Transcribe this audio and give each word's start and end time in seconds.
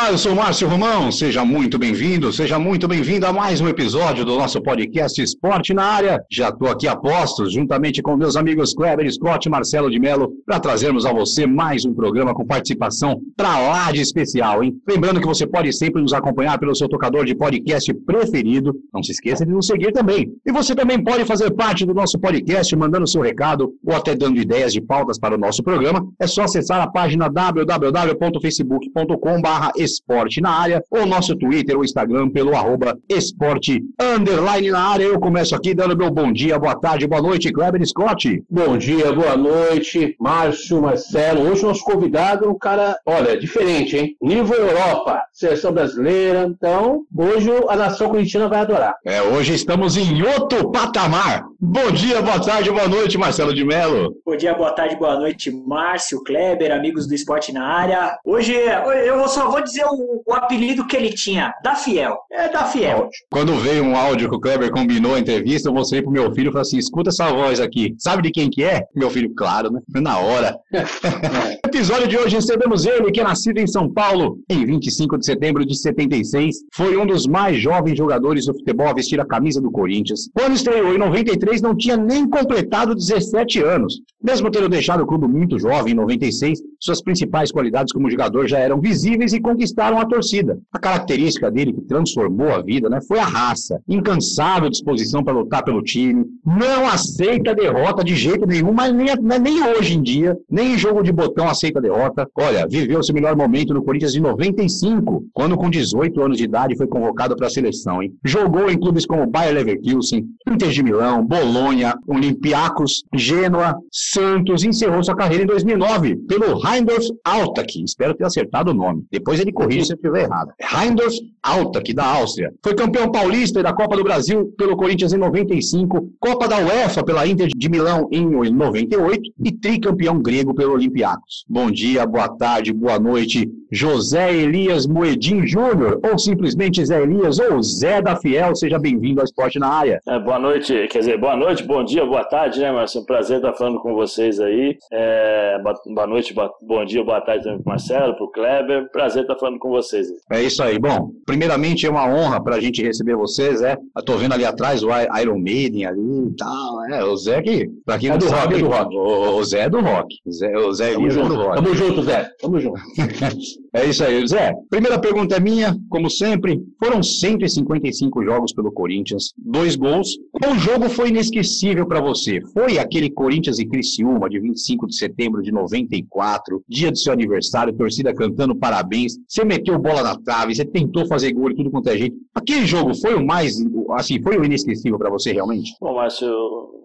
Olá, 0.00 0.12
eu 0.12 0.18
sou 0.18 0.32
Márcio 0.32 0.68
Romão, 0.68 1.10
seja 1.10 1.44
muito 1.44 1.76
bem-vindo, 1.76 2.32
seja 2.32 2.56
muito 2.56 2.86
bem-vindo 2.86 3.26
a 3.26 3.32
mais 3.32 3.60
um 3.60 3.66
episódio 3.66 4.24
do 4.24 4.38
nosso 4.38 4.62
podcast 4.62 5.20
Esporte 5.20 5.74
na 5.74 5.82
Área. 5.82 6.22
Já 6.30 6.50
estou 6.50 6.68
aqui 6.68 6.86
a 6.86 6.94
postos, 6.94 7.52
juntamente 7.52 8.00
com 8.00 8.16
meus 8.16 8.36
amigos 8.36 8.72
Kleber 8.72 9.12
Scott 9.12 9.48
e 9.48 9.50
Marcelo 9.50 9.90
de 9.90 9.98
Mello, 9.98 10.30
para 10.46 10.60
trazermos 10.60 11.04
a 11.04 11.12
você 11.12 11.48
mais 11.48 11.84
um 11.84 11.92
programa 11.92 12.32
com 12.32 12.46
participação 12.46 13.20
para 13.36 13.58
lá 13.58 13.90
de 13.90 14.00
especial, 14.00 14.62
hein? 14.62 14.72
Lembrando 14.88 15.20
que 15.20 15.26
você 15.26 15.48
pode 15.48 15.72
sempre 15.72 16.00
nos 16.00 16.12
acompanhar 16.12 16.60
pelo 16.60 16.76
seu 16.76 16.88
tocador 16.88 17.24
de 17.24 17.34
podcast 17.34 17.92
preferido, 17.92 18.72
não 18.94 19.02
se 19.02 19.10
esqueça 19.10 19.44
de 19.44 19.50
nos 19.50 19.66
seguir 19.66 19.90
também. 19.90 20.28
E 20.46 20.52
você 20.52 20.76
também 20.76 21.02
pode 21.02 21.24
fazer 21.24 21.50
parte 21.50 21.84
do 21.84 21.92
nosso 21.92 22.20
podcast 22.20 22.76
mandando 22.76 23.08
seu 23.08 23.20
recado 23.20 23.74
ou 23.84 23.96
até 23.96 24.14
dando 24.14 24.38
ideias 24.38 24.72
de 24.72 24.80
pautas 24.80 25.18
para 25.18 25.34
o 25.34 25.38
nosso 25.38 25.60
programa. 25.60 26.06
É 26.20 26.28
só 26.28 26.44
acessar 26.44 26.80
a 26.80 26.86
página 26.86 27.28
www.facebook.com.br 27.28 29.87
esporte 29.88 30.40
na 30.40 30.50
área, 30.50 30.82
ou 30.90 31.06
nosso 31.06 31.36
Twitter 31.36 31.76
ou 31.76 31.84
Instagram 31.84 32.30
pelo 32.30 32.56
arroba 32.56 32.96
esporte 33.08 33.82
underline 34.00 34.70
na 34.70 34.80
área. 34.80 35.04
Eu 35.04 35.20
começo 35.20 35.54
aqui 35.54 35.74
dando 35.74 35.96
meu 35.96 36.10
bom 36.10 36.32
dia, 36.32 36.58
boa 36.58 36.74
tarde, 36.74 37.06
boa 37.06 37.22
noite, 37.22 37.52
Kleber 37.52 37.84
Scott. 37.86 38.42
Bom 38.50 38.76
dia, 38.76 39.12
boa 39.12 39.36
noite, 39.36 40.16
Márcio, 40.20 40.82
Marcelo. 40.82 41.50
Hoje 41.50 41.64
nosso 41.64 41.84
convidado 41.84 42.46
é 42.46 42.48
um 42.48 42.58
cara, 42.58 42.96
olha, 43.06 43.38
diferente, 43.38 43.96
hein? 43.96 44.16
Nível 44.22 44.56
Europa, 44.56 45.22
seleção 45.32 45.72
brasileira. 45.72 46.46
Então, 46.48 47.02
hoje 47.16 47.50
a 47.68 47.76
nação 47.76 48.08
corintiana 48.08 48.48
vai 48.48 48.60
adorar. 48.60 48.94
É, 49.04 49.22
hoje 49.22 49.54
estamos 49.54 49.96
em 49.96 50.22
outro 50.22 50.70
patamar. 50.70 51.44
Bom 51.60 51.90
dia, 51.90 52.22
boa 52.22 52.40
tarde, 52.40 52.70
boa 52.70 52.88
noite, 52.88 53.18
Marcelo 53.18 53.54
de 53.54 53.64
Mello. 53.64 54.14
Bom 54.24 54.36
dia, 54.36 54.54
boa 54.54 54.70
tarde, 54.70 54.96
boa 54.96 55.18
noite, 55.18 55.50
Márcio, 55.50 56.22
Kleber, 56.24 56.72
amigos 56.72 57.06
do 57.06 57.14
esporte 57.14 57.52
na 57.52 57.66
área. 57.66 58.16
Hoje 58.24 58.54
eu 58.54 59.26
só 59.28 59.50
vou 59.50 59.58
vou 59.58 59.64
dizer 59.78 59.86
o, 59.86 60.22
o, 60.26 60.34
apelido 60.34 60.86
que 60.86 60.96
ele 60.96 61.10
tinha, 61.10 61.54
da 61.62 61.74
Fiel. 61.74 62.16
É 62.32 62.48
da 62.48 62.64
Fiel. 62.64 63.08
Quando 63.30 63.54
veio 63.56 63.84
um 63.84 63.96
áudio 63.96 64.28
que 64.28 64.36
o 64.36 64.40
Kleber 64.40 64.70
combinou 64.70 65.14
a 65.14 65.20
entrevista, 65.20 65.68
eu 65.68 65.74
mostrei 65.74 66.02
pro 66.02 66.10
meu 66.10 66.32
filho 66.34 66.48
e 66.48 66.52
falei 66.52 66.62
assim: 66.62 66.78
escuta 66.78 67.10
essa 67.10 67.30
voz 67.30 67.60
aqui. 67.60 67.94
Sabe 67.98 68.22
de 68.22 68.30
quem 68.30 68.50
que 68.50 68.64
é? 68.64 68.84
Meu 68.94 69.10
filho, 69.10 69.32
claro, 69.34 69.70
né? 69.70 69.80
Na 70.00 70.18
hora. 70.18 70.56
no 70.72 70.80
episódio 71.64 72.08
de 72.08 72.16
hoje 72.16 72.36
recebemos 72.36 72.86
ele, 72.86 73.10
que 73.10 73.20
é 73.20 73.24
nascido 73.24 73.58
em 73.58 73.66
São 73.66 73.90
Paulo 73.90 74.38
em 74.48 74.64
25 74.64 75.18
de 75.18 75.26
setembro 75.26 75.64
de 75.64 75.76
76. 75.76 76.56
Foi 76.74 76.96
um 76.96 77.06
dos 77.06 77.26
mais 77.26 77.60
jovens 77.60 77.96
jogadores 77.96 78.46
do 78.46 78.54
futebol 78.54 78.88
a 78.88 78.94
vestir 78.94 79.20
a 79.20 79.26
camisa 79.26 79.60
do 79.60 79.70
Corinthians. 79.70 80.28
Quando 80.34 80.54
estreou 80.54 80.94
em 80.94 80.98
93, 80.98 81.60
não 81.62 81.76
tinha 81.76 81.96
nem 81.96 82.28
completado 82.28 82.94
17 82.94 83.62
anos. 83.62 84.00
Mesmo 84.22 84.50
tendo 84.50 84.68
deixado 84.68 85.02
o 85.02 85.06
clube 85.06 85.28
muito 85.28 85.58
jovem 85.58 85.92
em 85.92 85.96
96, 85.96 86.60
suas 86.80 87.02
principais 87.02 87.52
qualidades 87.52 87.92
como 87.92 88.10
jogador 88.10 88.48
já 88.48 88.58
eram 88.58 88.80
visíveis 88.80 89.32
e 89.32 89.40
conquistaram 89.68 89.98
a 89.98 90.06
torcida. 90.06 90.58
A 90.72 90.78
característica 90.78 91.50
dele 91.50 91.72
que 91.72 91.82
transformou 91.82 92.52
a 92.52 92.62
vida 92.62 92.88
né, 92.88 93.00
foi 93.06 93.18
a 93.18 93.24
raça, 93.24 93.80
incansável 93.88 94.70
disposição 94.70 95.22
para 95.22 95.34
lutar 95.34 95.62
pelo 95.64 95.82
time, 95.82 96.24
não 96.44 96.88
aceita 96.88 97.54
derrota 97.54 98.02
de 98.02 98.14
jeito 98.14 98.46
nenhum, 98.46 98.72
mas 98.72 98.94
nem, 98.94 99.08
nem 99.40 99.62
hoje 99.62 99.96
em 99.96 100.02
dia, 100.02 100.36
nem 100.50 100.74
em 100.74 100.78
jogo 100.78 101.02
de 101.02 101.12
botão 101.12 101.48
aceita 101.48 101.80
derrota. 101.80 102.26
Olha, 102.36 102.66
viveu 102.68 103.02
seu 103.02 103.14
melhor 103.14 103.36
momento 103.36 103.74
no 103.74 103.82
Corinthians 103.82 104.14
em 104.14 104.20
95, 104.20 105.24
quando 105.32 105.56
com 105.56 105.70
18 105.70 106.20
anos 106.22 106.38
de 106.38 106.44
idade 106.44 106.76
foi 106.76 106.86
convocado 106.86 107.36
para 107.36 107.46
a 107.46 107.50
seleção. 107.50 108.02
Hein? 108.02 108.12
Jogou 108.24 108.70
em 108.70 108.78
clubes 108.78 109.06
como 109.06 109.26
Bayer 109.26 109.54
Leverkusen, 109.54 110.24
Inter 110.46 110.70
de 110.70 110.82
Milão, 110.82 111.24
Bolonha, 111.24 111.94
Olympiacos, 112.06 113.04
Gênua, 113.14 113.76
Santos, 113.92 114.64
encerrou 114.64 115.02
sua 115.02 115.16
carreira 115.16 115.44
em 115.44 115.46
2009 115.46 116.16
pelo 116.28 116.60
Heindorf 116.66 117.08
Altach, 117.24 117.82
espero 117.82 118.14
ter 118.14 118.24
acertado 118.24 118.70
o 118.70 118.74
nome. 118.74 119.04
Depois 119.10 119.40
ele 119.40 119.52
corrige 119.58 119.84
se 119.84 119.92
eu 119.92 119.96
estiver 119.96 120.22
errado. 120.22 120.52
Reindorf 120.60 121.16
Alta, 121.42 121.82
da 121.94 122.04
Áustria. 122.04 122.52
Foi 122.62 122.74
campeão 122.74 123.10
paulista 123.10 123.60
e 123.60 123.62
da 123.62 123.72
Copa 123.72 123.96
do 123.96 124.04
Brasil 124.04 124.52
pelo 124.58 124.76
Corinthians 124.76 125.12
em 125.12 125.16
95, 125.16 126.10
Copa 126.20 126.46
da 126.46 126.58
UEFA 126.58 127.02
pela 127.04 127.26
Inter 127.26 127.48
de 127.48 127.68
Milão 127.68 128.08
em 128.12 128.26
98 128.28 129.30
e 129.44 129.52
tricampeão 129.52 130.20
grego 130.20 130.54
pelo 130.54 130.74
Olympiacos. 130.74 131.44
Bom 131.48 131.70
dia, 131.70 132.06
boa 132.06 132.28
tarde, 132.28 132.72
boa 132.72 132.98
noite, 132.98 133.48
José 133.70 134.34
Elias 134.34 134.86
Moedim 134.86 135.46
Júnior, 135.46 136.00
ou 136.02 136.18
simplesmente 136.18 136.84
Zé 136.84 137.02
Elias, 137.02 137.38
ou 137.38 137.62
Zé 137.62 138.02
da 138.02 138.16
Fiel, 138.16 138.54
seja 138.54 138.78
bem-vindo 138.78 139.20
ao 139.20 139.24
Esporte 139.24 139.58
na 139.58 139.68
Área. 139.68 140.00
É, 140.06 140.18
boa 140.18 140.38
noite, 140.38 140.88
quer 140.88 140.98
dizer, 141.00 141.18
boa 141.18 141.36
noite, 141.36 141.62
bom 141.62 141.84
dia, 141.84 142.04
boa 142.04 142.24
tarde, 142.24 142.60
né, 142.60 142.70
Marcelo? 142.72 143.06
Prazer 143.06 143.36
estar 143.38 143.54
falando 143.54 143.80
com 143.80 143.94
vocês 143.94 144.40
aí. 144.40 144.76
É, 144.92 145.58
boa 145.62 146.06
noite, 146.06 146.34
bom 146.62 146.84
dia, 146.84 147.04
boa 147.04 147.20
tarde 147.20 147.44
também 147.44 147.62
para 147.62 147.72
Marcelo, 147.72 148.14
para 148.14 148.24
o 148.24 148.28
Kleber. 148.28 148.90
Prazer 148.90 149.22
estar 149.22 149.37
falando 149.38 149.58
com 149.58 149.70
vocês. 149.70 150.06
É 150.30 150.42
isso 150.42 150.62
aí. 150.62 150.78
Bom, 150.78 151.10
primeiramente 151.26 151.86
é 151.86 151.90
uma 151.90 152.06
honra 152.06 152.42
para 152.42 152.56
a 152.56 152.60
gente 152.60 152.82
receber 152.82 153.16
vocês, 153.16 153.62
é. 153.62 153.76
Estou 153.96 154.18
vendo 154.18 154.34
ali 154.34 154.44
atrás 154.44 154.82
o 154.82 154.88
Iron 155.20 155.38
Maiden 155.38 155.86
ali 155.86 156.28
e 156.28 156.36
tal, 156.36 156.84
é. 156.86 157.04
O 157.04 157.16
Zé 157.16 157.42
que, 157.42 157.68
para 157.84 157.98
quem 157.98 158.10
é 158.10 158.18
do 158.18 158.28
sabe, 158.28 158.54
rock, 158.54 158.54
é 158.54 158.58
do 158.58 158.68
rock. 158.68 158.96
O, 158.96 159.44
Zé 159.44 159.60
é 159.60 159.70
do 159.70 159.80
rock. 159.80 160.16
Zé, 160.30 160.56
o 160.56 160.72
Zé 160.72 160.92
Tamo 160.92 161.10
junto. 161.10 161.26
É 161.26 161.28
do 161.28 161.42
rock. 161.42 161.54
Tamo 161.56 161.74
junto, 161.74 162.02
Zé. 162.02 162.30
Tamo 162.40 162.60
junto. 162.60 162.80
é 163.74 163.86
isso 163.86 164.04
aí, 164.04 164.26
Zé. 164.26 164.54
Primeira 164.70 164.98
pergunta 164.98 165.36
é 165.36 165.40
minha, 165.40 165.76
como 165.88 166.10
sempre. 166.10 166.60
Foram 166.82 167.02
155 167.02 168.24
jogos 168.24 168.52
pelo 168.52 168.72
Corinthians, 168.72 169.32
dois 169.36 169.76
gols. 169.76 170.18
Qual 170.40 170.54
jogo 170.56 170.88
foi 170.88 171.08
inesquecível 171.08 171.86
para 171.86 172.00
você? 172.00 172.40
Foi 172.52 172.78
aquele 172.78 173.10
Corinthians 173.10 173.58
e 173.58 173.66
Criciúma 173.66 174.30
de 174.30 174.38
25 174.38 174.86
de 174.86 174.96
setembro 174.96 175.42
de 175.42 175.50
94, 175.50 176.62
dia 176.68 176.92
do 176.92 176.98
seu 176.98 177.12
aniversário, 177.12 177.76
torcida 177.76 178.14
cantando 178.14 178.54
parabéns 178.54 179.18
você 179.28 179.44
meteu 179.44 179.78
bola 179.78 180.02
na 180.02 180.16
trave, 180.16 180.54
você 180.54 180.64
tentou 180.64 181.06
fazer 181.06 181.32
gol 181.32 181.50
e 181.50 181.56
tudo 181.56 181.70
quanto 181.70 181.88
é 181.88 181.98
jeito. 181.98 182.16
Aquele 182.34 182.66
jogo 182.66 182.94
foi 182.94 183.14
o 183.14 183.26
mais, 183.26 183.56
assim, 183.92 184.22
foi 184.22 184.38
o 184.38 184.44
inesquecível 184.44 184.98
para 184.98 185.10
você 185.10 185.32
realmente? 185.32 185.74
Bom, 185.80 185.94
Márcio, 185.94 186.28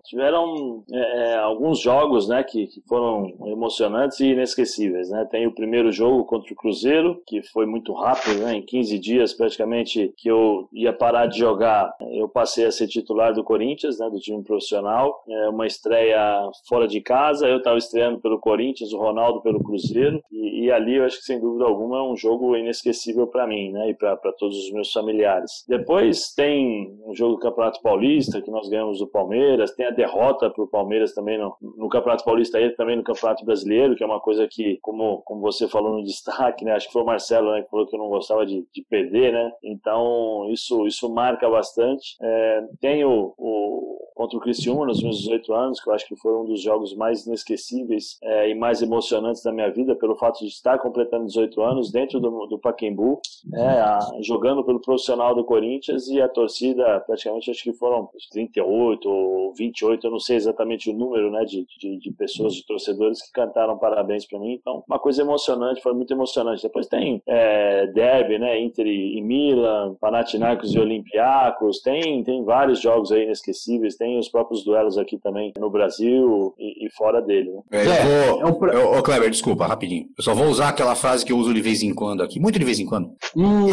tiveram 0.04 0.84
é, 0.92 0.98
é, 0.98 1.38
alguns 1.38 1.80
jogos, 1.80 2.28
né, 2.28 2.44
que, 2.44 2.68
que, 2.68 2.82
foram 2.88 3.34
emocionantes 3.46 4.20
e 4.20 4.28
inesquecíveis, 4.28 5.10
né? 5.10 5.26
Tem 5.30 5.48
o 5.48 5.54
primeiro 5.54 5.92
jogo 5.92 6.26
contra 6.26 6.52
o 6.52 6.56
Cruzeiro, 6.56 7.22
que 7.26 7.42
foi 7.42 7.66
muito 7.66 7.94
rápido, 7.94 8.42
né? 8.42 8.56
Em 8.56 8.62
15 8.62 9.00
dias, 9.00 9.34
praticamente, 9.34 10.14
que 10.18 10.30
eu 10.30 10.68
ia 10.74 10.94
parar 10.94 11.28
de 11.28 11.38
jogar, 11.38 11.94
eu 12.12 12.28
passei 12.28 12.66
a 12.66 12.72
ser 12.72 12.88
titular 12.88 13.34
do 13.34 13.44
Corinthians, 13.44 14.00
né, 14.00 14.10
do 14.10 14.20
time 14.20 14.44
profissional. 14.44 15.24
É 15.28 15.50
uma 15.50 15.66
estreia 15.66 16.50
fora 16.68 16.88
de 16.88 17.02
casa, 17.02 17.48
eu 17.48 17.58
estava 17.58 17.78
estreando 17.78 18.20
pelo 18.20 18.40
Corinthians, 18.40 18.92
o 18.94 18.98
Ronaldo 18.98 19.42
pelo 19.42 19.64
Cruzeiro, 19.64 20.22
e, 20.32 20.66
e 20.66 20.72
ali 20.72 20.96
eu 20.96 21.06
acho 21.06 21.18
que, 21.18 21.26
sem 21.26 21.40
dúvida 21.40 21.66
alguma, 21.66 22.00
é 22.00 22.02
um 22.02 22.16
jogo 22.16 22.56
inesquecível 22.56 23.28
para 23.28 23.48
mim, 23.48 23.72
né, 23.72 23.90
e 23.90 23.94
para 23.94 24.18
todos 24.38 24.58
os 24.58 24.72
meus 24.72 24.92
familiares. 24.92 25.64
Depois 25.68 26.34
tem 26.34 26.98
um 27.06 27.16
jogo 27.16 27.36
do 27.36 27.40
Campeonato 27.40 27.82
Paulista, 27.82 28.42
que 28.42 28.52
nós 28.52 28.68
ganhamos 28.70 29.00
do 29.00 29.08
Palmeiras, 29.08 29.72
tem 29.72 29.86
a 29.86 29.93
derrota 29.94 30.50
para 30.50 30.64
o 30.64 30.68
Palmeiras 30.68 31.14
também 31.14 31.38
no, 31.38 31.56
no 31.62 31.90
Campeonato 31.90 32.26
Paulista 32.26 32.60
e 32.60 32.70
também 32.72 32.96
no 32.96 33.04
Campeonato 33.04 33.46
Brasileiro, 33.46 33.96
que 33.96 34.04
é 34.04 34.06
uma 34.06 34.20
coisa 34.20 34.48
que, 34.48 34.78
como, 34.82 35.22
como 35.22 35.42
você 35.42 35.68
falou 35.68 35.98
no 35.98 36.04
destaque, 36.04 36.66
né, 36.66 36.74
acho 36.74 36.88
que 36.88 36.94
foi 36.94 37.02
o 37.02 37.06
Marcelo 37.06 37.52
né, 37.52 37.62
que 37.62 37.70
falou 37.70 37.88
que 37.88 37.96
eu 37.96 38.00
não 38.00 38.10
gostava 38.10 38.46
de, 38.46 38.66
de 38.74 38.84
perder, 38.84 39.32
né, 39.32 39.52
então 39.64 40.48
isso, 40.50 40.86
isso 40.88 41.12
marca 41.12 41.50
bastante. 41.50 42.16
É, 42.22 42.64
tem 42.80 43.06
o, 43.06 43.34
o 43.38 43.94
contra 44.14 44.38
o 44.38 44.42
Criciúma 44.42 44.86
nos 44.86 45.02
meus 45.02 45.18
18 45.20 45.54
anos, 45.54 45.82
que 45.82 45.90
eu 45.90 45.94
acho 45.94 46.08
que 46.08 46.16
foi 46.16 46.34
um 46.34 46.46
dos 46.46 46.62
jogos 46.62 46.96
mais 46.96 47.26
inesquecíveis 47.26 48.18
é, 48.22 48.50
e 48.50 48.56
mais 48.56 48.82
emocionantes 48.82 49.44
da 49.44 49.52
minha 49.52 49.70
vida, 49.72 49.96
pelo 49.96 50.16
fato 50.16 50.40
de 50.40 50.48
estar 50.48 50.78
completando 50.80 51.26
18 51.26 51.62
anos 51.62 51.92
dentro 51.92 52.20
do, 52.20 52.46
do 52.48 52.60
Pacaembu, 52.60 53.20
é, 53.54 53.60
a, 53.60 54.00
jogando 54.22 54.64
pelo 54.64 54.80
profissional 54.80 55.36
do 55.36 55.44
Corinthians 55.44 56.08
e 56.08 56.22
a 56.22 56.30
torcida, 56.30 57.00
praticamente, 57.02 57.50
acho 57.50 57.64
que 57.64 57.74
foram 57.74 58.10
38 58.32 59.10
ou 59.10 59.54
28, 59.54 59.83
eu 59.92 60.12
não 60.12 60.20
sei 60.20 60.38
exatamente 60.38 60.90
o 60.90 60.94
número 60.94 61.32
né, 61.32 61.44
de, 61.46 61.66
de, 61.80 61.98
de 61.98 62.12
pessoas, 62.12 62.54
de 62.54 62.66
torcedores 62.66 63.22
que 63.22 63.32
cantaram 63.32 63.78
parabéns 63.78 64.26
para 64.26 64.40
mim. 64.40 64.54
Então, 64.54 64.84
uma 64.88 65.00
coisa 65.00 65.22
emocionante, 65.22 65.82
foi 65.82 65.94
muito 65.94 66.14
emocionante. 66.14 66.64
Depois 66.64 66.88
tem 66.88 67.22
é, 67.28 67.88
derby, 67.88 68.38
né, 68.40 68.60
Inter 68.60 68.86
e 68.88 69.22
Milan, 69.22 69.96
Panathinaikos 70.00 70.74
e 70.74 70.80
Olympiacos, 70.80 71.82
tem, 71.82 72.24
tem 72.24 72.44
vários 72.44 72.82
jogos 72.82 73.12
aí 73.12 73.24
inesquecíveis 73.24 73.96
tem 73.96 74.20
os 74.20 74.30
próprios 74.30 74.64
duelos 74.64 74.98
aqui 74.98 75.18
também 75.18 75.52
no 75.58 75.70
Brasil 75.70 76.54
e, 76.58 76.86
e 76.86 76.92
fora 76.92 77.22
dele. 77.22 77.52
Né? 77.52 77.62
É, 77.72 78.30
eu 78.30 78.54
vou, 78.54 78.70
é 78.70 78.78
um... 78.78 78.98
Ô, 78.98 79.04
Kleber, 79.04 79.30
desculpa, 79.30 79.66
rapidinho. 79.66 80.08
Eu 80.18 80.24
só 80.24 80.34
vou 80.34 80.48
usar 80.48 80.70
aquela 80.70 80.96
frase 80.96 81.26
que 81.26 81.32
eu 81.32 81.38
uso 81.38 81.54
de 81.54 81.62
vez 81.62 81.82
em 81.84 81.94
quando 81.94 82.22
aqui, 82.22 82.40
muito 82.40 82.60
de 82.60 82.66
vez 82.66 82.80
em 82.80 82.86
quando. 82.86 83.10
Hum, 83.36 83.68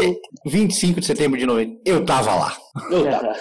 25 0.46 1.00
de 1.00 1.06
setembro 1.06 1.38
de 1.38 1.46
90, 1.46 1.80
eu 1.84 2.04
tava 2.04 2.34
lá. 2.34 2.52
Eu 2.90 3.04
tava. 3.10 3.32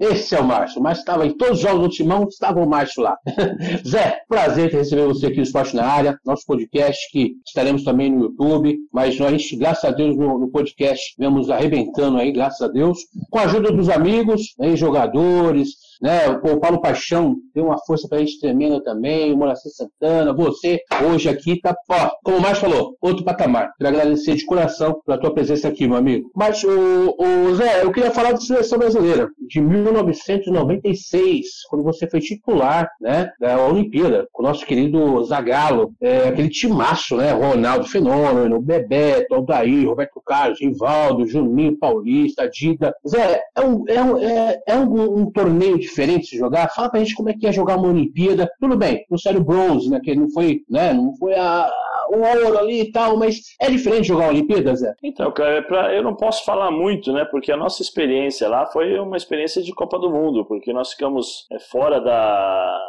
Esse 0.00 0.34
é 0.34 0.40
o 0.40 0.44
Márcio. 0.44 0.80
O 0.80 0.82
Márcio 0.82 1.02
estava 1.02 1.26
em 1.26 1.36
todos 1.36 1.58
os 1.58 1.62
jogos 1.62 1.85
do 1.86 1.92
Timão, 1.92 2.24
estava 2.28 2.60
o 2.60 2.68
Márcio 2.68 3.02
lá. 3.02 3.16
Zé, 3.86 4.20
prazer 4.28 4.72
receber 4.72 5.06
você 5.06 5.26
aqui 5.26 5.36
no 5.36 5.42
Esporte 5.42 5.74
na 5.74 5.84
Área, 5.84 6.18
nosso 6.24 6.44
podcast 6.46 7.10
que 7.10 7.34
estaremos 7.46 7.84
também 7.84 8.10
no 8.10 8.24
YouTube, 8.24 8.76
mas 8.92 9.18
nós, 9.18 9.50
graças 9.52 9.84
a 9.84 9.90
Deus, 9.90 10.16
no, 10.16 10.38
no 10.38 10.48
podcast, 10.48 11.14
vemos 11.18 11.50
arrebentando 11.50 12.18
aí, 12.18 12.32
graças 12.32 12.60
a 12.60 12.68
Deus, 12.68 12.98
com 13.30 13.38
a 13.38 13.44
ajuda 13.44 13.72
dos 13.72 13.88
amigos, 13.88 14.54
né, 14.58 14.76
jogadores, 14.76 15.70
né? 16.00 16.28
O 16.28 16.58
Paulo 16.58 16.80
Paixão 16.80 17.36
deu 17.54 17.66
uma 17.66 17.78
força 17.86 18.08
pra 18.08 18.18
gente 18.18 18.40
tremenda 18.40 18.82
também, 18.82 19.32
o 19.32 19.36
Moraci 19.36 19.70
Santana, 19.70 20.32
você 20.32 20.80
hoje 21.08 21.28
aqui 21.28 21.60
tá, 21.60 21.74
ó, 21.88 22.10
como 22.24 22.38
o 22.38 22.40
Márcio 22.40 22.68
falou, 22.68 22.96
outro 23.00 23.24
patamar. 23.24 23.72
Quero 23.78 23.90
agradecer 23.90 24.34
de 24.34 24.44
coração 24.44 25.00
pela 25.04 25.18
tua 25.18 25.32
presença 25.32 25.68
aqui, 25.68 25.86
meu 25.86 25.96
amigo. 25.96 26.30
Mas, 26.34 26.62
o, 26.64 27.14
o 27.18 27.54
Zé, 27.54 27.82
eu 27.82 27.92
queria 27.92 28.10
falar 28.10 28.32
de 28.32 28.44
seleção 28.44 28.78
brasileira, 28.78 29.28
de 29.48 29.60
1996, 29.60 31.46
quando 31.68 31.84
você 31.84 32.08
foi 32.08 32.20
titular, 32.20 32.88
né, 33.00 33.30
da 33.40 33.64
Olimpíada, 33.64 34.26
com 34.32 34.42
o 34.42 34.46
nosso 34.46 34.64
querido 34.66 35.22
Zagallo, 35.24 35.92
é, 36.00 36.28
aquele 36.28 36.48
timaço, 36.48 37.16
né, 37.16 37.32
Ronaldo 37.32 37.86
Fenômeno, 37.86 38.60
Bebeto, 38.60 39.34
Aldair, 39.34 39.88
Roberto 39.88 40.20
Carlos, 40.24 40.60
Rivaldo, 40.60 41.26
Juninho 41.26 41.78
Paulista, 41.78 42.48
Dida. 42.48 42.94
Zé, 43.06 43.40
é 43.54 43.60
um, 43.60 43.84
é 43.88 44.02
um, 44.02 44.18
é, 44.18 44.58
é 44.66 44.76
um, 44.76 45.20
um 45.20 45.30
torneio 45.30 45.78
diferente 45.86 46.30
de 46.30 46.38
jogar? 46.38 46.68
Fala 46.74 46.90
pra 46.90 47.00
gente 47.00 47.14
como 47.14 47.30
é 47.30 47.34
que 47.34 47.46
é 47.46 47.52
jogar 47.52 47.76
uma 47.76 47.88
Olimpíada. 47.88 48.50
Tudo 48.60 48.76
bem, 48.76 49.04
não 49.10 49.18
saiu 49.18 49.42
bronze, 49.42 49.88
né? 49.88 50.00
Que 50.02 50.14
não 50.14 50.28
foi, 50.30 50.62
né? 50.68 50.92
Não 50.92 51.14
foi 51.16 51.34
a, 51.34 51.70
o 52.10 52.18
ouro 52.18 52.58
ali 52.58 52.82
e 52.82 52.92
tal, 52.92 53.16
mas 53.16 53.40
é 53.60 53.70
diferente 53.70 54.08
jogar 54.08 54.24
uma 54.24 54.32
Olimpíada, 54.32 54.74
Zé? 54.74 54.94
Então, 55.02 55.30
cara, 55.32 55.54
é 55.54 55.62
pra, 55.62 55.94
eu 55.94 56.02
não 56.02 56.14
posso 56.14 56.44
falar 56.44 56.70
muito, 56.70 57.12
né? 57.12 57.24
Porque 57.24 57.50
a 57.50 57.56
nossa 57.56 57.82
experiência 57.82 58.48
lá 58.48 58.66
foi 58.66 58.98
uma 58.98 59.16
experiência 59.16 59.62
de 59.62 59.72
Copa 59.72 59.98
do 59.98 60.10
Mundo, 60.10 60.44
porque 60.44 60.72
nós 60.72 60.92
ficamos 60.92 61.46
é, 61.52 61.58
fora 61.58 62.00
da, 62.00 62.80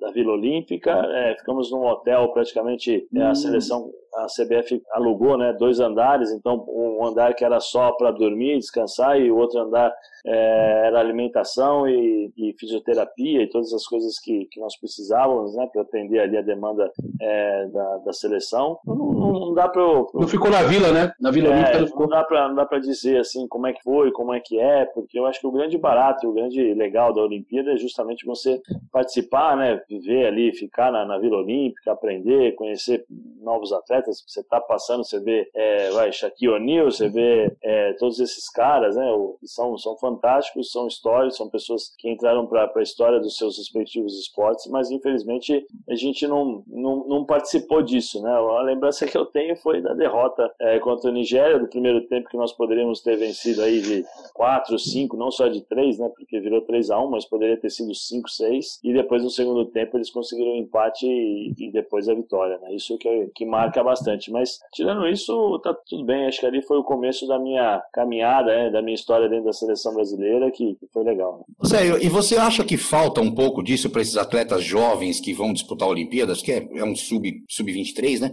da 0.00 0.10
Vila 0.10 0.32
Olímpica, 0.32 0.90
é, 0.90 1.36
ficamos 1.38 1.70
num 1.70 1.84
hotel 1.86 2.28
praticamente, 2.28 3.06
hum. 3.12 3.26
a 3.26 3.34
seleção 3.34 3.90
a 4.16 4.26
CBF 4.26 4.82
alugou 4.92 5.36
né, 5.36 5.52
dois 5.52 5.80
andares, 5.80 6.30
então 6.30 6.64
um 6.68 7.04
andar 7.06 7.34
que 7.34 7.44
era 7.44 7.60
só 7.60 7.92
para 7.92 8.10
dormir, 8.10 8.58
descansar, 8.58 9.20
e 9.20 9.30
o 9.30 9.36
outro 9.36 9.60
andar 9.60 9.92
é, 10.26 10.86
era 10.86 11.00
alimentação 11.00 11.86
e, 11.86 12.32
e, 12.36 12.54
fisioterapia 12.58 13.42
e 13.42 13.48
todas 13.48 13.72
as 13.74 13.86
coisas 13.86 14.18
que, 14.18 14.46
que 14.50 14.58
nós 14.58 14.78
precisávamos 14.78 15.54
né, 15.54 15.68
para 15.70 15.82
atender 15.82 16.20
ali 16.20 16.38
a 16.38 16.42
demanda 16.42 16.90
é, 17.20 17.66
da, 17.66 17.96
da 17.98 18.12
seleção. 18.12 18.78
Não, 18.86 18.96
não, 18.96 19.32
não 19.32 19.54
dá 19.54 19.68
para. 19.68 19.82
Não 19.82 20.26
ficou 20.26 20.50
na 20.50 20.62
vila, 20.62 20.92
né? 20.92 21.12
Na 21.20 21.30
Vila 21.30 21.48
é, 21.48 21.52
Olímpica 21.52 21.80
não 21.80 21.86
ficou. 21.86 22.08
Não 22.08 22.54
dá 22.54 22.64
para 22.64 22.78
dizer 22.78 23.18
assim 23.18 23.46
como 23.48 23.66
é 23.66 23.72
que 23.72 23.82
foi, 23.82 24.10
como 24.12 24.32
é 24.32 24.40
que 24.40 24.58
é, 24.58 24.86
porque 24.86 25.18
eu 25.18 25.26
acho 25.26 25.40
que 25.40 25.46
o 25.46 25.52
grande 25.52 25.76
barato, 25.76 26.28
o 26.28 26.32
grande 26.32 26.72
legal 26.74 27.12
da 27.12 27.22
Olimpíada 27.22 27.72
é 27.72 27.76
justamente 27.76 28.24
você 28.24 28.60
participar, 28.90 29.56
né, 29.56 29.80
viver 29.88 30.26
ali, 30.26 30.54
ficar 30.54 30.90
na, 30.90 31.04
na 31.04 31.18
Vila 31.18 31.38
Olímpica, 31.38 31.92
aprender, 31.92 32.54
conhecer 32.54 33.04
novos 33.42 33.72
atletas. 33.72 34.03
Você 34.12 34.40
está 34.40 34.60
passando, 34.60 35.04
você 35.04 35.20
vê 35.20 35.48
é, 35.54 35.90
vai, 35.90 36.12
Shaquille 36.12 36.52
O'Neal, 36.52 36.90
você 36.90 37.08
vê 37.08 37.54
é, 37.62 37.92
todos 37.94 38.20
esses 38.20 38.48
caras, 38.50 38.96
né, 38.96 39.06
que 39.40 39.48
são, 39.48 39.76
são 39.78 39.96
fantásticos 39.96 40.64
são 40.70 40.86
histórias, 40.86 41.36
são 41.36 41.48
pessoas 41.48 41.94
que 41.98 42.10
entraram 42.10 42.46
para 42.46 42.70
a 42.74 42.82
história 42.82 43.20
dos 43.20 43.36
seus 43.36 43.58
respectivos 43.58 44.18
esportes, 44.18 44.66
mas 44.66 44.90
infelizmente 44.90 45.66
a 45.88 45.94
gente 45.94 46.26
não, 46.26 46.62
não, 46.66 47.06
não, 47.06 47.24
participou 47.24 47.82
disso, 47.82 48.20
né? 48.22 48.30
A 48.30 48.62
lembrança 48.62 49.06
que 49.06 49.16
eu 49.16 49.24
tenho 49.26 49.56
foi 49.56 49.80
da 49.80 49.94
derrota 49.94 50.52
é, 50.60 50.78
contra 50.78 51.10
a 51.10 51.12
Nigéria, 51.12 51.58
do 51.58 51.68
primeiro 51.68 52.02
tempo 52.08 52.28
que 52.28 52.36
nós 52.36 52.52
poderíamos 52.52 53.00
ter 53.00 53.16
vencido 53.16 53.62
aí 53.62 53.80
de 53.80 54.04
4, 54.34 54.78
5, 54.78 55.16
não 55.16 55.30
só 55.30 55.48
de 55.48 55.60
3, 55.62 55.98
né? 55.98 56.10
Porque 56.14 56.40
virou 56.40 56.60
3 56.62 56.90
a 56.90 57.00
1 57.00 57.10
mas 57.10 57.24
poderia 57.24 57.56
ter 57.56 57.70
sido 57.70 57.94
5, 57.94 58.28
6, 58.28 58.80
e 58.82 58.92
depois 58.92 59.22
no 59.22 59.30
segundo 59.30 59.64
tempo 59.66 59.96
eles 59.96 60.10
conseguiram 60.10 60.52
o 60.52 60.54
um 60.54 60.58
empate 60.58 61.06
e, 61.06 61.54
e, 61.58 61.70
depois 61.70 62.08
a 62.08 62.14
vitória, 62.14 62.58
né? 62.58 62.74
Isso 62.74 62.98
que, 62.98 63.30
que 63.34 63.46
marca 63.46 63.82
bastante, 63.82 63.93
mas 64.30 64.58
tirando 64.72 65.06
isso, 65.06 65.58
tá 65.60 65.74
tudo 65.88 66.04
bem, 66.04 66.26
acho 66.26 66.40
que 66.40 66.46
ali 66.46 66.62
foi 66.62 66.78
o 66.78 66.84
começo 66.84 67.26
da 67.26 67.38
minha 67.38 67.82
caminhada, 67.92 68.54
né? 68.54 68.70
da 68.70 68.82
minha 68.82 68.94
história 68.94 69.28
dentro 69.28 69.46
da 69.46 69.52
seleção 69.52 69.94
brasileira 69.94 70.50
que, 70.50 70.74
que 70.74 70.86
foi 70.92 71.04
legal. 71.04 71.38
Né? 71.38 71.68
Sério, 71.68 72.02
e 72.02 72.08
você 72.08 72.36
acha 72.36 72.64
que 72.64 72.76
falta 72.76 73.20
um 73.20 73.32
pouco 73.32 73.62
disso 73.62 73.90
para 73.90 74.02
esses 74.02 74.16
atletas 74.16 74.62
jovens 74.62 75.20
que 75.20 75.32
vão 75.32 75.52
disputar 75.52 75.88
Olimpíadas, 75.88 76.42
que 76.42 76.52
é, 76.52 76.68
é 76.74 76.84
um 76.84 76.94
sub-23, 76.94 77.46
sub 77.48 78.20
né? 78.20 78.30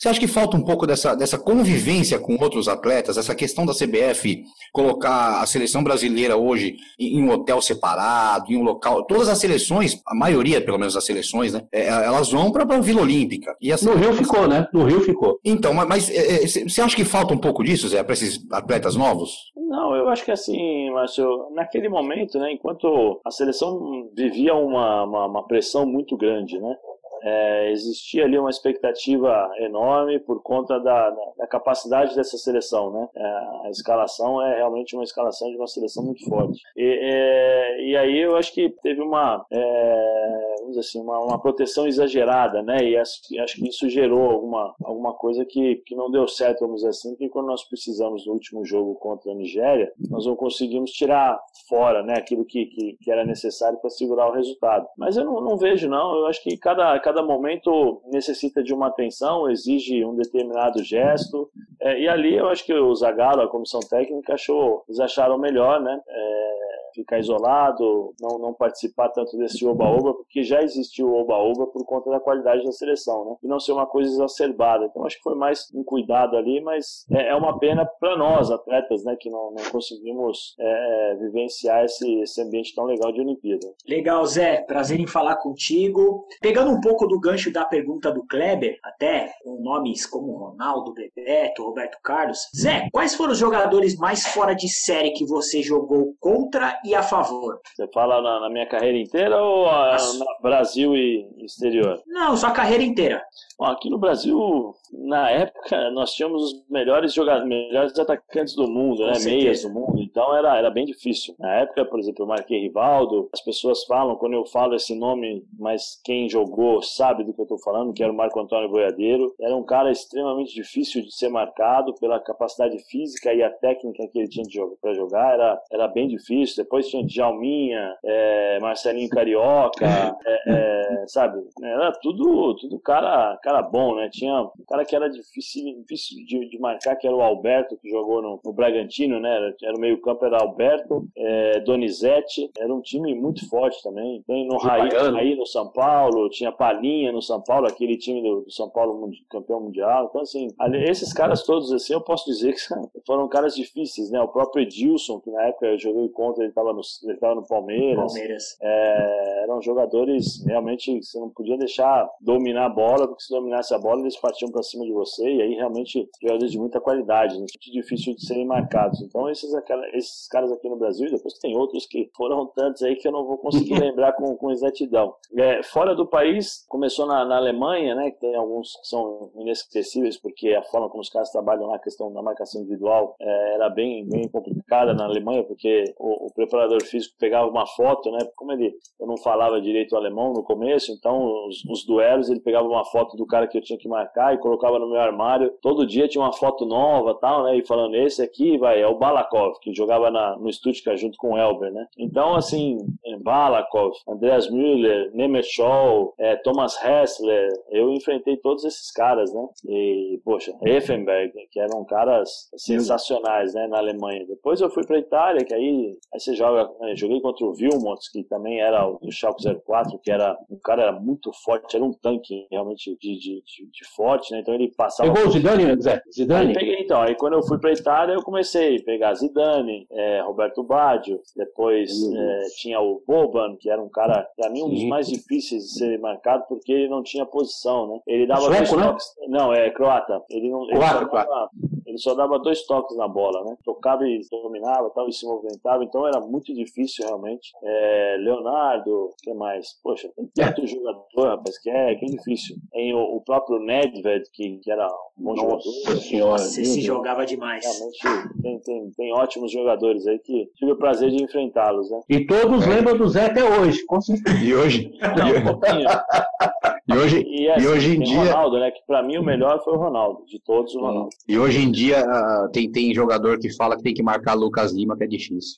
Você 0.00 0.08
acha 0.08 0.20
que 0.20 0.26
falta 0.26 0.56
um 0.56 0.64
pouco 0.64 0.86
dessa, 0.86 1.14
dessa 1.14 1.38
convivência 1.38 2.18
com 2.18 2.34
outros 2.42 2.68
atletas, 2.68 3.18
essa 3.18 3.34
questão 3.34 3.66
da 3.66 3.74
CBF 3.74 4.44
colocar 4.72 5.42
a 5.42 5.46
seleção 5.46 5.84
brasileira 5.84 6.38
hoje 6.38 6.76
em 6.98 7.22
um 7.22 7.30
hotel 7.30 7.60
separado, 7.60 8.50
em 8.50 8.56
um 8.56 8.62
local. 8.62 9.04
Todas 9.04 9.28
as 9.28 9.36
seleções, 9.36 10.00
a 10.06 10.14
maioria, 10.14 10.58
pelo 10.58 10.78
menos 10.78 10.94
das 10.94 11.04
seleções, 11.04 11.52
né? 11.52 11.66
É, 11.70 11.88
elas 11.88 12.30
vão 12.30 12.50
para 12.50 12.62
a 12.62 12.80
Vila 12.80 13.02
Olímpica. 13.02 13.54
E 13.60 13.68
no 13.84 13.94
Rio 13.94 14.14
ficou, 14.14 14.48
né? 14.48 14.66
No 14.72 14.84
Rio 14.84 15.02
ficou. 15.02 15.38
Então, 15.44 15.74
mas 15.74 16.08
é, 16.08 16.44
é, 16.44 16.46
você 16.46 16.80
acha 16.80 16.96
que 16.96 17.04
falta 17.04 17.34
um 17.34 17.38
pouco 17.38 17.62
disso, 17.62 17.86
Zé, 17.86 18.02
para 18.02 18.14
esses 18.14 18.40
atletas 18.50 18.96
novos? 18.96 19.52
Não, 19.54 19.94
eu 19.94 20.08
acho 20.08 20.24
que 20.24 20.30
assim, 20.30 20.90
Márcio, 20.92 21.50
naquele 21.54 21.90
momento, 21.90 22.38
né, 22.38 22.50
enquanto 22.50 23.20
a 23.22 23.30
seleção 23.30 24.08
vivia 24.16 24.54
uma, 24.54 25.04
uma, 25.04 25.26
uma 25.26 25.46
pressão 25.46 25.84
muito 25.84 26.16
grande, 26.16 26.58
né? 26.58 26.74
É, 27.22 27.70
existia 27.72 28.24
ali 28.24 28.38
uma 28.38 28.50
expectativa 28.50 29.50
enorme 29.58 30.18
por 30.20 30.42
conta 30.42 30.78
da, 30.78 31.10
da 31.36 31.46
capacidade 31.46 32.14
dessa 32.14 32.36
seleção, 32.38 32.90
né? 32.90 33.08
É, 33.16 33.66
a 33.66 33.70
escalação 33.70 34.42
é 34.42 34.56
realmente 34.56 34.94
uma 34.94 35.04
escalação 35.04 35.50
de 35.50 35.56
uma 35.56 35.66
seleção 35.66 36.04
muito 36.04 36.24
forte. 36.28 36.60
E, 36.76 36.82
é, 36.82 37.84
e 37.84 37.96
aí 37.96 38.18
eu 38.18 38.36
acho 38.36 38.52
que 38.52 38.70
teve 38.82 39.00
uma, 39.00 39.44
é, 39.50 40.54
vamos 40.60 40.76
dizer 40.76 40.80
assim, 40.80 41.00
uma, 41.00 41.18
uma, 41.18 41.40
proteção 41.40 41.86
exagerada, 41.86 42.62
né? 42.62 42.82
E 42.82 42.96
acho, 42.96 43.20
acho, 43.42 43.56
que 43.56 43.68
isso 43.68 43.88
gerou 43.88 44.30
alguma, 44.30 44.74
alguma 44.84 45.12
coisa 45.14 45.44
que, 45.44 45.76
que 45.86 45.94
não 45.94 46.10
deu 46.10 46.26
certo, 46.28 46.60
vamos 46.60 46.76
dizer 46.76 46.90
assim, 46.90 47.10
porque 47.10 47.28
quando 47.28 47.46
nós 47.46 47.64
precisamos 47.64 48.26
no 48.26 48.32
último 48.32 48.64
jogo 48.64 48.94
contra 48.96 49.32
a 49.32 49.34
Nigéria, 49.34 49.92
nós 50.08 50.26
não 50.26 50.36
conseguimos 50.36 50.90
tirar 50.92 51.38
fora, 51.68 52.02
né? 52.02 52.14
Aquilo 52.16 52.44
que, 52.44 52.66
que, 52.66 52.96
que 53.00 53.10
era 53.10 53.24
necessário 53.24 53.78
para 53.78 53.90
segurar 53.90 54.28
o 54.28 54.32
resultado. 54.32 54.86
Mas 54.96 55.16
eu 55.16 55.24
não, 55.24 55.40
não 55.40 55.56
vejo, 55.56 55.88
não. 55.88 56.16
Eu 56.16 56.26
acho 56.26 56.42
que 56.42 56.56
cada, 56.56 56.98
cada 57.00 57.09
cada 57.10 57.22
momento 57.24 58.00
necessita 58.06 58.62
de 58.62 58.72
uma 58.72 58.86
atenção, 58.86 59.50
exige 59.50 60.04
um 60.04 60.14
determinado 60.14 60.82
gesto. 60.84 61.50
É, 61.80 62.00
e 62.00 62.08
ali 62.08 62.36
eu 62.36 62.48
acho 62.48 62.64
que 62.64 62.72
o 62.72 62.94
Zagallo, 62.94 63.42
a 63.42 63.48
comissão 63.48 63.80
técnica, 63.80 64.34
achou, 64.34 64.84
eles 64.88 65.00
acharam 65.00 65.36
melhor, 65.36 65.80
né? 65.80 66.00
É, 66.06 66.69
ficar 66.94 67.18
isolado, 67.18 68.14
não, 68.20 68.38
não 68.38 68.54
participar 68.54 69.08
tanto 69.10 69.36
desse 69.36 69.64
oba-oba, 69.66 70.14
porque 70.14 70.42
já 70.42 70.62
existiu 70.62 71.08
o 71.08 71.20
oba-oba 71.20 71.66
por 71.66 71.84
conta 71.84 72.10
da 72.10 72.20
qualidade 72.20 72.64
da 72.64 72.72
seleção, 72.72 73.24
né? 73.24 73.36
E 73.42 73.48
não 73.48 73.60
ser 73.60 73.72
uma 73.72 73.86
coisa 73.86 74.10
exacerbada. 74.10 74.86
Então 74.86 75.04
acho 75.04 75.16
que 75.16 75.22
foi 75.22 75.34
mais 75.34 75.68
um 75.74 75.84
cuidado 75.84 76.36
ali, 76.36 76.60
mas 76.60 77.04
é, 77.10 77.28
é 77.28 77.34
uma 77.34 77.58
pena 77.58 77.84
para 77.84 78.16
nós, 78.16 78.50
atletas, 78.50 79.04
né, 79.04 79.16
que 79.18 79.30
não, 79.30 79.50
não 79.50 79.70
conseguimos 79.70 80.54
é, 80.58 80.70
é, 81.10 81.14
vivenciar 81.16 81.84
esse, 81.84 82.20
esse 82.20 82.40
ambiente 82.40 82.74
tão 82.74 82.84
legal 82.84 83.12
de 83.12 83.20
Olimpíada. 83.20 83.72
Legal, 83.86 84.24
Zé. 84.26 84.62
Prazer 84.62 85.00
em 85.00 85.06
falar 85.06 85.36
contigo. 85.36 86.26
Pegando 86.40 86.70
um 86.70 86.80
pouco 86.80 87.06
do 87.06 87.18
gancho 87.18 87.52
da 87.52 87.64
pergunta 87.64 88.10
do 88.10 88.24
Kleber, 88.26 88.78
até 88.82 89.32
com 89.42 89.60
nomes 89.60 90.06
como 90.06 90.36
Ronaldo, 90.36 90.94
Bebeto, 90.94 91.64
Roberto 91.64 91.98
Carlos. 92.02 92.48
Zé, 92.56 92.88
quais 92.92 93.14
foram 93.14 93.32
os 93.32 93.38
jogadores 93.38 93.96
mais 93.96 94.26
fora 94.26 94.54
de 94.54 94.68
série 94.68 95.12
que 95.12 95.26
você 95.26 95.62
jogou 95.62 96.14
contra 96.20 96.79
e 96.84 96.94
a 96.94 97.02
favor. 97.02 97.60
Você 97.74 97.86
fala 97.88 98.20
na, 98.20 98.40
na 98.40 98.50
minha 98.50 98.66
carreira 98.66 98.98
inteira 98.98 99.42
ou 99.42 99.68
a, 99.68 99.96
na 99.96 100.26
Brasil 100.42 100.96
e 100.96 101.26
exterior? 101.44 102.00
Não, 102.06 102.36
só 102.36 102.48
a 102.48 102.52
carreira 102.52 102.82
inteira. 102.82 103.22
Bom, 103.58 103.66
aqui 103.66 103.90
no 103.90 103.98
Brasil, 103.98 104.74
na 104.92 105.30
época, 105.30 105.90
nós 105.90 106.12
tínhamos 106.12 106.42
os 106.42 106.64
melhores 106.68 107.12
jogadores, 107.12 107.48
melhores 107.48 107.98
atacantes 107.98 108.54
do 108.54 108.66
mundo, 108.66 109.06
né? 109.06 109.12
Meias 109.22 109.62
do 109.62 109.70
mundo. 109.70 110.00
Então 110.10 110.36
era, 110.36 110.56
era 110.56 110.70
bem 110.70 110.84
difícil. 110.84 111.34
Na 111.38 111.54
época, 111.56 111.84
por 111.84 111.98
exemplo, 111.98 112.24
eu 112.24 112.28
marquei 112.28 112.60
Rivaldo. 112.60 113.28
As 113.32 113.40
pessoas 113.40 113.84
falam, 113.84 114.16
quando 114.16 114.34
eu 114.34 114.46
falo 114.46 114.74
esse 114.74 114.94
nome, 114.94 115.44
mas 115.58 116.00
quem 116.04 116.28
jogou 116.28 116.82
sabe 116.82 117.24
do 117.24 117.32
que 117.32 117.40
eu 117.40 117.44
estou 117.44 117.58
falando, 117.58 117.92
que 117.92 118.02
era 118.02 118.12
o 118.12 118.16
Marco 118.16 118.40
Antônio 118.40 118.68
Boiadeiro. 118.70 119.34
Era 119.40 119.56
um 119.56 119.64
cara 119.64 119.90
extremamente 119.90 120.54
difícil 120.54 121.02
de 121.02 121.14
ser 121.14 121.28
marcado 121.28 121.94
pela 121.94 122.20
capacidade 122.20 122.78
física 122.84 123.32
e 123.32 123.42
a 123.42 123.50
técnica 123.50 124.06
que 124.08 124.18
ele 124.18 124.28
tinha 124.28 124.44
para 124.80 124.94
jogar. 124.94 125.34
Era, 125.34 125.62
era 125.70 125.88
bem 125.88 126.08
difícil 126.08 126.50
depois 126.56 126.88
tinha 126.88 127.04
Djalminha, 127.04 127.96
é, 128.04 128.58
Marcelinho 128.60 129.08
Carioca, 129.08 129.86
é, 130.26 130.42
é, 130.46 131.04
sabe? 131.06 131.40
Era 131.62 131.92
tudo, 131.92 132.54
tudo 132.56 132.78
cara, 132.78 133.36
cara 133.42 133.62
bom, 133.62 133.96
né? 133.96 134.08
Tinha 134.10 134.42
um 134.42 134.64
cara 134.68 134.84
que 134.84 134.94
era 134.94 135.08
difícil, 135.08 135.64
difícil 135.80 136.24
de, 136.24 136.48
de 136.48 136.58
marcar, 136.58 136.96
que 136.96 137.06
era 137.06 137.16
o 137.16 137.22
Alberto, 137.22 137.76
que 137.78 137.88
jogou 137.88 138.22
no, 138.22 138.40
no 138.44 138.52
Bragantino, 138.52 139.20
né? 139.20 139.34
Era, 139.34 139.54
era 139.62 139.78
meio 139.78 139.99
campo, 140.00 140.24
era 140.24 140.40
Alberto, 140.40 141.06
é, 141.16 141.60
Donizete, 141.60 142.50
era 142.58 142.72
um 142.72 142.80
time 142.80 143.14
muito 143.14 143.48
forte 143.48 143.82
também. 143.82 144.22
Tem 144.26 144.46
no 144.46 144.58
Raí, 144.58 144.88
Raí 144.88 145.36
no 145.36 145.46
São 145.46 145.68
Paulo, 145.68 146.28
tinha 146.30 146.52
Palinha 146.52 147.12
no 147.12 147.22
São 147.22 147.40
Paulo, 147.40 147.66
aquele 147.66 147.96
time 147.96 148.22
do, 148.22 148.42
do 148.42 148.50
São 148.50 148.68
Paulo 148.68 149.10
campeão 149.28 149.60
mundial. 149.60 150.06
Então, 150.08 150.22
assim, 150.22 150.48
esses 150.86 151.12
caras 151.12 151.42
todos, 151.42 151.72
assim, 151.72 151.92
eu 151.92 152.00
posso 152.00 152.26
dizer 152.26 152.54
que 152.54 152.60
foram 153.06 153.28
caras 153.28 153.54
difíceis, 153.54 154.10
né? 154.10 154.20
O 154.20 154.28
próprio 154.28 154.62
Edilson, 154.62 155.20
que 155.20 155.30
na 155.30 155.42
época 155.44 155.66
eu 155.66 155.78
joguei 155.78 156.08
contra, 156.08 156.42
ele 156.42 156.50
estava 156.50 156.72
no, 156.72 156.80
ele 157.04 157.18
tava 157.18 157.34
no 157.34 157.46
Palmeiras. 157.46 158.12
Palmeiras. 158.12 158.58
É, 158.62 159.44
eram 159.44 159.60
jogadores 159.62 160.44
realmente 160.46 161.02
você 161.02 161.18
não 161.18 161.30
podia 161.30 161.56
deixar 161.56 162.08
dominar 162.20 162.66
a 162.66 162.68
bola, 162.68 163.06
porque 163.06 163.22
se 163.22 163.30
dominasse 163.30 163.74
a 163.74 163.78
bola, 163.78 164.00
eles 164.00 164.16
partiam 164.16 164.50
para 164.50 164.62
cima 164.62 164.84
de 164.84 164.92
você, 164.92 165.22
e 165.22 165.42
aí 165.42 165.54
realmente 165.54 166.08
jogadores 166.20 166.52
de 166.52 166.58
muita 166.58 166.80
qualidade, 166.80 167.34
né? 167.34 167.40
muito 167.40 167.72
difícil 167.72 168.14
de 168.14 168.24
serem 168.24 168.46
marcados. 168.46 169.00
Então, 169.02 169.28
esses, 169.30 169.54
aquela, 169.54 169.84
esses 169.94 170.28
caras 170.28 170.52
aqui 170.52 170.68
no 170.68 170.76
Brasil, 170.76 171.06
e 171.06 171.10
depois 171.10 171.34
tem 171.38 171.56
outros 171.56 171.86
que 171.86 172.10
foram 172.16 172.46
tantos 172.46 172.82
aí 172.82 172.96
que 172.96 173.06
eu 173.06 173.12
não 173.12 173.24
vou 173.24 173.38
conseguir 173.38 173.74
lembrar 173.80 174.12
com, 174.12 174.36
com 174.36 174.50
exatidão. 174.50 175.14
É, 175.36 175.62
fora 175.62 175.94
do 175.94 176.06
país, 176.06 176.64
começou 176.68 177.06
na, 177.06 177.24
na 177.24 177.36
Alemanha, 177.36 177.94
né? 177.94 178.10
Que 178.10 178.20
tem 178.20 178.34
alguns 178.34 178.76
que 178.76 178.86
são 178.86 179.30
inesquecíveis, 179.36 180.16
porque 180.16 180.54
a 180.54 180.62
forma 180.62 180.88
como 180.88 181.00
os 181.00 181.08
caras 181.08 181.30
trabalham 181.30 181.66
lá, 181.66 181.76
a 181.76 181.80
questão 181.80 182.12
da 182.12 182.22
marcação 182.22 182.60
individual, 182.60 183.16
é, 183.20 183.54
era 183.54 183.68
bem, 183.68 184.06
bem 184.08 184.28
complicada 184.28 184.92
na 184.94 185.04
Alemanha, 185.04 185.44
porque 185.44 185.84
o, 185.98 186.26
o, 186.26 186.32
preparador 186.32 186.82
físico 186.84 187.16
pegava 187.18 187.48
uma 187.48 187.66
foto, 187.66 188.10
né? 188.10 188.18
Como 188.36 188.52
ele, 188.52 188.74
eu 188.98 189.06
não 189.06 189.16
falava 189.16 189.60
direito 189.60 189.96
alemão 189.96 190.32
no 190.32 190.42
começo, 190.42 190.92
então 190.92 191.46
os, 191.46 191.64
os 191.64 191.84
duelos 191.84 192.28
ele 192.28 192.40
pegava 192.40 192.66
uma 192.66 192.84
foto 192.84 193.16
do 193.16 193.26
cara 193.26 193.46
que 193.46 193.58
eu 193.58 193.62
tinha 193.62 193.78
que 193.78 193.88
marcar 193.88 194.34
e 194.34 194.38
colocava 194.38 194.78
no 194.78 194.88
meu 194.88 195.00
armário. 195.00 195.52
Todo 195.60 195.86
dia 195.86 196.08
tinha 196.08 196.22
uma 196.22 196.32
foto 196.32 196.64
nova, 196.64 197.14
tal, 197.14 197.44
né? 197.44 197.56
E 197.56 197.66
falando 197.66 197.94
esse 197.96 198.22
aqui, 198.22 198.58
vai, 198.58 198.80
é 198.80 198.86
o 198.86 198.98
Balakov 198.98 199.58
que 199.60 199.72
jogava 199.80 200.10
na, 200.10 200.36
no 200.36 200.52
Stuttgart 200.52 200.98
junto 200.98 201.16
com 201.18 201.32
o 201.32 201.38
Elber, 201.38 201.72
né? 201.72 201.86
Então 201.98 202.34
assim, 202.34 202.78
Balakov, 203.20 203.92
Andreas 204.08 204.50
Müller, 204.50 205.10
Nemeschow, 205.14 206.14
é, 206.18 206.36
Thomas 206.36 206.76
Hessler, 206.82 207.48
eu 207.70 207.92
enfrentei 207.92 208.36
todos 208.36 208.64
esses 208.64 208.90
caras, 208.92 209.32
né? 209.32 209.46
E 209.66 210.20
poxa, 210.24 210.52
Effenberg, 210.64 211.32
que 211.50 211.60
eram 211.60 211.84
caras 211.84 212.48
sensacionais, 212.56 213.54
né? 213.54 213.66
Na 213.66 213.78
Alemanha. 213.78 214.26
Depois 214.26 214.60
eu 214.60 214.70
fui 214.70 214.84
para 214.86 214.98
Itália, 214.98 215.44
que 215.44 215.54
aí, 215.54 215.96
aí 216.12 216.20
você 216.20 216.34
joga, 216.34 216.70
né, 216.80 216.94
joguei 216.94 217.20
contra 217.20 217.44
o 217.44 217.54
Vilmot, 217.54 218.00
que 218.12 218.22
também 218.24 218.60
era 218.60 218.86
o 218.86 218.98
do 218.98 219.12
Schalke 219.12 219.42
04, 219.66 219.98
que 219.98 220.10
era 220.10 220.36
um 220.48 220.58
cara 220.58 220.82
era 220.82 220.92
muito 220.92 221.32
forte, 221.44 221.76
era 221.76 221.84
um 221.84 221.92
tanque 221.92 222.46
realmente 222.50 222.96
de, 223.00 223.18
de, 223.18 223.42
de, 223.42 223.70
de 223.70 223.88
forte, 223.94 224.32
né? 224.32 224.40
Então 224.40 224.54
ele 224.54 224.72
passava. 224.74 225.12
Pegou 225.12 225.28
o 225.28 225.32
Zidane, 225.32 225.82
Zé? 225.82 226.02
Zidane? 226.14 226.48
Aí 226.48 226.54
peguei, 226.54 226.80
então. 226.80 227.00
Aí 227.00 227.14
quando 227.14 227.34
eu 227.34 227.42
fui 227.42 227.58
para 227.58 227.72
Itália, 227.72 228.14
eu 228.14 228.22
comecei 228.22 228.76
a 228.76 228.82
pegar 228.82 229.14
Zidane, 229.14 229.69
é, 229.90 230.20
Roberto 230.22 230.62
Baggio, 230.62 231.20
depois 231.36 231.90
é, 231.90 232.40
tinha 232.56 232.80
o 232.80 233.02
Boban, 233.06 233.56
que 233.56 233.70
era 233.70 233.80
um 233.80 233.88
cara, 233.88 234.26
para 234.36 234.50
mim, 234.50 234.62
um 234.62 234.70
dos 234.70 234.84
mais 234.84 235.06
difíceis 235.08 235.64
de 235.64 235.78
ser 235.78 235.98
marcado, 235.98 236.44
porque 236.48 236.72
ele 236.72 236.88
não 236.88 237.02
tinha 237.02 237.26
posição, 237.26 237.86
né? 237.86 238.00
Ele 238.06 238.26
dava 238.26 238.42
Sueco, 238.42 238.56
dois 238.56 238.72
né? 238.72 238.86
toques. 238.86 239.06
Não, 239.28 239.52
é 239.52 239.70
croata. 239.70 240.22
Ele 240.30 240.50
não. 240.50 240.62
Ele 240.64 240.78
Croata, 240.78 241.06
dava, 241.06 241.50
ele 241.90 241.98
só 241.98 242.14
dava 242.14 242.38
dois 242.38 242.64
toques 242.66 242.96
na 242.96 243.08
bola, 243.08 243.44
né? 243.44 243.56
Tocava 243.64 244.06
e 244.06 244.20
dominava 244.30 244.90
tal, 244.90 245.08
e 245.08 245.12
se 245.12 245.26
movimentava, 245.26 245.82
então 245.82 246.06
era 246.06 246.20
muito 246.20 246.54
difícil 246.54 247.04
realmente. 247.04 247.50
É, 247.62 248.16
Leonardo, 248.20 248.90
o 248.90 249.14
que 249.20 249.34
mais? 249.34 249.78
Poxa, 249.82 250.08
tem 250.14 250.26
tanto 250.34 250.66
jogador, 250.66 251.28
rapaz, 251.36 251.58
que 251.58 251.68
é, 251.68 251.94
que 251.96 252.04
é 252.04 252.08
difícil. 252.08 252.56
Tem 252.70 252.94
o, 252.94 253.16
o 253.16 253.20
próprio 253.22 253.58
Nedved, 253.58 254.24
que, 254.32 254.58
que 254.58 254.70
era 254.70 254.86
um 255.18 255.24
bom 255.24 255.36
jogador. 255.36 255.62
senhora. 256.00 256.38
Você 256.38 256.64
se 256.64 256.80
jogava 256.80 257.26
demais. 257.26 257.64
Realmente 257.64 258.40
tem, 258.40 258.58
tem, 258.60 258.90
tem 258.96 259.12
ótimos 259.12 259.50
jogadores 259.50 260.06
aí 260.06 260.18
que 260.20 260.48
tive 260.54 260.72
o 260.72 260.76
prazer 260.76 261.10
de 261.10 261.22
enfrentá-los, 261.22 261.90
né? 261.90 262.00
E 262.08 262.24
todos 262.24 262.66
lembram 262.66 262.96
do 262.96 263.08
Zé 263.08 263.26
até 263.26 263.42
hoje, 263.42 263.84
com 263.84 264.00
certeza. 264.00 264.38
E 264.44 264.54
hoje, 264.54 264.92
Não, 265.00 265.52
um 265.52 265.58
pouquinho. 265.58 265.88
e 266.90 266.98
hoje, 266.98 267.24
E, 267.26 267.48
assim, 267.50 267.64
e 267.64 267.68
hoje 267.68 267.96
em 267.96 268.00
dia, 268.00 268.20
o 268.20 268.24
Ronaldo, 268.24 268.58
né? 268.58 268.70
Que 268.70 268.80
pra 268.86 269.02
mim 269.02 269.18
o 269.18 269.22
melhor 269.22 269.62
foi 269.64 269.74
o 269.74 269.76
Ronaldo. 269.78 270.24
De 270.26 270.40
todos, 270.40 270.74
o 270.74 270.80
Ronaldo. 270.80 271.10
e 271.28 271.38
hoje 271.38 271.62
em 271.62 271.70
dia 271.70 272.04
tem, 272.52 272.70
tem 272.70 272.94
jogador 272.94 273.38
que 273.38 273.54
fala 273.56 273.76
que 273.76 273.82
tem 273.82 273.94
que 273.94 274.02
marcar 274.02 274.34
Lucas 274.34 274.72
Lima, 274.72 274.96
que 274.96 275.04
é 275.04 275.06
difícil. 275.06 275.56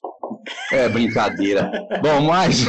É 0.72 0.88
brincadeira. 0.88 1.70
Bom, 2.02 2.20
mas 2.22 2.64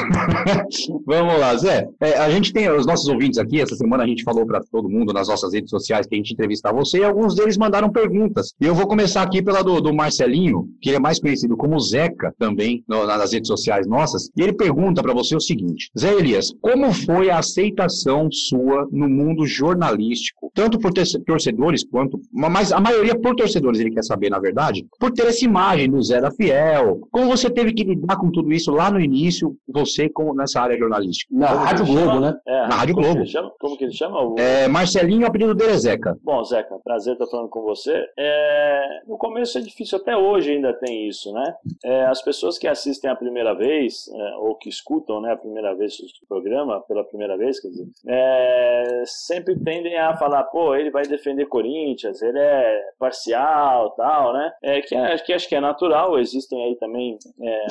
vamos 1.05 1.39
lá, 1.39 1.55
Zé. 1.57 1.87
É, 2.01 2.17
a 2.17 2.29
gente 2.29 2.51
tem 2.53 2.69
os 2.69 2.85
nossos 2.85 3.07
ouvintes 3.07 3.37
aqui. 3.39 3.61
Essa 3.61 3.75
semana 3.75 4.03
a 4.03 4.07
gente 4.07 4.23
falou 4.23 4.45
para 4.45 4.61
todo 4.71 4.89
mundo 4.89 5.13
nas 5.13 5.27
nossas 5.27 5.53
redes 5.53 5.69
sociais 5.69 6.05
que 6.07 6.15
a 6.15 6.17
gente 6.17 6.33
entrevistar 6.33 6.71
você 6.71 6.99
e 6.99 7.03
alguns 7.03 7.35
deles 7.35 7.57
mandaram 7.57 7.91
perguntas. 7.91 8.53
E 8.61 8.65
eu 8.65 8.73
vou 8.75 8.87
começar 8.87 9.21
aqui 9.21 9.41
pela 9.41 9.61
do, 9.63 9.79
do 9.81 9.93
Marcelinho, 9.93 10.67
que 10.81 10.89
ele 10.89 10.97
é 10.97 10.99
mais 10.99 11.19
conhecido 11.19 11.55
como 11.57 11.79
Zeca 11.79 12.33
também 12.37 12.83
no- 12.87 13.05
nas 13.05 13.33
redes 13.33 13.47
sociais 13.47 13.87
nossas. 13.87 14.29
E 14.35 14.41
ele 14.41 14.53
pergunta 14.53 15.01
para 15.01 15.13
você 15.13 15.35
o 15.35 15.39
seguinte: 15.39 15.89
Zé 15.99 16.13
Elias, 16.13 16.53
como 16.61 16.93
foi 16.93 17.29
a 17.29 17.39
aceitação 17.39 18.29
sua 18.31 18.87
no 18.91 19.07
mundo 19.09 19.45
jornalístico, 19.45 20.51
tanto 20.53 20.79
por 20.79 20.91
torcedores 21.25 21.83
quanto, 21.83 22.19
mas 22.31 22.71
a 22.71 22.79
maioria 22.79 23.19
por 23.19 23.35
torcedores, 23.35 23.79
ele 23.79 23.91
quer 23.91 24.03
saber, 24.03 24.29
na 24.29 24.39
verdade, 24.39 24.85
por 24.99 25.11
ter 25.11 25.25
essa 25.27 25.43
imagem 25.45 25.89
do 25.89 26.01
Zé 26.01 26.21
da 26.21 26.31
Fiel. 26.31 26.99
Como 27.11 27.27
você 27.27 27.49
teve 27.49 27.73
que 27.73 27.83
lidar 27.83 28.15
com 28.17 28.31
tudo 28.31 28.51
isso 28.53 28.71
lá 28.71 28.89
no 28.91 28.99
início, 28.99 29.55
você 29.67 30.07
como 30.09 30.33
nessa 30.33 30.61
área 30.61 30.77
jornalística? 30.77 30.92
Na 31.31 31.47
Como 31.47 31.59
que 31.59 31.65
Rádio 31.65 31.85
Globo, 31.85 32.19
né? 32.19 32.39
É, 32.45 32.67
Na 32.67 32.75
Rádio 32.75 32.95
como 32.95 33.07
que 33.07 33.13
Globo. 33.13 33.27
chama? 33.29 33.51
Como 33.59 33.77
que 33.77 33.83
ele 33.85 33.93
chama? 33.93 34.21
O- 34.21 34.35
É, 34.39 34.67
Marcelinho, 34.67 35.23
o 35.23 35.27
apelido 35.27 35.53
dele 35.55 35.73
é 35.73 35.77
Zeca. 35.77 36.17
Bom, 36.23 36.43
Zeca, 36.43 36.77
prazer 36.83 37.13
estar 37.13 37.27
falando 37.27 37.49
com 37.49 37.61
você. 37.61 38.05
É, 38.17 39.01
no 39.07 39.17
começo 39.17 39.57
é 39.57 39.61
difícil, 39.61 39.97
até 39.97 40.15
hoje 40.15 40.51
ainda 40.51 40.73
tem 40.73 41.07
isso, 41.07 41.31
né? 41.33 41.55
É, 41.83 42.05
as 42.05 42.21
pessoas 42.21 42.57
que 42.57 42.67
assistem 42.67 43.09
a 43.09 43.15
primeira 43.15 43.53
vez, 43.53 44.07
é, 44.13 44.35
ou 44.37 44.55
que 44.55 44.69
escutam 44.69 45.21
né, 45.21 45.31
a 45.33 45.37
primeira 45.37 45.73
vez 45.75 45.93
o 45.99 46.27
programa, 46.27 46.81
pela 46.81 47.03
primeira 47.03 47.37
vez, 47.37 47.59
quer 47.59 47.69
dizer, 47.69 47.87
é, 48.07 49.03
sempre 49.05 49.57
tendem 49.59 49.97
a 49.97 50.15
falar, 50.17 50.43
pô, 50.45 50.75
ele 50.75 50.89
vai 50.91 51.03
defender 51.03 51.45
Corinthians, 51.47 52.21
ele 52.21 52.39
é 52.39 52.81
parcial, 52.99 53.91
tal, 53.91 54.33
né? 54.33 54.51
É, 54.63 54.81
que, 54.81 54.95
é- 54.95 55.17
que 55.17 55.33
acho 55.33 55.47
que 55.47 55.55
é 55.55 55.61
natural, 55.61 56.19
existem 56.19 56.63
aí 56.65 56.75
também 56.75 57.17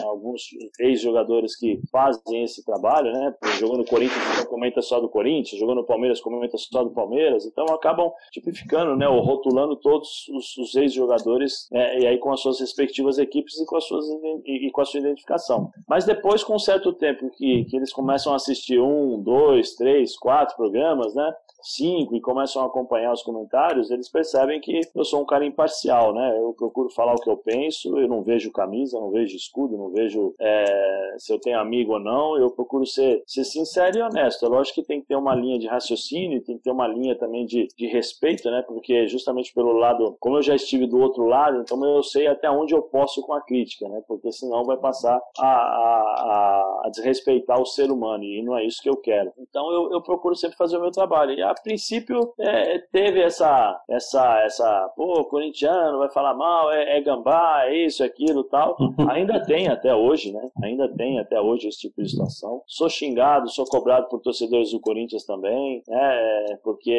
alguns 0.05 0.43
ex-jogadores 0.81 1.57
que 1.59 1.81
fazem 1.91 2.45
esse 2.45 2.65
trabalho, 2.65 3.12
né? 3.13 3.35
Jogou 3.59 3.79
no 3.79 3.85
Corinthians, 3.85 4.23
então 4.33 4.47
comenta 4.47 4.83
só 4.83 5.01
do 5.01 5.09
Corinthians, 5.09 5.61
jogou 5.61 5.75
no 5.75 5.85
Palmeiras, 5.85 6.21
comenta 6.21 6.57
só 6.57 6.83
do 6.83 6.91
Palmeiras, 6.91 7.45
então 7.47 7.65
acabam 7.67 8.11
tipificando, 8.31 8.97
né? 8.97 9.09
Ou 9.09 9.21
rotulando 9.21 9.77
todos 9.77 10.29
os, 10.29 10.57
os 10.57 10.75
ex-jogadores, 10.75 11.69
né, 11.71 12.01
e 12.01 12.07
aí 12.07 12.19
com 12.19 12.33
as 12.33 12.41
suas 12.41 12.61
respectivas 12.61 13.19
equipes 13.19 13.59
e 13.61 13.67
com, 13.67 13.77
as 13.77 13.85
suas, 13.85 14.07
e, 14.45 14.67
e 14.67 14.71
com 14.71 14.81
a 14.81 14.85
sua 14.85 15.01
identificação. 15.01 15.71
Mas 15.89 16.05
depois, 16.05 16.43
com 16.43 16.55
um 16.55 16.59
certo 16.59 16.93
tempo 16.93 17.31
que, 17.31 17.65
que 17.65 17.77
eles 17.77 17.93
começam 17.93 18.33
a 18.33 18.37
assistir 18.37 18.81
um, 18.81 19.21
dois, 19.23 19.75
três, 19.75 20.17
quatro 20.17 20.57
programas, 20.57 21.15
né? 21.15 21.33
Cinco 21.63 22.15
e 22.17 22.21
começam 22.21 22.63
a 22.63 22.67
acompanhar 22.67 23.13
os 23.13 23.23
comentários, 23.23 23.91
eles 23.91 24.09
percebem 24.09 24.61
que 24.61 24.81
eu 24.95 25.05
sou 25.05 25.23
um 25.23 25.27
cara 25.27 25.45
imparcial, 25.45 26.15
né? 26.15 26.37
Eu 26.39 26.53
procuro 26.55 26.91
falar 26.91 27.15
o 27.15 27.21
que 27.21 27.31
eu 27.31 27.37
penso, 27.37 27.99
eu 27.99 28.09
não 28.09 28.23
vejo 28.23 28.53
camisa, 28.53 28.99
não 28.99 29.11
vejo 29.11 29.37
escudo, 29.37 29.77
não 29.77 29.91
vejo 29.91 30.35
é, 30.41 31.15
se 31.19 31.33
eu 31.33 31.39
tenho 31.39 31.59
amigo 31.59 31.93
ou 31.95 32.01
não, 32.01 32.37
eu 32.37 32.51
procuro 32.51 32.87
ser, 32.87 33.23
ser 33.27 33.45
sincero 33.45 33.99
e 33.99 34.03
honesto. 34.03 34.45
É 34.45 34.49
lógico 34.49 34.81
que 34.81 34.87
tem 34.87 35.01
que 35.01 35.07
ter 35.07 35.17
uma 35.17 35.35
linha 35.35 35.59
de 35.59 35.67
raciocínio, 35.67 36.43
tem 36.43 36.57
que 36.57 36.65
ter 36.65 36.71
uma 36.71 36.87
linha 36.87 37.17
também 37.17 37.47
de, 37.47 37.69
de 37.77 37.87
respeito, 37.87 38.51
né? 38.51 38.63
Porque 38.67 39.07
justamente 39.09 39.53
pelo 39.55 39.73
lado, 39.73 40.17
como 40.21 40.37
eu 40.37 40.43
já 40.43 40.55
estive 40.55 40.87
do 40.87 40.99
outro 40.99 41.25
lado, 41.27 41.61
então 41.61 41.83
eu 41.85 42.03
sei 42.03 42.27
até 42.27 42.51
onde 42.51 42.75
eu 42.75 42.83
posso 42.83 43.23
com 43.23 43.33
a 43.33 43.41
crítica, 43.41 43.89
né? 43.89 44.03
Porque 44.07 44.31
senão 44.33 44.65
vai 44.65 44.77
passar 44.77 45.21
a, 45.39 45.47
a, 45.47 46.83
a, 46.85 46.91
desrespeitar 46.91 47.61
o 47.61 47.67
ser 47.67 47.91
humano 47.91 48.25
e 48.25 48.43
não 48.43 48.57
é 48.57 48.65
isso 48.65 48.83
que 48.83 48.89
eu 48.89 48.97
quero. 48.97 49.33
Então 49.39 49.71
eu, 49.73 49.93
eu 49.93 50.03
procuro 50.03 50.35
sempre 50.35 50.57
fazer 50.57 50.77
o 50.77 50.81
meu 50.81 50.91
trabalho. 50.91 51.33
E 51.33 51.43
a 51.53 51.63
princípio 51.63 52.33
é, 52.39 52.79
teve 52.91 53.21
essa, 53.21 53.81
essa, 53.89 54.41
essa, 54.41 54.93
pô, 54.97 55.25
corintiano 55.25 55.99
vai 55.99 56.11
falar 56.11 56.35
mal, 56.35 56.73
é, 56.73 56.99
é 56.99 57.01
gambá, 57.01 57.65
é 57.67 57.87
isso, 57.87 58.03
é 58.03 58.07
aquilo 58.07 58.45
tal. 58.45 58.77
Ainda 59.11 59.43
tem 59.45 59.69
até 59.69 59.95
hoje, 59.95 60.33
né? 60.33 60.51
Ainda 60.63 60.89
tem 60.89 61.19
até 61.19 61.41
hoje 61.41 61.69
esse 61.69 61.81
tipo 61.81 62.03
de 62.03 62.11
situação. 62.11 62.63
Sou 62.67 62.89
xingado, 62.89 63.49
sou 63.51 63.65
cobrado 63.67 64.09
por 64.09 64.21
torcedores 64.21 64.73
do 64.73 64.81
Corinthians 64.81 65.25
também, 65.25 65.83
né? 65.87 66.59
Porque 66.63 66.91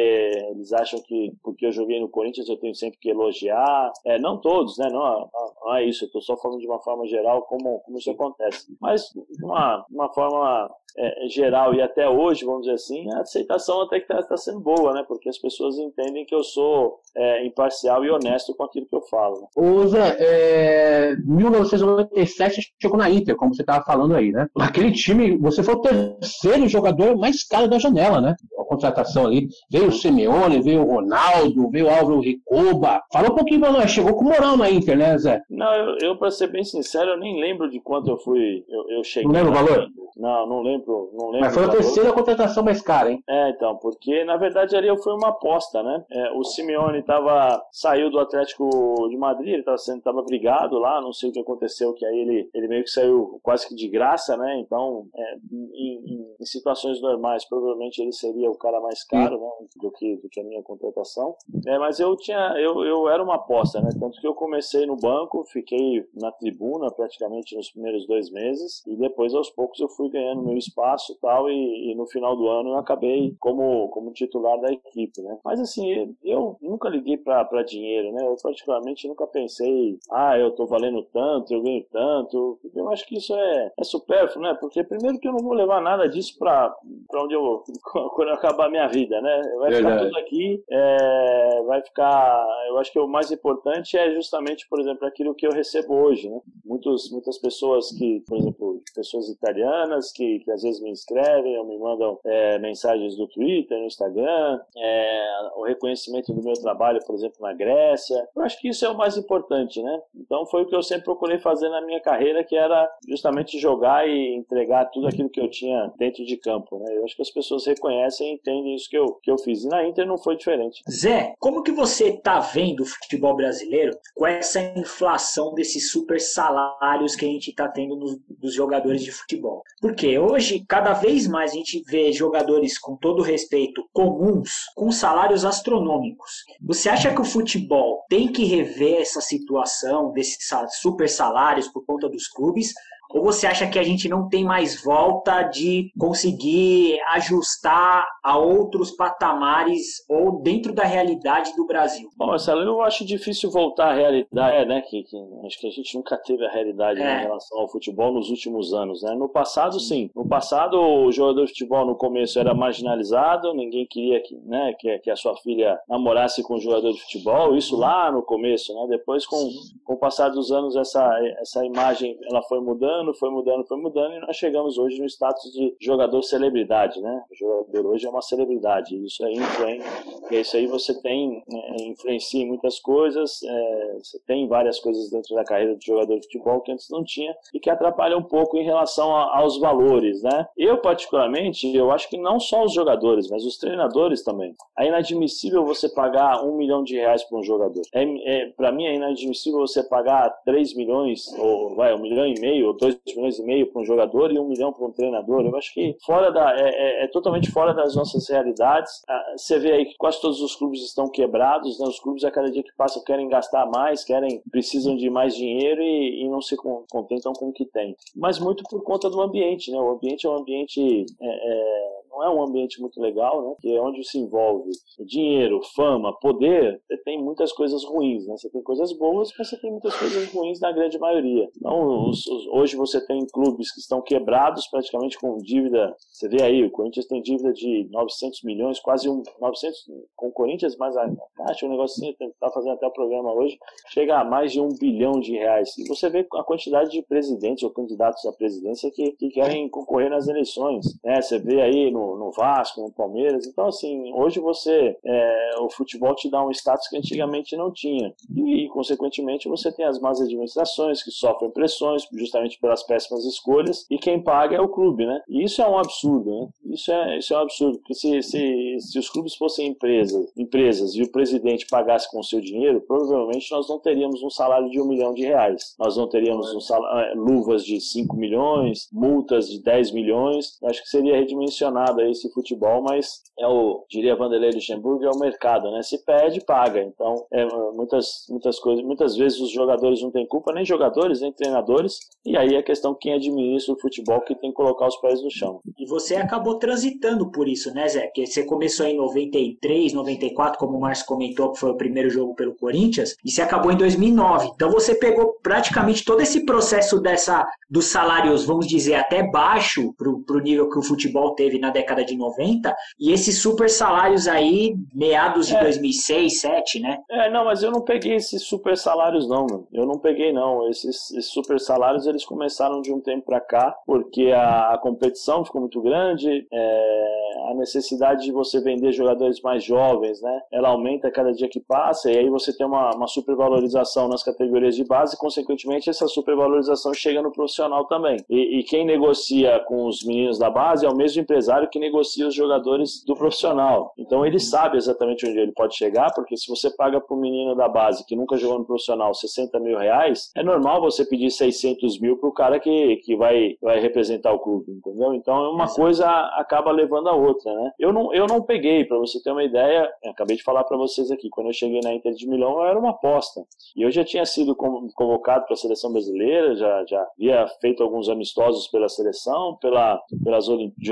eles 0.50 0.72
acham 0.72 1.00
que 1.00 1.32
porque 1.42 1.66
eu 1.66 1.72
joguei 1.72 2.00
no 2.00 2.08
Corinthians 2.08 2.48
eu 2.48 2.56
tenho 2.56 2.74
sempre 2.74 2.98
que 2.98 3.10
elogiar. 3.10 3.92
É, 4.04 4.18
não 4.18 4.38
todos, 4.38 4.78
né? 4.78 4.88
Não, 4.90 5.28
não 5.62 5.76
é 5.76 5.84
isso, 5.84 6.04
eu 6.04 6.06
estou 6.06 6.22
só 6.22 6.36
falando 6.36 6.60
de 6.60 6.66
uma 6.66 6.80
forma 6.80 7.06
geral 7.06 7.42
como, 7.42 7.80
como 7.80 7.98
isso 7.98 8.10
acontece. 8.10 8.66
Mas, 8.80 9.12
uma, 9.42 9.84
uma 9.90 10.12
forma 10.12 10.70
é, 10.96 11.28
geral 11.28 11.74
e 11.74 11.82
até 11.82 12.08
hoje, 12.08 12.44
vamos 12.44 12.62
dizer 12.62 12.74
assim, 12.74 13.12
a 13.14 13.20
aceitação 13.20 13.82
até 13.82 13.98
que 13.98 14.12
está 14.12 14.22
tá 14.22 14.36
sendo 14.44 14.60
boa, 14.60 14.92
né? 14.92 15.04
Porque 15.06 15.28
as 15.28 15.38
pessoas 15.38 15.78
entendem 15.78 16.24
que 16.24 16.34
eu 16.34 16.42
sou 16.42 17.00
é, 17.16 17.46
imparcial 17.46 18.04
e 18.04 18.10
honesto 18.10 18.54
com 18.54 18.64
aquilo 18.64 18.86
que 18.86 18.96
eu 18.96 19.02
falo. 19.02 19.40
Né? 19.40 19.46
Ô 19.56 19.86
Zé, 19.86 20.16
é, 20.18 21.16
1997 21.24 22.74
chegou 22.80 22.98
na 22.98 23.10
Inter, 23.10 23.36
como 23.36 23.54
você 23.54 23.62
estava 23.62 23.84
falando 23.84 24.14
aí, 24.14 24.32
né? 24.32 24.46
Aquele 24.58 24.92
time, 24.92 25.36
você 25.36 25.62
foi 25.62 25.74
o 25.74 25.80
terceiro 25.80 26.68
jogador 26.68 27.16
mais 27.16 27.44
caro 27.44 27.68
da 27.68 27.78
janela, 27.78 28.20
né? 28.20 28.34
A 28.58 28.64
contratação 28.64 29.26
ali. 29.26 29.48
Veio 29.70 29.88
o 29.88 29.92
Simeone, 29.92 30.62
veio 30.62 30.82
o 30.82 30.94
Ronaldo, 30.94 31.70
veio 31.70 31.86
o 31.86 31.90
Álvaro 31.90 32.20
Ricoba. 32.20 33.02
Fala 33.12 33.30
um 33.30 33.34
pouquinho 33.34 33.60
pra 33.60 33.72
nós, 33.72 33.90
chegou 33.90 34.14
com 34.14 34.24
moral 34.24 34.56
na 34.56 34.70
Inter, 34.70 34.96
né, 34.96 35.16
Zé? 35.18 35.42
Não, 35.48 35.72
eu, 35.74 35.98
eu 36.00 36.16
para 36.16 36.30
ser 36.30 36.48
bem 36.48 36.64
sincero, 36.64 37.10
eu 37.10 37.18
nem 37.18 37.40
lembro 37.40 37.70
de 37.70 37.80
quanto 37.80 38.10
eu 38.10 38.18
fui, 38.18 38.64
eu, 38.68 38.98
eu 38.98 39.04
cheguei. 39.04 39.26
Não 39.26 39.34
lembra 39.34 39.50
o 39.50 39.54
valor? 39.54 39.88
Não, 40.16 40.46
não 40.46 40.62
lembro, 40.62 41.10
não 41.12 41.26
lembro. 41.26 41.40
Mas 41.40 41.54
foi 41.54 41.64
a 41.64 41.68
terceira 41.68 42.12
contratação 42.12 42.62
mais 42.62 42.80
cara, 42.80 43.10
hein? 43.10 43.22
É, 43.28 43.50
então, 43.50 43.76
porque 43.76 44.24
na 44.24 44.33
verdade 44.36 44.76
ali 44.76 44.94
foi 45.02 45.14
uma 45.14 45.28
aposta, 45.28 45.82
né? 45.82 46.04
É, 46.10 46.32
o 46.32 46.44
Simeone 46.44 47.02
tava, 47.02 47.62
saiu 47.72 48.10
do 48.10 48.18
Atlético 48.18 48.68
de 49.08 49.16
Madrid, 49.16 49.48
ele 49.48 49.60
estava 49.60 49.78
sendo, 49.78 50.02
tava 50.02 50.22
brigado 50.22 50.78
lá, 50.78 51.00
não 51.00 51.12
sei 51.12 51.30
o 51.30 51.32
que 51.32 51.40
aconteceu, 51.40 51.92
que 51.94 52.04
aí 52.04 52.18
ele, 52.18 52.50
ele 52.54 52.68
meio 52.68 52.84
que 52.84 52.90
saiu 52.90 53.38
quase 53.42 53.68
que 53.68 53.74
de 53.74 53.88
graça, 53.88 54.36
né? 54.36 54.58
Então, 54.58 55.06
é, 55.14 55.36
em, 55.52 55.70
em, 55.74 56.36
em, 56.40 56.44
situações 56.44 57.00
normais, 57.00 57.44
provavelmente 57.48 58.00
ele 58.00 58.12
seria 58.12 58.50
o 58.50 58.58
cara 58.58 58.80
mais 58.80 59.04
caro, 59.04 59.40
né? 59.40 59.66
Do 59.76 59.90
que, 59.90 60.16
do 60.16 60.28
que 60.28 60.40
a 60.40 60.44
minha 60.44 60.62
contratação. 60.62 61.36
É, 61.66 61.78
mas 61.78 62.00
eu 62.00 62.16
tinha, 62.16 62.54
eu, 62.58 62.84
eu 62.84 63.08
era 63.08 63.22
uma 63.22 63.36
aposta, 63.36 63.80
né? 63.80 63.90
Tanto 63.98 64.20
que 64.20 64.26
eu 64.26 64.34
comecei 64.34 64.86
no 64.86 64.96
banco, 64.96 65.44
fiquei 65.46 66.04
na 66.14 66.30
tribuna 66.32 66.90
praticamente 66.90 67.56
nos 67.56 67.70
primeiros 67.70 68.06
dois 68.06 68.30
meses 68.30 68.82
e 68.86 68.96
depois 68.96 69.34
aos 69.34 69.50
poucos 69.50 69.80
eu 69.80 69.88
fui 69.88 70.08
ganhando 70.08 70.42
meu 70.42 70.56
espaço 70.56 71.16
tal 71.20 71.48
e, 71.48 71.92
e 71.92 71.94
no 71.94 72.06
final 72.06 72.36
do 72.36 72.48
ano 72.48 72.70
eu 72.70 72.76
acabei 72.76 73.34
como, 73.38 73.88
como 73.88 74.12
titular 74.12 74.23
da 74.60 74.72
equipe, 74.72 75.22
né? 75.22 75.38
Mas 75.44 75.60
assim, 75.60 76.14
eu 76.22 76.56
nunca 76.60 76.88
liguei 76.88 77.16
para 77.16 77.62
dinheiro, 77.62 78.12
né? 78.12 78.26
Eu 78.26 78.36
particularmente 78.42 79.06
nunca 79.08 79.26
pensei, 79.26 79.98
ah, 80.10 80.38
eu 80.38 80.50
tô 80.52 80.66
valendo 80.66 81.02
tanto, 81.12 81.52
eu 81.52 81.62
ganho 81.62 81.84
tanto. 81.90 82.58
Eu 82.74 82.90
acho 82.90 83.06
que 83.06 83.16
isso 83.16 83.34
é, 83.34 83.72
é 83.78 83.84
supérfluo, 83.84 84.42
né? 84.42 84.56
Porque 84.60 84.82
primeiro 84.84 85.18
que 85.18 85.28
eu 85.28 85.32
não 85.32 85.40
vou 85.40 85.54
levar 85.54 85.80
nada 85.80 86.08
disso 86.08 86.38
para 86.38 86.74
onde 87.14 87.34
eu 87.34 87.62
quando 88.14 88.28
eu 88.28 88.34
acabar 88.34 88.66
a 88.66 88.70
minha 88.70 88.88
vida, 88.88 89.20
né? 89.20 89.42
Vai 89.58 89.70
Verdade. 89.70 89.94
ficar 89.94 90.06
tudo 90.06 90.18
aqui, 90.18 90.64
é, 90.70 91.62
vai 91.66 91.82
ficar. 91.82 92.46
Eu 92.68 92.78
acho 92.78 92.92
que 92.92 92.98
o 92.98 93.08
mais 93.08 93.30
importante 93.30 93.96
é 93.96 94.12
justamente, 94.14 94.68
por 94.68 94.80
exemplo, 94.80 95.06
aquilo 95.06 95.34
que 95.34 95.46
eu 95.46 95.52
recebo 95.52 95.94
hoje, 95.94 96.28
né? 96.28 96.40
Muitos, 96.64 97.10
muitas 97.10 97.38
pessoas 97.38 97.90
que, 97.92 98.20
por 98.26 98.38
exemplo, 98.38 98.82
pessoas 98.94 99.28
italianas 99.28 100.12
que, 100.12 100.40
que 100.40 100.50
às 100.50 100.62
vezes 100.62 100.80
me 100.80 100.92
escrevem 100.92 101.58
ou 101.58 101.66
me 101.66 101.78
mandam 101.78 102.18
é, 102.24 102.58
mensagens 102.58 103.16
do 103.16 103.26
Twitter, 103.28 103.78
no 103.78 103.86
Instagram, 103.86 104.13
é, 104.20 105.50
o 105.56 105.64
reconhecimento 105.64 106.32
do 106.32 106.42
meu 106.42 106.54
trabalho, 106.54 107.00
por 107.06 107.14
exemplo, 107.14 107.38
na 107.40 107.52
Grécia. 107.52 108.16
Eu 108.34 108.42
acho 108.42 108.60
que 108.60 108.68
isso 108.68 108.84
é 108.84 108.88
o 108.88 108.96
mais 108.96 109.16
importante, 109.16 109.82
né? 109.82 110.00
Então 110.14 110.46
foi 110.46 110.62
o 110.62 110.66
que 110.66 110.74
eu 110.74 110.82
sempre 110.82 111.04
procurei 111.04 111.38
fazer 111.38 111.68
na 111.68 111.80
minha 111.80 112.00
carreira, 112.00 112.44
que 112.44 112.56
era 112.56 112.88
justamente 113.08 113.58
jogar 113.58 114.08
e 114.08 114.34
entregar 114.34 114.86
tudo 114.86 115.06
aquilo 115.06 115.30
que 115.30 115.40
eu 115.40 115.48
tinha 115.48 115.92
dentro 115.98 116.24
de 116.24 116.36
campo, 116.36 116.78
né? 116.78 116.96
Eu 116.96 117.04
acho 117.04 117.16
que 117.16 117.22
as 117.22 117.30
pessoas 117.30 117.66
reconhecem 117.66 118.30
e 118.30 118.34
entendem 118.34 118.74
isso 118.74 118.88
que 118.88 118.96
eu, 118.96 119.14
que 119.22 119.30
eu 119.30 119.38
fiz. 119.38 119.64
E 119.64 119.68
na 119.68 119.86
Inter 119.86 120.06
não 120.06 120.18
foi 120.18 120.36
diferente. 120.36 120.82
Zé, 120.90 121.34
como 121.38 121.62
que 121.62 121.72
você 121.72 122.12
tá 122.12 122.40
vendo 122.40 122.80
o 122.80 122.86
futebol 122.86 123.36
brasileiro 123.36 123.96
com 124.14 124.26
essa 124.26 124.60
inflação 124.60 125.54
desses 125.54 125.90
super 125.90 126.20
salários 126.20 127.16
que 127.16 127.24
a 127.24 127.28
gente 127.28 127.54
tá 127.54 127.68
tendo 127.68 127.96
nos, 127.96 128.18
dos 128.28 128.54
jogadores 128.54 129.02
de 129.02 129.12
futebol? 129.12 129.62
Porque 129.80 130.18
hoje, 130.18 130.64
cada 130.66 130.92
vez 130.92 131.26
mais 131.26 131.52
a 131.52 131.54
gente 131.54 131.82
vê 131.86 132.12
jogadores, 132.12 132.78
com 132.78 132.96
todo 132.96 133.22
respeito, 133.22 133.86
comuns, 134.04 134.66
com 134.74 134.92
salários 134.92 135.44
astronômicos. 135.44 136.44
Você 136.60 136.88
acha 136.88 137.14
que 137.14 137.20
o 137.20 137.24
futebol 137.24 138.04
tem 138.08 138.30
que 138.30 138.44
rever 138.44 139.00
essa 139.00 139.20
situação 139.20 140.12
desses 140.12 140.36
super 140.80 141.08
salários 141.08 141.68
por 141.68 141.84
conta 141.86 142.08
dos 142.08 142.28
clubes? 142.28 142.74
Ou 143.14 143.22
você 143.22 143.46
acha 143.46 143.68
que 143.68 143.78
a 143.78 143.82
gente 143.84 144.08
não 144.08 144.28
tem 144.28 144.44
mais 144.44 144.82
volta 144.82 145.42
de 145.42 145.92
conseguir 145.96 146.98
ajustar 147.12 148.04
a 148.24 148.36
outros 148.36 148.90
patamares 148.90 150.04
ou 150.08 150.42
dentro 150.42 150.74
da 150.74 150.82
realidade 150.82 151.54
do 151.54 151.64
Brasil? 151.64 152.10
Bom, 152.16 152.26
Marcelo, 152.26 152.62
eu 152.62 152.82
acho 152.82 153.04
difícil 153.04 153.52
voltar 153.52 153.90
à 153.90 153.94
realidade, 153.94 154.68
né? 154.68 154.80
Que, 154.80 155.04
que, 155.04 155.16
acho 155.46 155.60
que 155.60 155.68
a 155.68 155.70
gente 155.70 155.94
nunca 155.96 156.16
teve 156.16 156.44
a 156.44 156.50
realidade 156.50 157.00
é. 157.00 157.18
em 157.18 157.22
relação 157.22 157.60
ao 157.60 157.68
futebol 157.68 158.12
nos 158.12 158.30
últimos 158.30 158.74
anos, 158.74 159.02
né? 159.02 159.14
No 159.14 159.28
passado, 159.28 159.78
sim. 159.78 160.10
No 160.12 160.26
passado, 160.26 160.76
o 160.76 161.12
jogador 161.12 161.44
de 161.44 161.52
futebol 161.52 161.86
no 161.86 161.94
começo 161.94 162.40
era 162.40 162.52
marginalizado, 162.52 163.54
ninguém 163.54 163.86
queria 163.86 164.20
que, 164.20 164.36
né, 164.44 164.74
que, 164.76 164.98
que 164.98 165.10
a 165.10 165.16
sua 165.16 165.36
filha 165.36 165.78
namorasse 165.88 166.42
com 166.42 166.56
um 166.56 166.60
jogador 166.60 166.92
de 166.92 167.00
futebol, 167.02 167.54
isso 167.54 167.76
lá 167.76 168.10
no 168.10 168.22
começo, 168.22 168.74
né? 168.74 168.86
Depois, 168.88 169.24
com, 169.24 169.48
com 169.84 169.94
o 169.94 169.98
passar 169.98 170.30
dos 170.30 170.50
anos, 170.50 170.74
essa, 170.74 171.08
essa 171.40 171.64
imagem 171.64 172.18
ela 172.28 172.42
foi 172.42 172.58
mudando 172.60 173.03
mudando, 173.04 173.14
foi 173.14 173.30
mudando, 173.30 173.66
foi 173.66 173.76
mudando, 173.76 174.14
e 174.14 174.20
nós 174.20 174.36
chegamos 174.36 174.78
hoje 174.78 174.98
no 174.98 175.06
status 175.06 175.52
de 175.52 175.76
jogador 175.80 176.22
celebridade, 176.22 177.00
né? 177.00 177.22
O 177.30 177.34
jogador 177.34 177.86
hoje 177.86 178.06
é 178.06 178.10
uma 178.10 178.22
celebridade, 178.22 178.96
isso 179.04 179.24
aí 179.24 179.34
influencia, 179.34 179.84
e 180.30 180.40
isso 180.40 180.56
aí 180.56 180.66
você 180.66 181.00
tem, 181.00 181.42
é, 181.50 181.82
influencia 181.84 182.42
em 182.42 182.46
muitas 182.46 182.78
coisas, 182.78 183.42
é, 183.42 183.98
você 184.02 184.18
tem 184.26 184.48
várias 184.48 184.78
coisas 184.80 185.10
dentro 185.10 185.34
da 185.34 185.44
carreira 185.44 185.76
de 185.76 185.86
jogador 185.86 186.18
de 186.18 186.26
futebol 186.26 186.60
que 186.60 186.72
antes 186.72 186.88
não 186.90 187.04
tinha, 187.04 187.34
e 187.52 187.60
que 187.60 187.70
atrapalha 187.70 188.16
um 188.16 188.22
pouco 188.22 188.56
em 188.56 188.64
relação 188.64 189.14
a, 189.14 189.38
aos 189.38 189.58
valores, 189.58 190.22
né? 190.22 190.46
Eu, 190.56 190.78
particularmente, 190.78 191.74
eu 191.74 191.90
acho 191.90 192.08
que 192.08 192.16
não 192.16 192.40
só 192.40 192.64
os 192.64 192.72
jogadores, 192.72 193.28
mas 193.28 193.44
os 193.44 193.58
treinadores 193.58 194.22
também. 194.22 194.54
É 194.78 194.86
inadmissível 194.86 195.64
você 195.64 195.88
pagar 195.88 196.44
um 196.44 196.56
milhão 196.56 196.82
de 196.82 196.94
reais 196.94 197.22
para 197.24 197.38
um 197.38 197.42
jogador. 197.42 197.82
É, 197.92 198.02
é, 198.02 198.46
para 198.56 198.72
mim 198.72 198.84
é 198.84 198.94
inadmissível 198.94 199.60
você 199.60 199.82
pagar 199.82 200.30
3 200.44 200.74
milhões, 200.74 201.26
ou 201.38 201.74
vai, 201.74 201.94
um 201.94 202.00
milhão 202.00 202.26
e 202.26 202.38
meio, 202.40 202.68
ou 202.68 202.76
2 202.76 202.93
milhões 203.06 203.38
e 203.38 203.42
meio 203.42 203.70
para 203.70 203.82
um 203.82 203.84
jogador 203.84 204.32
e 204.32 204.38
um 204.38 204.48
milhão 204.48 204.72
para 204.72 204.86
um 204.86 204.92
treinador. 204.92 205.44
Eu 205.44 205.56
acho 205.56 205.72
que 205.72 205.96
fora 206.04 206.30
da, 206.30 206.54
é, 206.56 206.68
é, 206.68 207.04
é 207.04 207.08
totalmente 207.08 207.50
fora 207.50 207.72
das 207.72 207.94
nossas 207.94 208.28
realidades. 208.28 209.02
Ah, 209.08 209.34
você 209.36 209.58
vê 209.58 209.72
aí 209.72 209.86
que 209.86 209.96
quase 209.96 210.20
todos 210.20 210.40
os 210.40 210.56
clubes 210.56 210.82
estão 210.82 211.08
quebrados, 211.08 211.78
né? 211.78 211.86
os 211.86 212.00
clubes 212.00 212.24
a 212.24 212.30
cada 212.30 212.50
dia 212.50 212.62
que 212.62 212.74
passa 212.76 213.02
querem 213.04 213.28
gastar 213.28 213.66
mais, 213.66 214.04
querem, 214.04 214.42
precisam 214.50 214.96
de 214.96 215.08
mais 215.10 215.34
dinheiro 215.34 215.82
e, 215.82 216.22
e 216.22 216.28
não 216.28 216.40
se 216.40 216.56
contentam 216.56 217.32
com 217.32 217.48
o 217.48 217.52
que 217.52 217.64
tem. 217.64 217.96
Mas 218.14 218.38
muito 218.38 218.64
por 218.64 218.82
conta 218.82 219.10
do 219.10 219.20
ambiente, 219.20 219.70
né? 219.70 219.78
O 219.78 219.90
ambiente 219.90 220.26
é 220.26 220.30
um 220.30 220.36
ambiente 220.36 221.06
é, 221.20 221.26
é 221.26 222.03
não 222.14 222.24
é 222.24 222.30
um 222.30 222.42
ambiente 222.42 222.80
muito 222.80 223.00
legal, 223.00 223.42
né? 223.42 223.54
Que 223.60 223.74
é 223.74 223.80
onde 223.80 224.04
se 224.04 224.18
envolve 224.18 224.70
dinheiro, 225.06 225.60
fama, 225.74 226.16
poder, 226.20 226.80
você 226.86 226.96
tem 226.98 227.22
muitas 227.22 227.52
coisas 227.52 227.84
ruins, 227.84 228.26
né? 228.26 228.36
Você 228.36 228.48
tem 228.50 228.62
coisas 228.62 228.92
boas, 228.96 229.30
mas 229.36 229.48
você 229.48 229.60
tem 229.60 229.70
muitas 229.70 229.96
coisas 229.96 230.32
ruins 230.32 230.60
na 230.60 230.70
grande 230.70 230.98
maioria. 230.98 231.48
Então, 231.56 232.08
os, 232.08 232.24
os, 232.26 232.46
hoje 232.48 232.76
você 232.76 233.04
tem 233.04 233.26
clubes 233.32 233.72
que 233.72 233.80
estão 233.80 234.00
quebrados 234.00 234.68
praticamente 234.68 235.18
com 235.18 235.36
dívida. 235.38 235.94
Você 236.12 236.28
vê 236.28 236.42
aí, 236.42 236.64
o 236.64 236.70
Corinthians 236.70 237.06
tem 237.06 237.20
dívida 237.20 237.52
de 237.52 237.88
900 237.90 238.42
milhões, 238.44 238.80
quase 238.80 239.08
um 239.08 239.22
900 239.40 239.84
com 240.14 240.28
o 240.28 240.32
Corinthians, 240.32 240.76
mas 240.76 240.96
a 240.96 241.04
Caixa, 241.36 241.66
um 241.66 241.70
negocinho, 241.70 242.14
tá 242.40 242.50
fazendo 242.50 242.74
até 242.74 242.86
o 242.86 242.92
programa 242.92 243.32
hoje, 243.32 243.58
chega 243.88 244.20
a 244.20 244.24
mais 244.24 244.52
de 244.52 244.60
um 244.60 244.68
bilhão 244.78 245.18
de 245.20 245.32
reais. 245.32 245.76
E 245.78 245.86
você 245.88 246.08
vê 246.08 246.26
a 246.34 246.44
quantidade 246.44 246.90
de 246.90 247.02
presidentes 247.02 247.64
ou 247.64 247.70
candidatos 247.70 248.24
à 248.26 248.32
presidência 248.32 248.90
que, 248.90 249.12
que 249.12 249.28
querem 249.30 249.68
concorrer 249.68 250.10
nas 250.10 250.28
eleições. 250.28 250.86
Né? 251.02 251.20
Você 251.20 251.38
vê 251.38 251.60
aí 251.60 251.90
no 251.90 252.03
no, 252.16 252.30
Vasco, 252.32 252.80
no 252.80 252.92
Palmeiras. 252.92 253.46
Então, 253.46 253.66
assim, 253.66 254.12
hoje 254.14 254.40
você, 254.40 254.96
é, 255.04 255.54
o 255.60 255.70
futebol 255.70 256.14
te 256.14 256.30
dá 256.30 256.44
um 256.44 256.50
status 256.50 256.88
que 256.88 256.96
antigamente 256.96 257.56
não 257.56 257.70
tinha. 257.70 258.14
E, 258.34 258.68
consequentemente, 258.68 259.48
você 259.48 259.72
tem 259.72 259.84
as 259.84 260.00
más 260.00 260.20
administrações 260.20 261.02
que 261.02 261.10
sofrem 261.10 261.50
pressões 261.50 262.06
justamente 262.12 262.58
pelas 262.58 262.82
péssimas 262.82 263.24
escolhas 263.24 263.86
e 263.90 263.98
quem 263.98 264.22
paga 264.22 264.56
é 264.56 264.60
o 264.60 264.68
clube, 264.68 265.06
né? 265.06 265.20
E 265.28 265.44
isso 265.44 265.62
é 265.62 265.68
um 265.68 265.78
absurdo, 265.78 266.30
né? 266.30 266.48
Isso 266.64 266.92
é, 266.92 267.18
isso 267.18 267.34
é 267.34 267.38
um 267.38 267.40
absurdo, 267.40 267.78
porque 267.78 267.94
se, 267.94 268.22
se, 268.22 268.76
se 268.80 268.98
os 268.98 269.08
clubes 269.08 269.34
fossem 269.34 269.68
empresas, 269.68 270.32
empresas 270.36 270.94
e 270.94 271.02
o 271.02 271.10
presidente 271.10 271.66
pagasse 271.70 272.10
com 272.10 272.20
o 272.20 272.24
seu 272.24 272.40
dinheiro, 272.40 272.80
provavelmente 272.80 273.50
nós 273.52 273.68
não 273.68 273.78
teríamos 273.78 274.22
um 274.22 274.30
salário 274.30 274.68
de 274.70 274.80
um 274.80 274.86
milhão 274.86 275.14
de 275.14 275.22
reais. 275.22 275.74
Nós 275.78 275.96
não 275.96 276.08
teríamos 276.08 276.54
um 276.54 276.60
salário, 276.60 277.12
é, 277.12 277.14
luvas 277.14 277.64
de 277.64 277.80
5 277.80 278.16
milhões, 278.16 278.88
multas 278.92 279.48
de 279.48 279.62
10 279.62 279.92
milhões. 279.92 280.58
Acho 280.64 280.82
que 280.82 280.88
seria 280.88 281.16
redimensionado 281.16 281.93
mercado 281.94 282.00
aí 282.00 282.10
esse 282.10 282.30
futebol, 282.32 282.82
mas 282.82 283.22
é 283.38 283.46
o, 283.46 283.84
diria 283.88 284.16
Vanderlei 284.16 284.50
Luxemburgo, 284.50 285.04
é 285.04 285.10
o 285.10 285.18
mercado, 285.18 285.70
né? 285.70 285.82
Se 285.82 286.04
pede, 286.04 286.44
paga. 286.44 286.82
Então, 286.82 287.26
é, 287.32 287.46
muitas, 287.72 288.26
muitas 288.28 288.58
coisas, 288.58 288.84
muitas 288.84 289.16
vezes 289.16 289.40
os 289.40 289.50
jogadores 289.50 290.02
não 290.02 290.10
têm 290.10 290.26
culpa, 290.26 290.52
nem 290.52 290.64
jogadores, 290.64 291.20
nem 291.20 291.32
treinadores, 291.32 291.98
e 292.24 292.36
aí 292.36 292.54
é 292.54 292.62
questão 292.62 292.94
quem 292.94 293.14
administra 293.14 293.74
o 293.74 293.80
futebol 293.80 294.20
que 294.20 294.34
tem 294.34 294.50
que 294.50 294.56
colocar 294.56 294.86
os 294.86 294.96
pés 294.96 295.22
no 295.22 295.30
chão. 295.30 295.60
E 295.78 295.86
você 295.86 296.16
acabou 296.16 296.58
transitando 296.58 297.30
por 297.30 297.48
isso, 297.48 297.72
né, 297.72 297.88
Zé? 297.88 298.06
Porque 298.06 298.26
você 298.26 298.44
começou 298.44 298.86
em 298.86 298.96
93, 298.96 299.92
94, 299.92 300.58
como 300.58 300.76
o 300.76 300.80
Márcio 300.80 301.06
comentou, 301.06 301.52
que 301.52 301.60
foi 301.60 301.70
o 301.70 301.76
primeiro 301.76 302.10
jogo 302.10 302.34
pelo 302.34 302.54
Corinthians, 302.54 303.16
e 303.24 303.30
você 303.30 303.42
acabou 303.42 303.72
em 303.72 303.76
2009. 303.76 304.50
Então 304.54 304.70
você 304.70 304.94
pegou 304.94 305.36
praticamente 305.42 306.04
todo 306.04 306.20
esse 306.20 306.44
processo 306.44 307.00
dessa 307.00 307.46
dos 307.70 307.86
salários, 307.86 308.44
vamos 308.44 308.66
dizer, 308.66 308.94
até 308.94 309.22
baixo 309.22 309.92
para 309.94 310.08
o 310.08 310.40
nível 310.40 310.68
que 310.70 310.78
o 310.78 310.82
futebol 310.82 311.34
teve 311.34 311.58
na 311.58 311.70
década 311.70 311.83
de 312.04 312.16
90, 312.16 312.74
e 312.98 313.12
esses 313.12 313.40
super 313.40 313.68
salários 313.68 314.26
aí, 314.26 314.74
meados 314.94 315.46
de 315.46 315.56
é. 315.56 315.60
2006, 315.60 316.34
2007, 316.44 316.80
né? 316.80 316.98
É, 317.10 317.30
não, 317.30 317.44
mas 317.44 317.62
eu 317.62 317.70
não 317.70 317.80
peguei 317.80 318.14
esses 318.14 318.42
super 318.42 318.76
salários 318.76 319.28
não, 319.28 319.46
mano. 319.46 319.68
Eu 319.72 319.86
não 319.86 319.98
peguei 319.98 320.32
não. 320.32 320.68
Esses, 320.68 321.10
esses 321.10 321.26
super 321.26 321.58
salários, 321.60 322.06
eles 322.06 322.24
começaram 322.24 322.80
de 322.80 322.92
um 322.92 323.00
tempo 323.00 323.26
para 323.26 323.40
cá, 323.40 323.74
porque 323.86 324.30
a, 324.32 324.74
a, 324.74 324.78
competição 324.78 325.44
ficou 325.44 325.60
muito 325.60 325.80
grande, 325.80 326.46
é, 326.52 327.50
a 327.50 327.54
necessidade 327.54 328.24
de 328.24 328.32
você 328.32 328.60
vender 328.60 328.92
jogadores 328.92 329.40
mais 329.40 329.64
jovens, 329.64 330.20
né? 330.20 330.40
Ela 330.52 330.68
aumenta 330.68 331.10
cada 331.10 331.32
dia 331.32 331.48
que 331.48 331.60
passa, 331.60 332.10
e 332.10 332.18
aí 332.18 332.28
você 332.28 332.56
tem 332.56 332.66
uma, 332.66 332.94
uma 332.94 333.06
supervalorização 333.06 334.08
nas 334.08 334.22
categorias 334.22 334.76
de 334.76 334.84
base, 334.84 335.14
e, 335.14 335.18
consequentemente, 335.18 335.90
essa 335.90 336.06
supervalorização 336.06 336.92
chega 336.94 337.22
no 337.22 337.32
profissional 337.32 337.86
também. 337.86 338.16
E, 338.28 338.58
e 338.60 338.62
quem 338.64 338.84
negocia 338.84 339.60
com 339.66 339.86
os 339.86 340.04
meninos 340.04 340.38
da 340.38 340.50
base 340.50 340.86
é 340.86 340.88
o 340.88 340.96
mesmo 340.96 341.22
empresário 341.22 341.68
que 341.74 341.78
negocia 341.80 342.28
os 342.28 342.34
jogadores 342.36 343.02
do 343.04 343.16
profissional. 343.16 343.92
Então 343.98 344.24
ele 344.24 344.38
sabe 344.38 344.76
exatamente 344.76 345.28
onde 345.28 345.40
ele 345.40 345.50
pode 345.50 345.76
chegar, 345.76 346.14
porque 346.14 346.36
se 346.36 346.48
você 346.48 346.70
paga 346.70 347.00
para 347.00 347.16
um 347.16 347.20
menino 347.20 347.56
da 347.56 347.68
base 347.68 348.06
que 348.06 348.14
nunca 348.14 348.36
jogou 348.36 348.60
no 348.60 348.64
profissional 348.64 349.12
60 349.12 349.58
mil 349.58 349.76
reais, 349.76 350.30
é 350.36 350.42
normal 350.44 350.80
você 350.80 351.04
pedir 351.04 351.32
600 351.32 351.98
mil 351.98 352.16
para 352.16 352.28
o 352.28 352.32
cara 352.32 352.60
que, 352.60 352.98
que 352.98 353.16
vai, 353.16 353.56
vai 353.60 353.80
representar 353.80 354.32
o 354.32 354.38
clube, 354.38 354.70
entendeu? 354.70 355.14
Então 355.14 355.50
uma 355.50 355.64
Exato. 355.64 355.80
coisa 355.80 356.08
acaba 356.36 356.70
levando 356.70 357.08
a 357.08 357.16
outra, 357.16 357.52
né? 357.52 357.72
Eu 357.76 357.92
não, 357.92 358.14
eu 358.14 358.28
não 358.28 358.40
peguei, 358.40 358.84
para 358.84 358.96
você 358.96 359.20
ter 359.20 359.32
uma 359.32 359.42
ideia, 359.42 359.90
acabei 360.06 360.36
de 360.36 360.44
falar 360.44 360.62
para 360.62 360.76
vocês 360.76 361.10
aqui, 361.10 361.28
quando 361.28 361.48
eu 361.48 361.52
cheguei 361.52 361.80
na 361.82 361.92
Inter 361.92 362.14
de 362.14 362.28
Milão, 362.28 362.60
eu 362.60 362.66
era 362.66 362.78
uma 362.78 362.90
aposta. 362.90 363.40
E 363.76 363.82
eu 363.82 363.90
já 363.90 364.04
tinha 364.04 364.24
sido 364.24 364.54
convocado 364.54 365.44
para 365.46 365.54
a 365.54 365.56
seleção 365.56 365.90
brasileira, 365.92 366.54
já, 366.54 366.84
já 366.86 367.04
havia 367.18 367.48
feito 367.60 367.82
alguns 367.82 368.08
amistosos 368.08 368.68
pela 368.68 368.88
seleção, 368.88 369.56
pela, 369.60 370.00
pelas 370.22 370.48
Olimpíadas, 370.48 370.84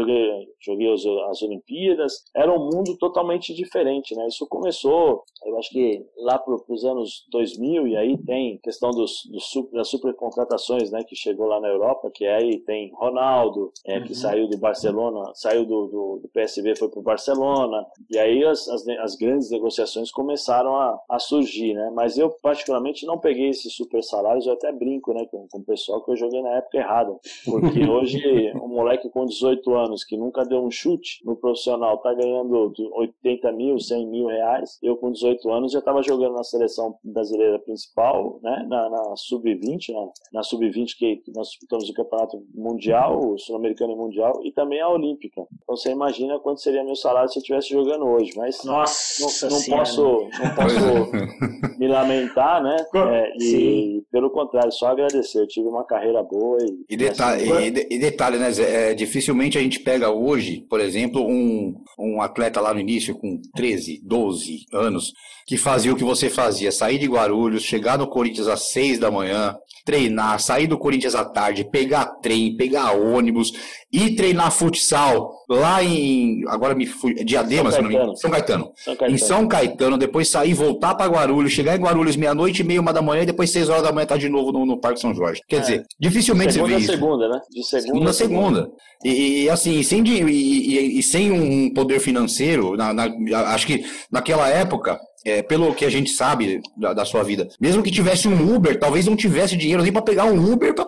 joguei, 0.77 0.93
as, 0.93 1.05
as 1.31 1.43
Olimpíadas, 1.43 2.25
era 2.35 2.53
um 2.53 2.65
mundo 2.65 2.97
totalmente 2.99 3.55
diferente, 3.55 4.15
né? 4.15 4.27
Isso 4.27 4.47
começou 4.49 5.23
eu 5.45 5.59
acho 5.59 5.71
que 5.71 6.05
lá 6.19 6.39
para 6.39 6.55
os 6.69 6.85
anos 6.85 7.27
2000, 7.31 7.89
e 7.89 7.97
aí 7.97 8.19
tem 8.19 8.59
questão 8.63 8.91
dos, 8.91 9.23
dos, 9.31 9.71
das 9.73 9.89
supercontratações, 9.89 10.91
né, 10.91 11.03
que 11.05 11.17
chegou 11.17 11.47
lá 11.47 11.61
na 11.61 11.69
Europa, 11.69 12.11
que 12.13 12.27
aí 12.27 12.61
tem 12.61 12.93
Ronaldo, 12.95 13.73
é, 13.85 14.01
que 14.01 14.11
uhum. 14.11 14.15
saiu 14.15 14.49
do 14.49 14.59
Barcelona, 14.59 15.33
saiu 15.35 15.65
do, 15.65 15.87
do, 15.87 16.21
do 16.23 16.29
PSV, 16.29 16.77
foi 16.77 16.89
para 16.89 17.01
o 17.01 17.03
Barcelona, 17.03 17.85
e 18.11 18.19
aí 18.19 18.45
as, 18.45 18.69
as, 18.69 18.87
as, 18.89 19.17
grandes 19.17 19.51
negociações 19.51 20.11
começaram 20.11 20.77
a, 20.77 20.99
a, 21.09 21.19
surgir, 21.19 21.75
né, 21.75 21.91
mas 21.95 22.17
eu 22.17 22.31
particularmente 22.43 23.05
não 23.05 23.19
peguei 23.19 23.49
esses 23.49 23.75
super 23.75 24.03
salários, 24.03 24.47
eu 24.47 24.53
até 24.53 24.73
brinco, 24.73 25.13
né, 25.13 25.27
com, 25.31 25.47
com 25.51 25.59
o 25.59 25.65
pessoal 25.65 26.05
que 26.05 26.13
eu 26.13 26.17
joguei 26.17 26.41
na 26.41 26.57
época 26.57 26.79
errada, 26.79 27.13
porque 27.45 27.81
hoje 27.89 28.53
um 28.57 28.69
moleque 28.69 29.11
com 29.11 29.25
18 29.25 29.75
anos 29.75 30.05
que 30.05 30.17
nunca 30.17 30.45
deu 30.53 30.65
um 30.65 30.71
chute 30.71 31.21
no 31.25 31.37
profissional 31.37 31.99
tá 31.99 32.15
ganhando 32.15 32.73
80 32.95 33.53
mil, 33.53 33.79
100 33.79 34.07
mil 34.07 34.27
reais, 34.27 34.79
eu 34.83 34.97
com 34.97 35.11
18 35.11 35.33
18 35.33 35.51
anos 35.51 35.73
já 35.73 35.79
estava 35.79 36.03
jogando 36.03 36.35
na 36.35 36.45
seleção 36.45 36.97
brasileira 37.03 37.59
principal, 37.59 38.39
né, 38.43 38.67
na, 38.69 38.91
na 38.91 39.17
sub-20, 39.17 39.93
na, 39.93 40.09
na 40.33 40.43
sub-20 40.43 40.97
que 40.99 41.23
nós 41.35 41.49
disputamos 41.49 41.89
o 41.89 41.95
campeonato 41.95 42.43
mundial, 42.55 43.37
sul-americano 43.39 43.93
e 43.93 43.97
mundial, 43.97 44.41
e 44.45 44.53
também 44.53 44.81
a 44.81 44.89
olímpica. 44.89 45.43
Então 45.63 45.77
você 45.77 45.91
imagina 45.91 46.39
quanto 46.39 46.61
seria 46.61 46.85
meu 46.85 46.97
salário 46.97 47.29
se 47.31 47.39
eu 47.39 47.41
estivesse 47.41 47.71
jogando 47.71 48.05
hoje, 48.07 48.33
mas 48.37 48.63
Nossa 48.65 49.49
não, 49.49 49.59
não 49.59 49.65
posso, 49.65 50.03
não 50.03 50.55
posso 50.55 51.79
me 51.79 51.89
lamentar, 51.89 52.63
né? 52.63 52.77
É, 52.95 53.33
e 53.41 54.03
pelo 54.11 54.31
contrário, 54.31 54.71
só 54.73 54.89
agradecer. 54.89 55.41
Eu 55.41 55.49
tive 55.49 55.67
uma 55.67 55.85
carreira 55.85 56.23
boa 56.23 56.59
e. 56.63 56.85
E 56.91 56.97
detalhe, 56.97 57.51
assim, 57.51 57.65
e, 57.65 57.95
e 57.95 57.99
detalhe 57.99 58.39
né, 58.39 58.51
Zé? 58.51 58.91
É, 58.91 58.95
dificilmente 58.95 59.57
a 59.57 59.61
gente 59.61 59.81
pega 59.81 60.11
hoje, 60.11 60.42
por 60.69 60.81
exemplo, 60.81 61.27
um, 61.27 61.75
um 61.99 62.21
atleta 62.21 62.61
lá 62.61 62.73
no 62.73 62.81
início 62.81 63.15
com 63.15 63.41
13, 63.55 64.01
12 64.05 64.67
anos 64.73 65.13
que 65.47 65.57
fazia 65.57 65.93
o 65.93 65.97
que 65.97 66.05
você 66.05 66.31
fazia, 66.31 66.71
sair 66.71 66.99
de 66.99 67.07
Guarulhos, 67.07 67.63
chegar 67.63 67.99
no 67.99 68.07
Corinthians 68.07 68.47
às 68.47 68.71
seis 68.71 68.99
da 68.99 69.11
manhã, 69.11 69.57
treinar, 69.85 70.41
sair 70.41 70.67
do 70.67 70.79
Corinthians 70.79 71.15
à 71.15 71.25
tarde, 71.25 71.69
pegar 71.71 72.07
trem, 72.23 72.57
pegar 72.57 72.93
ônibus 72.93 73.53
e 73.93 74.17
treinar 74.17 74.51
futsal 74.51 75.45
lá 75.49 75.85
em. 75.85 76.43
Agora 76.49 76.75
me 76.75 76.87
fui. 76.87 77.15
Diadema, 77.15 77.71
São 77.71 77.83
Caetano. 77.83 78.17
São 78.17 78.31
Caetano. 78.31 78.73
São 78.75 78.97
Caetano. 78.97 79.15
Em 79.15 79.19
São 79.19 79.47
Caetano, 79.47 79.99
depois 79.99 80.29
sair, 80.29 80.55
voltar 80.55 80.95
para 80.95 81.11
Guarulhos, 81.11 81.53
chegar 81.53 81.77
em 81.77 81.83
Guarulhos 81.83 82.17
meia-noite, 82.17 82.65
meia, 82.65 82.81
uma 82.81 82.93
da 82.93 83.03
manhã, 83.03 83.23
e 83.23 83.27
depois 83.27 83.51
seis 83.51 83.69
horas 83.69 83.83
da 83.83 83.93
manhã 83.93 84.05
estar 84.05 84.15
tá 84.15 84.21
de 84.21 84.31
novo 84.31 84.51
no, 84.51 84.65
no 84.65 84.81
Parque 84.81 84.99
São 84.99 85.15
Jorge. 85.15 85.43
Quer 85.47 85.57
é. 85.57 85.61
dizer, 85.61 85.87
dificilmente 86.01 86.55
segunda 86.55 86.73
você 86.73 86.79
vê 86.79 86.83
isso. 86.83 86.93
segunda, 86.93 87.29
né? 87.29 87.41
De 87.51 87.63
segunda, 87.65 88.11
a 88.11 88.13
segunda. 88.15 88.61
segunda. 88.61 88.71
E, 89.05 89.43
e, 89.43 89.51
assim, 89.51 89.83
sem, 89.83 90.03
e, 90.07 90.23
e, 90.23 90.99
e, 90.99 91.03
sem 91.03 91.31
um 91.31 91.75
poder 91.75 92.01
financeiro, 92.01 92.77
na, 92.77 92.95
na, 92.95 93.11
acho 93.53 93.67
que 93.67 93.85
naquela 94.11 94.49
época 94.49 94.99
é, 95.25 95.43
pelo 95.43 95.75
que 95.75 95.85
a 95.85 95.91
gente 95.91 96.11
sabe 96.11 96.61
da, 96.77 96.93
da, 96.93 97.05
sua 97.05 97.23
vida, 97.23 97.49
mesmo 97.61 97.83
que 97.83 97.91
tivesse 97.91 98.27
um 98.27 98.55
Uber, 98.55 98.79
talvez 98.79 99.07
não 99.07 99.17
tivesse 99.17 99.57
dinheiro 99.57 99.83
nem 99.83 99.93
para 99.93 100.03
pegar 100.03 100.25
um 100.25 100.53
Uber 100.53 100.75
para 100.75 100.85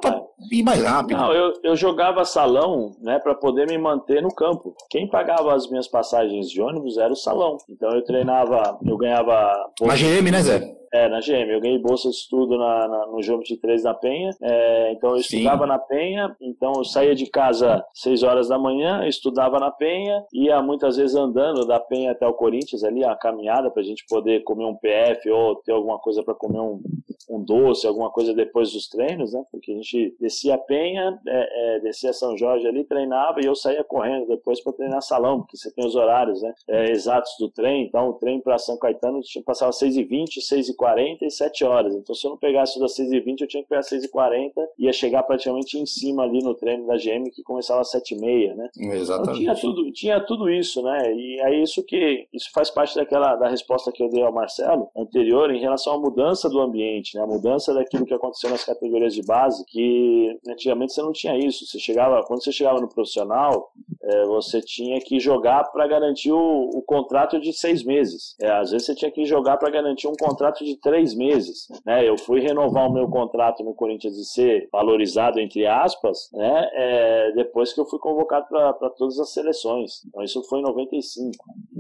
ir 0.50 0.62
mais 0.62 0.83
rápido. 0.83 1.16
Não, 1.16 1.33
eu, 1.33 1.52
eu 1.62 1.76
jogava 1.76 2.24
salão 2.24 2.92
né, 3.00 3.18
para 3.18 3.35
poder 3.35 3.66
me 3.66 3.78
manter 3.78 4.22
no 4.22 4.35
campo. 4.35 4.74
Quem 4.90 5.09
pagava 5.09 5.54
as 5.54 5.68
minhas 5.68 5.88
passagens 5.88 6.50
de 6.50 6.61
ônibus 6.61 6.98
era 6.98 7.12
o 7.12 7.16
salão. 7.16 7.57
Então 7.68 7.90
eu 7.90 8.02
treinava, 8.04 8.78
eu 8.85 8.96
ganhava. 8.96 9.70
Na 9.80 9.94
GM, 9.94 10.30
né, 10.30 10.42
Zé? 10.42 10.76
É, 10.92 11.09
na 11.09 11.18
GM. 11.18 11.50
Eu 11.50 11.61
ganhei 11.61 11.78
bolsa 11.78 12.09
de 12.09 12.14
estudo 12.14 12.57
na, 12.57 12.87
na, 12.87 13.07
no 13.07 13.20
Geometry 13.20 13.57
3 13.57 13.83
na 13.83 13.94
Penha. 13.94 14.30
É, 14.40 14.92
então 14.92 15.11
eu 15.11 15.16
estudava 15.16 15.64
Sim. 15.64 15.68
na 15.68 15.78
Penha. 15.78 16.37
Então 16.40 16.72
eu 16.76 16.85
saía 16.85 17.16
de 17.16 17.26
casa 17.26 17.85
6 17.94 18.22
horas 18.22 18.48
da 18.48 18.57
manhã, 18.57 19.04
estudava 19.07 19.59
na 19.59 19.72
Penha, 19.72 20.24
ia 20.33 20.62
muitas 20.62 20.96
vezes 20.96 21.16
andando 21.16 21.66
da 21.66 21.80
Penha 21.80 22.12
até 22.12 22.26
o 22.26 22.33
Corinthians 22.33 22.85
ali, 22.85 23.04
a 23.04 23.16
caminhada 23.16 23.70
para 23.72 23.83
a 23.83 23.85
gente 23.85 24.04
poder 24.09 24.44
comer 24.44 24.66
um 24.66 24.76
PF 24.76 25.28
ou 25.30 25.57
ter 25.57 25.72
alguma 25.72 25.98
coisa 25.98 26.22
para 26.22 26.35
comer 26.35 26.61
um, 26.61 26.80
um 27.28 27.42
doce, 27.42 27.87
alguma 27.87 28.10
coisa 28.10 28.34
depois 28.34 28.72
dos 28.72 28.88
treinos, 28.88 29.32
né? 29.32 29.44
Porque 29.50 29.72
a 29.72 29.74
gente 29.74 30.16
descia 30.20 30.54
a 30.54 30.58
Penha, 30.58 31.18
é, 31.26 31.76
é, 31.76 31.80
descia 31.80 32.12
São 32.12 32.37
Jorge 32.37 32.66
ali, 32.66 32.84
treinava 32.84 33.40
e 33.40 33.46
eu 33.46 33.54
saía 33.54 33.84
correndo 33.84 34.26
depois 34.26 34.60
para 34.60 34.72
treinar 34.72 35.02
salão, 35.02 35.40
porque 35.40 35.56
você 35.56 35.70
tem 35.72 35.87
os 35.87 35.94
horários 35.94 36.42
né, 36.42 36.54
é, 36.68 36.90
exatos 36.90 37.32
do 37.38 37.48
trem. 37.48 37.84
Então 37.87 38.08
o 38.08 38.14
trem 38.14 38.40
para 38.40 38.58
São 38.58 38.78
Caetano 38.78 39.20
passava 39.44 39.70
6h20, 39.70 40.38
6h40. 40.40 40.74
6h40 40.74 41.18
e 41.22 41.30
7 41.30 41.64
horas. 41.64 41.94
Então, 41.94 42.14
se 42.14 42.26
eu 42.26 42.30
não 42.30 42.38
pegasse 42.38 42.78
das 42.78 42.96
6h20, 42.96 43.40
eu 43.40 43.46
tinha 43.46 43.62
que 43.62 43.68
pegar 43.68 43.82
6h40 43.82 44.52
e 44.78 44.84
ia 44.84 44.92
chegar 44.92 45.22
praticamente 45.22 45.78
em 45.78 45.87
cima 45.87 46.22
ali 46.22 46.42
no 46.42 46.54
treino 46.54 46.87
da 46.87 46.96
GM, 46.96 47.30
que 47.32 47.42
começava 47.42 47.80
às 47.80 47.92
7h30, 47.92 48.54
né? 48.54 48.70
Exatamente. 48.76 49.42
Então, 49.42 49.54
tinha 49.54 49.54
tudo, 49.54 49.92
tinha 49.92 50.20
tudo 50.20 50.50
isso, 50.50 50.82
né? 50.82 51.12
E 51.14 51.40
é 51.40 51.62
isso 51.62 51.82
que 51.84 52.26
isso 52.32 52.50
faz 52.52 52.70
parte 52.70 52.94
daquela 52.94 53.37
da 53.37 53.48
resposta 53.48 53.92
que 53.92 54.02
eu 54.02 54.08
dei 54.08 54.22
ao 54.22 54.32
Marcelo 54.32 54.88
anterior 54.96 55.50
em 55.50 55.60
relação 55.60 55.94
à 55.94 55.98
mudança 55.98 56.48
do 56.48 56.60
ambiente, 56.60 57.13
né? 57.14 57.22
A 57.22 57.27
mudança 57.27 57.72
daquilo 57.72 58.05
que 58.05 58.14
aconteceu 58.14 58.50
nas 58.50 58.64
categorias 58.64 59.14
de 59.14 59.22
base, 59.22 59.64
que 59.66 60.38
antigamente 60.48 60.92
você 60.92 61.03
não 61.03 61.12
tinha 61.12 61.37
isso. 61.37 61.66
Você 61.66 61.79
chegava, 61.79 62.22
quando 62.24 62.42
você 62.42 62.53
chegava 62.53 62.81
no 62.81 62.88
profissional, 62.88 63.72
é, 64.06 64.24
você 64.26 64.60
tinha 64.60 65.00
que 65.00 65.18
jogar 65.18 65.64
para 65.70 65.86
garantir 65.86 66.32
o, 66.32 66.70
o, 66.74 66.82
contrato 66.82 67.40
de 67.40 67.52
seis 67.52 67.84
meses. 67.84 68.36
É, 68.40 68.50
às 68.50 68.70
vezes 68.70 68.86
você 68.86 68.94
tinha 68.94 69.10
que 69.10 69.24
jogar 69.24 69.56
para 69.56 69.70
garantir 69.70 70.06
um 70.06 70.14
contrato 70.14 70.64
de 70.64 70.76
três 70.80 71.14
meses. 71.14 71.66
Né? 71.84 72.08
Eu 72.08 72.18
fui 72.18 72.40
renovar 72.40 72.88
o 72.88 72.92
meu 72.92 73.08
contrato 73.08 73.62
no 73.64 73.74
Corinthians 73.74 74.16
e 74.16 74.24
ser 74.24 74.68
valorizado, 74.70 75.40
entre 75.40 75.66
aspas, 75.66 76.30
né? 76.32 76.70
É, 76.74 77.32
depois 77.32 77.72
que 77.72 77.80
eu 77.80 77.86
fui 77.86 77.98
convocado 77.98 78.46
para 78.48 78.90
todas 78.90 79.18
as 79.18 79.32
seleções. 79.32 80.04
Então, 80.06 80.22
isso 80.22 80.42
foi 80.44 80.60
em 80.60 80.62
95. 80.62 81.32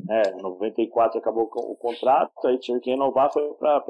Né? 0.04 0.22
Em 0.38 0.42
94 0.42 1.18
acabou 1.18 1.44
o 1.52 1.76
contrato, 1.76 2.46
aí 2.46 2.58
tive 2.58 2.80
que 2.80 2.90
renovar, 2.90 3.32
foi 3.32 3.42
para 3.54 3.82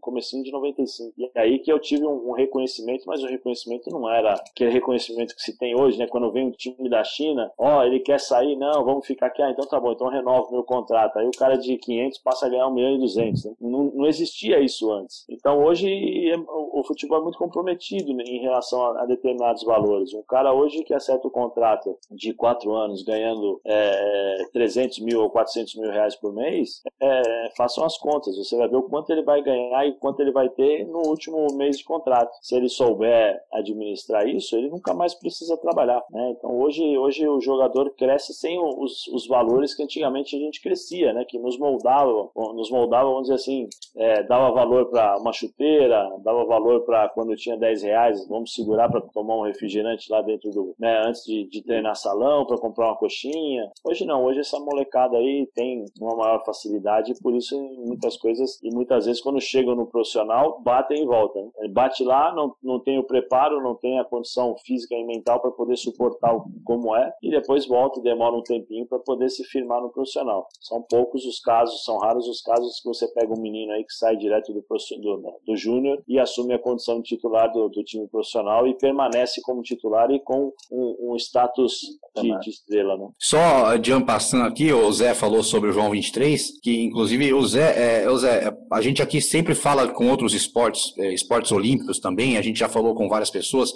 comecinho 0.00 0.44
de 0.44 0.52
95. 0.52 1.14
E 1.16 1.30
aí 1.38 1.58
que 1.58 1.72
eu 1.72 1.78
tive 1.78 2.06
um, 2.06 2.30
um, 2.30 2.32
reconhecimento, 2.32 3.04
mas 3.06 3.22
o 3.22 3.26
reconhecimento 3.26 3.90
não 3.90 4.08
era 4.10 4.34
aquele 4.34 4.70
reconhecimento 4.70 5.34
que 5.34 5.42
se 5.42 5.56
tem 5.58 5.74
hoje, 5.74 5.98
né? 5.98 6.06
Quando 6.06 6.30
vem 6.30 6.46
um 6.46 6.50
time 6.50 6.88
da 6.88 7.02
China, 7.02 7.50
ó, 7.58 7.73
ó, 7.78 7.84
ele 7.84 8.00
quer 8.00 8.20
sair, 8.20 8.56
não, 8.56 8.84
vamos 8.84 9.06
ficar 9.06 9.26
aqui, 9.26 9.42
ah, 9.42 9.50
então 9.50 9.66
tá 9.66 9.78
bom, 9.78 9.92
então 9.92 10.08
renova 10.08 10.48
o 10.48 10.52
meu 10.52 10.64
contrato. 10.64 11.18
Aí 11.18 11.26
o 11.26 11.38
cara 11.38 11.56
de 11.56 11.76
500 11.76 12.18
passa 12.18 12.46
a 12.46 12.48
ganhar 12.48 12.66
1 12.68 12.74
milhão 12.74 12.94
e 12.94 12.98
200. 12.98 13.44
Né? 13.44 13.52
Não, 13.60 13.92
não 13.94 14.06
existia 14.06 14.60
isso 14.60 14.90
antes. 14.92 15.24
Então 15.28 15.62
hoje 15.64 15.88
é, 16.30 16.36
o, 16.36 16.82
futebol 16.86 17.18
é 17.18 17.22
muito 17.22 17.38
comprometido 17.38 18.10
em 18.20 18.40
relação 18.40 18.82
a, 18.82 19.02
a, 19.02 19.06
determinados 19.06 19.62
valores. 19.64 20.12
Um 20.14 20.22
cara 20.22 20.52
hoje 20.52 20.84
que 20.84 20.94
acerta 20.94 21.26
o 21.26 21.30
contrato 21.30 21.96
de 22.10 22.32
4 22.34 22.72
anos 22.72 23.02
ganhando 23.02 23.60
é, 23.64 24.44
300 24.52 25.00
mil 25.00 25.22
ou 25.22 25.30
400 25.30 25.74
mil 25.76 25.90
reais 25.90 26.14
por 26.16 26.32
mês, 26.32 26.82
é, 27.00 27.50
façam 27.56 27.84
as 27.84 27.96
contas. 27.96 28.36
Você 28.36 28.56
vai 28.56 28.68
ver 28.68 28.76
o 28.76 28.82
quanto 28.82 29.10
ele 29.10 29.22
vai 29.22 29.42
ganhar 29.42 29.86
e 29.86 29.92
quanto 29.92 30.20
ele 30.20 30.32
vai 30.32 30.48
ter 30.48 30.86
no 30.86 31.06
último 31.08 31.46
mês 31.54 31.78
de 31.78 31.84
contrato. 31.84 32.30
Se 32.40 32.54
ele 32.54 32.68
souber 32.68 33.40
administrar 33.52 34.26
isso, 34.28 34.56
ele 34.56 34.68
nunca 34.68 34.94
mais 34.94 35.14
precisa 35.14 35.56
trabalhar. 35.56 36.02
Né? 36.10 36.34
Então 36.36 36.58
hoje, 36.58 36.96
hoje 36.98 37.26
o 37.28 37.40
jogador 37.40 37.63
cresce 37.96 38.34
sem 38.34 38.58
os, 38.58 39.06
os 39.08 39.26
valores 39.26 39.74
que 39.74 39.82
antigamente 39.82 40.36
a 40.36 40.38
gente 40.38 40.60
crescia, 40.60 41.12
né? 41.12 41.24
que 41.24 41.38
nos 41.38 41.58
moldava, 41.58 42.30
nos 42.34 42.70
moldava, 42.70 43.08
vamos 43.08 43.22
dizer 43.22 43.34
assim, 43.34 43.68
é, 43.96 44.22
dava 44.22 44.50
valor 44.52 44.90
para 44.90 45.18
uma 45.18 45.32
chuteira, 45.32 46.10
dava 46.22 46.44
valor 46.44 46.84
para 46.84 47.08
quando 47.10 47.36
tinha 47.36 47.56
10 47.56 47.82
reais, 47.82 48.28
vamos 48.28 48.54
segurar 48.54 48.88
para 48.88 49.00
tomar 49.00 49.36
um 49.36 49.42
refrigerante 49.42 50.10
lá 50.10 50.22
dentro 50.22 50.50
do, 50.50 50.74
né, 50.78 51.02
antes 51.06 51.24
de, 51.24 51.48
de 51.48 51.62
treinar 51.62 51.96
salão, 51.96 52.46
para 52.46 52.58
comprar 52.58 52.86
uma 52.86 52.96
coxinha. 52.96 53.70
Hoje 53.84 54.04
não, 54.04 54.24
hoje 54.24 54.40
essa 54.40 54.58
molecada 54.58 55.16
aí 55.16 55.48
tem 55.54 55.84
uma 56.00 56.16
maior 56.16 56.44
facilidade 56.44 57.12
e 57.12 57.22
por 57.22 57.34
isso 57.34 57.58
muitas 57.86 58.16
coisas, 58.16 58.60
e 58.62 58.74
muitas 58.74 59.06
vezes 59.06 59.20
quando 59.22 59.40
chegam 59.40 59.74
no 59.74 59.86
profissional, 59.86 60.60
batem 60.62 61.02
e 61.02 61.06
voltam. 61.06 61.52
Né? 61.58 61.68
Bate 61.68 62.02
lá, 62.04 62.34
não, 62.34 62.54
não 62.62 62.80
tem 62.80 62.98
o 62.98 63.04
preparo, 63.04 63.62
não 63.62 63.74
tem 63.74 63.98
a 63.98 64.04
condição 64.04 64.56
física 64.64 64.94
e 64.94 65.04
mental 65.04 65.40
para 65.40 65.50
poder 65.50 65.76
suportar 65.76 66.34
como 66.64 66.94
é, 66.96 67.12
e 67.22 67.30
depois 67.30 67.53
volta 67.66 68.00
e 68.00 68.02
demora 68.02 68.34
um 68.34 68.42
tempinho 68.42 68.86
para 68.86 68.98
poder 68.98 69.30
se 69.30 69.44
firmar 69.44 69.80
no 69.80 69.90
profissional. 69.90 70.46
São 70.60 70.82
poucos 70.82 71.24
os 71.24 71.40
casos, 71.40 71.84
são 71.84 71.98
raros 71.98 72.26
os 72.26 72.40
casos 72.40 72.80
que 72.80 72.88
você 72.88 73.06
pega 73.08 73.32
um 73.32 73.40
menino 73.40 73.72
aí 73.72 73.84
que 73.84 73.92
sai 73.92 74.16
direto 74.16 74.52
do, 74.52 74.60
do, 74.60 75.40
do 75.46 75.56
júnior 75.56 76.02
e 76.08 76.18
assume 76.18 76.54
a 76.54 76.58
condição 76.58 77.00
de 77.00 77.08
titular 77.08 77.52
do, 77.52 77.68
do, 77.68 77.84
time 77.84 78.08
profissional 78.08 78.66
e 78.66 78.74
permanece 78.74 79.40
como 79.42 79.62
titular 79.62 80.10
e 80.10 80.20
com 80.20 80.52
um, 80.70 81.12
um 81.12 81.16
status 81.16 81.80
de, 82.16 82.38
de, 82.40 82.50
estrela. 82.50 82.96
Né? 82.96 83.08
Só 83.18 83.76
de 83.76 83.94
passando 84.04 84.44
aqui, 84.44 84.72
o 84.72 84.90
Zé 84.92 85.14
falou 85.14 85.42
sobre 85.42 85.70
o 85.70 85.72
João 85.72 85.90
23, 85.90 86.60
que 86.60 86.82
inclusive 86.82 87.32
o 87.32 87.46
Zé, 87.46 88.02
é, 88.02 88.10
o 88.10 88.16
Zé, 88.16 88.52
a 88.72 88.80
gente 88.80 89.02
aqui 89.02 89.20
sempre 89.20 89.54
fala 89.54 89.88
com 89.88 90.08
outros 90.08 90.34
esportes, 90.34 90.96
é, 90.98 91.12
esportes 91.12 91.52
olímpicos 91.52 92.00
também, 92.00 92.36
a 92.36 92.42
gente 92.42 92.58
já 92.58 92.68
falou 92.68 92.94
com 92.94 93.08
várias 93.08 93.30
pessoas 93.30 93.72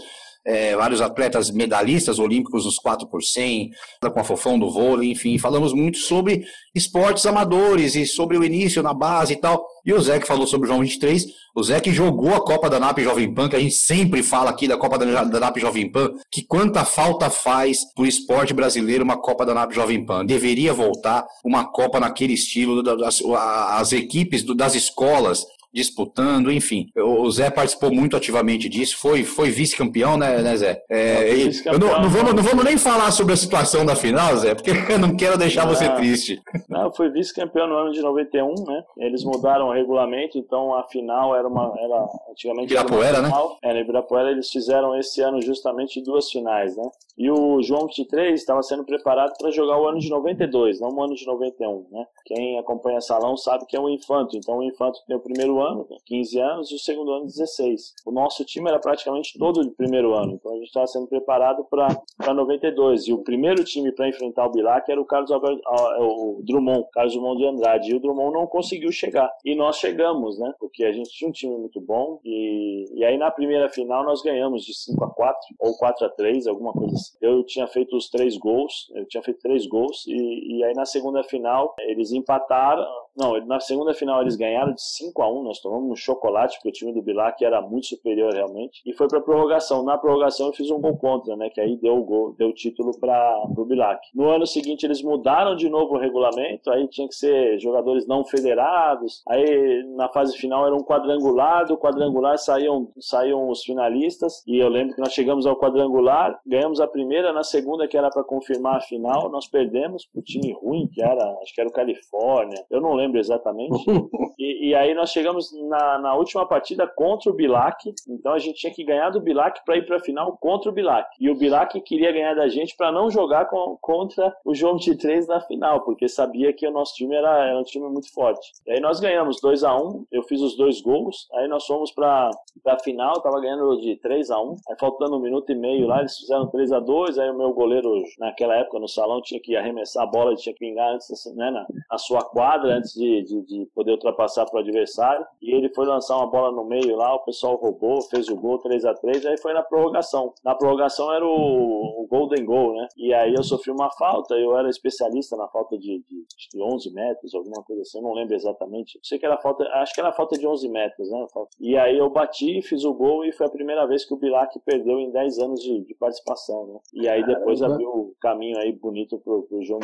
é, 0.49 0.75
vários 0.75 1.03
atletas 1.03 1.51
medalhistas 1.51 2.19
olímpicos 2.19 2.65
nos 2.65 2.79
4 2.79 3.07
por 3.07 3.23
100, 3.23 3.71
com 4.01 4.21
a 4.21 4.25
Fofão 4.25 4.59
do 4.59 4.71
vôlei, 4.71 5.11
enfim, 5.11 5.37
falamos 5.37 5.75
muito 5.75 5.99
sobre 5.99 6.43
esportes 6.75 7.27
amadores 7.27 7.95
e 7.95 8.07
sobre 8.07 8.39
o 8.39 8.43
início 8.43 8.83
na 8.83 8.95
base 8.95 9.35
e 9.35 9.37
tal. 9.37 9.63
E 9.85 9.93
o 9.93 10.01
Zé 10.01 10.19
que 10.19 10.27
falou 10.27 10.47
sobre 10.47 10.67
o 10.67 10.69
João 10.69 10.81
23, 10.81 11.27
o 11.55 11.63
Zé 11.63 11.81
que 11.81 11.93
jogou 11.93 12.35
a 12.35 12.41
Copa 12.41 12.71
da 12.71 12.81
NAP 12.81 13.01
Jovem 13.01 13.33
Pan, 13.35 13.49
que 13.49 13.57
a 13.57 13.61
gente 13.61 13.75
sempre 13.75 14.23
fala 14.23 14.49
aqui 14.49 14.67
da 14.67 14.79
Copa 14.79 14.97
da, 14.97 15.25
da 15.25 15.41
NAP 15.41 15.59
Jovem 15.59 15.91
Pan, 15.93 16.13
que 16.33 16.43
quanta 16.43 16.83
falta 16.83 17.29
faz 17.29 17.81
pro 17.95 18.07
esporte 18.07 18.55
brasileiro 18.55 19.05
uma 19.05 19.21
Copa 19.21 19.45
da 19.45 19.53
NAP 19.53 19.73
Jovem 19.73 20.05
Pan. 20.05 20.25
Deveria 20.25 20.73
voltar 20.73 21.27
uma 21.45 21.71
Copa 21.71 22.01
naquele 22.01 22.33
estilo, 22.33 22.83
das, 22.83 23.23
as 23.23 23.93
equipes 23.93 24.43
das 24.57 24.75
escolas 24.75 25.45
disputando, 25.73 26.51
enfim. 26.51 26.87
O 26.97 27.31
Zé 27.31 27.51
participou 27.51 27.93
muito 27.93 28.17
ativamente 28.17 28.69
disso, 28.69 28.97
foi, 28.99 29.25
foi 29.25 29.51
vice-campeão, 29.51 30.17
né, 30.17 30.39
né, 30.43 30.57
Zé? 30.57 30.83
É, 30.91 31.35
vice 31.35 31.65
não, 31.67 31.79
não, 31.79 32.09
vamos, 32.09 32.35
não 32.35 32.43
vamos 32.43 32.65
nem 32.65 32.77
falar 32.77 33.11
sobre 33.11 33.35
a 33.35 33.37
situação 33.37 33.85
da 33.85 33.95
final, 33.95 34.37
Zé, 34.37 34.55
porque 34.55 34.71
eu 34.93 34.99
não 34.99 35.17
quero 35.17 35.37
deixar 35.39 35.67
não, 35.67 35.75
você 35.75 35.89
triste. 35.91 36.41
Não, 36.69 36.93
foi 36.93 37.11
vice-campeão 37.11 37.67
no 37.67 37.77
ano 37.77 37.93
de 37.93 38.01
91, 38.01 38.55
né? 38.67 38.83
Eles 38.99 39.25
mudaram 39.25 39.69
o 39.69 39.73
regulamento, 39.73 40.39
então 40.39 40.75
a 40.75 40.85
final 40.85 41.37
era 41.37 41.47
uma. 41.47 41.75
Era, 41.79 42.09
antigamente. 42.31 42.73
Ibirapuera, 42.73 43.23
né? 43.23 43.31
Era, 43.63 43.81
Ibirapuera 43.81 44.31
eles 44.31 44.51
fizeram 44.51 44.99
esse 44.99 45.21
ano 45.21 45.41
justamente 45.43 46.03
duas 46.03 46.31
finais, 46.31 46.77
né? 46.77 46.85
E 47.17 47.31
o 47.31 47.61
João 47.63 47.87
23 47.87 48.41
estava 48.41 48.63
sendo 48.63 48.85
preparado 48.85 49.37
para 49.39 49.51
jogar 49.51 49.81
o 49.81 49.89
ano 49.89 49.99
de 49.99 50.09
92, 50.09 50.81
não 50.81 50.91
o 50.91 51.03
ano 51.03 51.15
de 51.15 51.27
91, 51.27 51.87
né? 51.91 52.07
Quem 52.25 52.59
acompanha 52.59 53.01
salão 53.01 53.37
sabe 53.37 53.67
que 53.67 53.77
é 53.77 53.81
um 53.81 53.89
infanto, 53.89 54.37
então 54.37 54.59
o 54.59 54.63
infanto 54.63 55.01
tem 55.07 55.17
o 55.17 55.21
primeiro 55.21 55.58
ano, 55.61 55.87
15 56.07 56.40
anos, 56.40 56.71
e 56.71 56.75
o 56.75 56.79
segundo 56.79 57.12
ano, 57.12 57.27
16. 57.27 57.94
O 58.07 58.12
nosso 58.12 58.44
time 58.44 58.68
era 58.68 58.79
praticamente 58.79 59.38
todo 59.38 59.64
de 59.64 59.71
primeiro 59.71 60.14
ano, 60.14 60.35
então 60.35 60.53
a 60.53 60.57
gente 60.57 60.66
estava 60.66 60.87
sendo 60.87 61.07
preparado 61.07 61.64
para 61.64 62.35
92. 62.35 63.09
E 63.09 63.12
o 63.12 63.18
primeiro 63.18 63.64
time 63.64 63.92
para 63.92 64.09
enfrentar 64.09 64.47
o 64.47 64.51
Bilac 64.51 64.90
era 64.90 65.01
o 65.01 65.05
Carlos 65.05 65.31
Alberto, 65.31 65.61
é, 65.66 66.01
o 66.01 66.40
Drummond, 66.44 66.87
Carlos 66.92 67.14
Drummond 67.14 67.38
de 67.38 67.47
Andrade. 67.47 67.90
E 67.90 67.94
o 67.94 68.01
Drummond 68.01 68.33
não 68.33 68.47
conseguiu 68.47 68.90
chegar. 68.92 69.31
E 69.44 69.55
nós 69.55 69.77
chegamos, 69.77 70.38
né? 70.38 70.53
Porque 70.59 70.85
a 70.85 70.92
gente 70.92 71.11
tinha 71.11 71.29
um 71.29 71.33
time 71.33 71.57
muito 71.57 71.81
bom. 71.81 72.21
E, 72.25 72.85
e 72.94 73.05
aí 73.05 73.16
na 73.16 73.31
primeira 73.31 73.68
final 73.68 74.05
nós 74.05 74.23
ganhamos 74.23 74.64
de 74.64 74.75
5 74.75 75.05
a 75.05 75.11
4 75.11 75.40
ou 75.61 75.77
4 75.77 76.07
a 76.07 76.09
3 76.11 76.47
alguma 76.47 76.73
coisa 76.73 76.94
assim. 76.94 77.16
Eu 77.21 77.44
tinha 77.44 77.66
feito 77.66 77.97
os 77.97 78.09
três 78.09 78.37
gols, 78.37 78.90
eu 78.94 79.07
tinha 79.07 79.23
feito 79.23 79.40
três 79.40 79.66
gols. 79.66 80.07
E, 80.07 80.59
e 80.59 80.64
aí 80.64 80.75
na 80.75 80.85
segunda 80.85 81.23
final 81.23 81.75
eles 81.81 82.12
empataram. 82.12 82.87
Não, 83.19 83.37
na 83.47 83.59
segunda 83.59 83.93
final 83.93 84.23
eles 84.23 84.37
ganharam 84.37 84.73
de 84.73 84.81
5 84.81 85.23
a 85.23 85.33
1 85.33 85.43
nós 85.43 85.61
tomamos 85.61 85.91
um 85.91 85.97
chocolate, 85.97 86.57
porque 86.57 86.69
o 86.69 86.73
time 86.73 86.93
do 86.93 87.03
Bilac 87.03 87.45
era 87.45 87.61
muito 87.61 87.89
superior 87.89 88.33
realmente, 88.33 88.81
e 88.87 88.93
foi 88.93 89.09
para 89.09 89.21
prorrogação. 89.21 89.83
Na 89.83 89.99
prorrogação 89.99 90.47
eu 90.47 90.53
fiz 90.53 90.71
um 90.71 90.81
gol 90.81 90.97
contra, 90.97 91.37
né, 91.37 91.51
que 91.51 91.61
aí 91.61 91.77
deu 91.77 91.97
o 91.97 92.05
gol, 92.05 92.35
deu 92.39 92.51
o 92.51 92.55
título 92.55 92.97
para 93.01 93.43
o 93.57 93.65
Bilac. 93.65 94.01
No 94.15 94.29
ano 94.29 94.47
seguinte 94.47 94.85
eles 94.85 95.03
mudaram 95.03 95.57
de 95.57 95.69
novo 95.69 95.95
o 95.95 95.99
regulamento, 95.99 96.71
aí 96.71 96.87
tinha 96.87 97.09
que 97.09 97.15
ser 97.15 97.59
jogadores 97.59 98.07
não 98.07 98.25
federados, 98.25 99.23
aí 99.29 99.83
na 99.97 100.09
fase 100.09 100.37
final 100.37 100.65
era 100.65 100.75
um 100.75 100.85
quadrangular, 100.85 101.67
do 101.67 101.77
quadrangular 101.77 102.39
saíam, 102.39 102.93
saíam 103.01 103.49
os 103.49 103.65
finalistas, 103.65 104.45
e 104.47 104.59
eu 104.59 104.69
lembro 104.69 104.95
que 104.95 105.01
nós 105.01 105.13
chegamos 105.13 105.45
ao 105.45 105.59
quadrangular, 105.59 106.39
ganhamos 106.47 106.81
a 106.81 106.87
primeira, 106.87 107.33
na 107.33 107.43
segunda 107.43 107.89
que 107.89 107.97
era 107.97 108.11
para 108.11 108.23
confirmar 108.23 108.77
a 108.77 108.81
final, 108.81 109.29
nós 109.29 109.49
perdemos 109.49 110.07
pro 110.07 110.23
time 110.23 110.53
ruim, 110.53 110.87
que 110.87 111.03
era, 111.03 111.25
acho 111.43 111.53
que 111.53 111.61
era 111.61 111.69
o 111.69 111.73
Califórnia, 111.73 112.65
eu 112.71 112.81
não 112.81 112.95
lembro 113.09 113.18
exatamente, 113.18 113.85
e, 114.38 114.68
e 114.68 114.75
aí 114.75 114.94
nós 114.94 115.11
chegamos 115.11 115.51
na, 115.68 115.99
na 115.99 116.14
última 116.14 116.47
partida 116.47 116.87
contra 116.87 117.31
o 117.31 117.35
Bilac, 117.35 117.92
então 118.09 118.33
a 118.33 118.38
gente 118.38 118.59
tinha 118.59 118.73
que 118.73 118.85
ganhar 118.85 119.11
do 119.11 119.21
Bilac 119.21 119.64
para 119.64 119.77
ir 119.77 119.87
para 119.87 119.97
a 119.97 120.01
final 120.01 120.37
contra 120.38 120.71
o 120.71 120.73
Bilac. 120.73 121.09
E 121.21 121.31
o 121.31 121.37
Bilac 121.37 121.81
queria 121.81 122.12
ganhar 122.12 122.35
da 122.35 122.49
gente 122.49 122.77
para 122.77 122.92
não 122.92 123.11
jogar 123.11 123.47
com, 123.47 123.77
contra 123.81 124.35
o 124.44 124.55
João 124.55 124.77
de 124.77 124.97
3 124.97 125.27
na 125.27 125.40
final, 125.40 125.83
porque 125.83 126.09
sabia 126.09 126.53
que 126.53 126.66
o 126.66 126.71
nosso 126.71 126.94
time 126.94 127.14
era, 127.14 127.49
era 127.49 127.59
um 127.59 127.64
time 127.64 127.88
muito 127.88 128.12
forte. 128.12 128.53
E 128.66 128.73
aí 128.73 128.81
nós 128.81 129.01
ganhamos 129.01 129.40
2 129.40 129.64
a 129.64 129.77
1 129.77 130.07
eu 130.12 130.23
fiz 130.23 130.40
os 130.40 130.57
dois 130.57 130.81
gols, 130.81 131.29
aí 131.35 131.49
nós 131.49 131.64
fomos 131.66 131.90
para 131.92 132.31
a 132.66 132.79
final, 132.83 133.21
tava 133.21 133.40
ganhando 133.40 133.81
de 133.81 133.97
3 133.97 134.31
a 134.31 134.40
1 134.40 134.57
aí 134.68 134.77
faltando 134.79 135.16
um 135.16 135.21
minuto 135.21 135.51
e 135.51 135.55
meio 135.55 135.87
lá, 135.87 136.01
eles 136.01 136.16
fizeram 136.16 136.47
3 136.47 136.73
a 136.73 136.81
2 136.81 137.18
aí 137.18 137.31
o 137.31 137.37
meu 137.37 137.53
goleiro, 137.53 137.90
naquela 138.18 138.57
época 138.57 138.79
no 138.79 138.88
salão, 138.88 139.21
tinha 139.23 139.40
que 139.40 139.57
arremessar 139.57 140.05
a 140.05 140.07
bola, 140.07 140.35
tinha 140.35 140.53
que 140.53 140.59
pingar 140.61 140.94
antes, 140.94 141.09
né, 141.35 141.51
na, 141.51 141.66
na 141.90 141.99
sua 141.99 142.21
quadra, 142.21 142.77
antes 142.77 142.94
de, 142.99 143.23
de, 143.23 143.43
de 143.43 143.67
poder 143.75 143.93
ultrapassar 143.93 144.45
para 144.47 144.57
o 144.57 144.61
adversário 144.61 145.25
e 145.41 145.55
ele 145.55 145.69
foi 145.73 145.87
lançar 145.87 146.17
uma 146.17 146.27
bola 146.27 146.51
no 146.51 146.65
meio 146.65 146.97
lá, 146.97 147.15
o 147.15 147.21
pessoal 147.21 147.55
roubou, 147.57 148.03
fez 148.03 148.29
o 148.29 148.37
gol 148.37 148.59
3 148.59 148.85
a 148.85 148.95
3 148.95 149.25
aí 149.27 149.39
foi 149.41 149.53
na 149.53 149.63
prorrogação. 149.63 150.33
Na 150.45 150.55
prorrogação 150.55 151.13
era 151.13 151.25
o, 151.25 152.03
o 152.03 152.07
Golden 152.11 152.45
Goal, 152.45 152.75
né? 152.75 152.89
E 152.97 153.15
aí 153.15 153.35
eu 153.35 153.43
sofri 153.43 153.71
uma 153.71 153.91
falta, 153.91 154.35
eu 154.35 154.57
era 154.57 154.69
especialista 154.69 155.37
na 155.37 155.47
falta 155.49 155.79
de, 155.79 156.03
de, 156.09 156.27
de 156.53 156.63
11 156.63 156.93
metros, 156.93 157.35
alguma 157.35 157.63
coisa 157.63 157.83
assim, 157.83 157.99
eu 157.99 158.03
não 158.03 158.15
lembro 158.15 158.35
exatamente. 158.35 158.97
Eu 158.97 159.01
sei 159.05 159.19
que 159.19 159.27
era 159.27 159.39
falta, 159.39 159.65
acho 159.75 159.95
que 159.95 160.01
era 160.01 160.13
falta 160.13 160.37
de 160.37 160.47
11 160.47 160.69
metros, 160.69 161.11
né? 161.11 161.27
E 161.61 161.77
aí 161.77 161.97
eu 161.97 162.11
bati, 162.11 162.61
fiz 162.63 162.85
o 162.85 162.93
gol 162.93 163.25
e 163.25 163.33
foi 163.33 163.47
a 163.47 163.51
primeira 163.51 163.87
vez 163.87 164.05
que 164.05 164.15
o 164.15 164.17
Bilac 164.17 164.59
perdeu 164.61 164.99
em 164.99 165.11
10 165.11 165.39
anos 165.39 165.61
de, 165.61 165.85
de 165.85 165.95
participação, 165.95 166.67
né? 166.67 166.81
E 166.93 167.09
aí 167.09 167.25
depois 167.25 167.61
Caramba. 167.61 167.75
abriu 167.75 167.89
o 167.91 168.15
caminho 168.21 168.59
aí 168.59 168.73
bonito 168.73 169.19
pro, 169.19 169.43
pro 169.43 169.63
João 169.63 169.81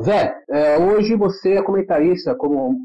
Zé, 0.00 0.44
é, 0.48 0.78
hoje 0.78 1.16
você 1.16 1.54
é 1.54 1.62
comentarista, 1.62 2.33
como 2.34 2.76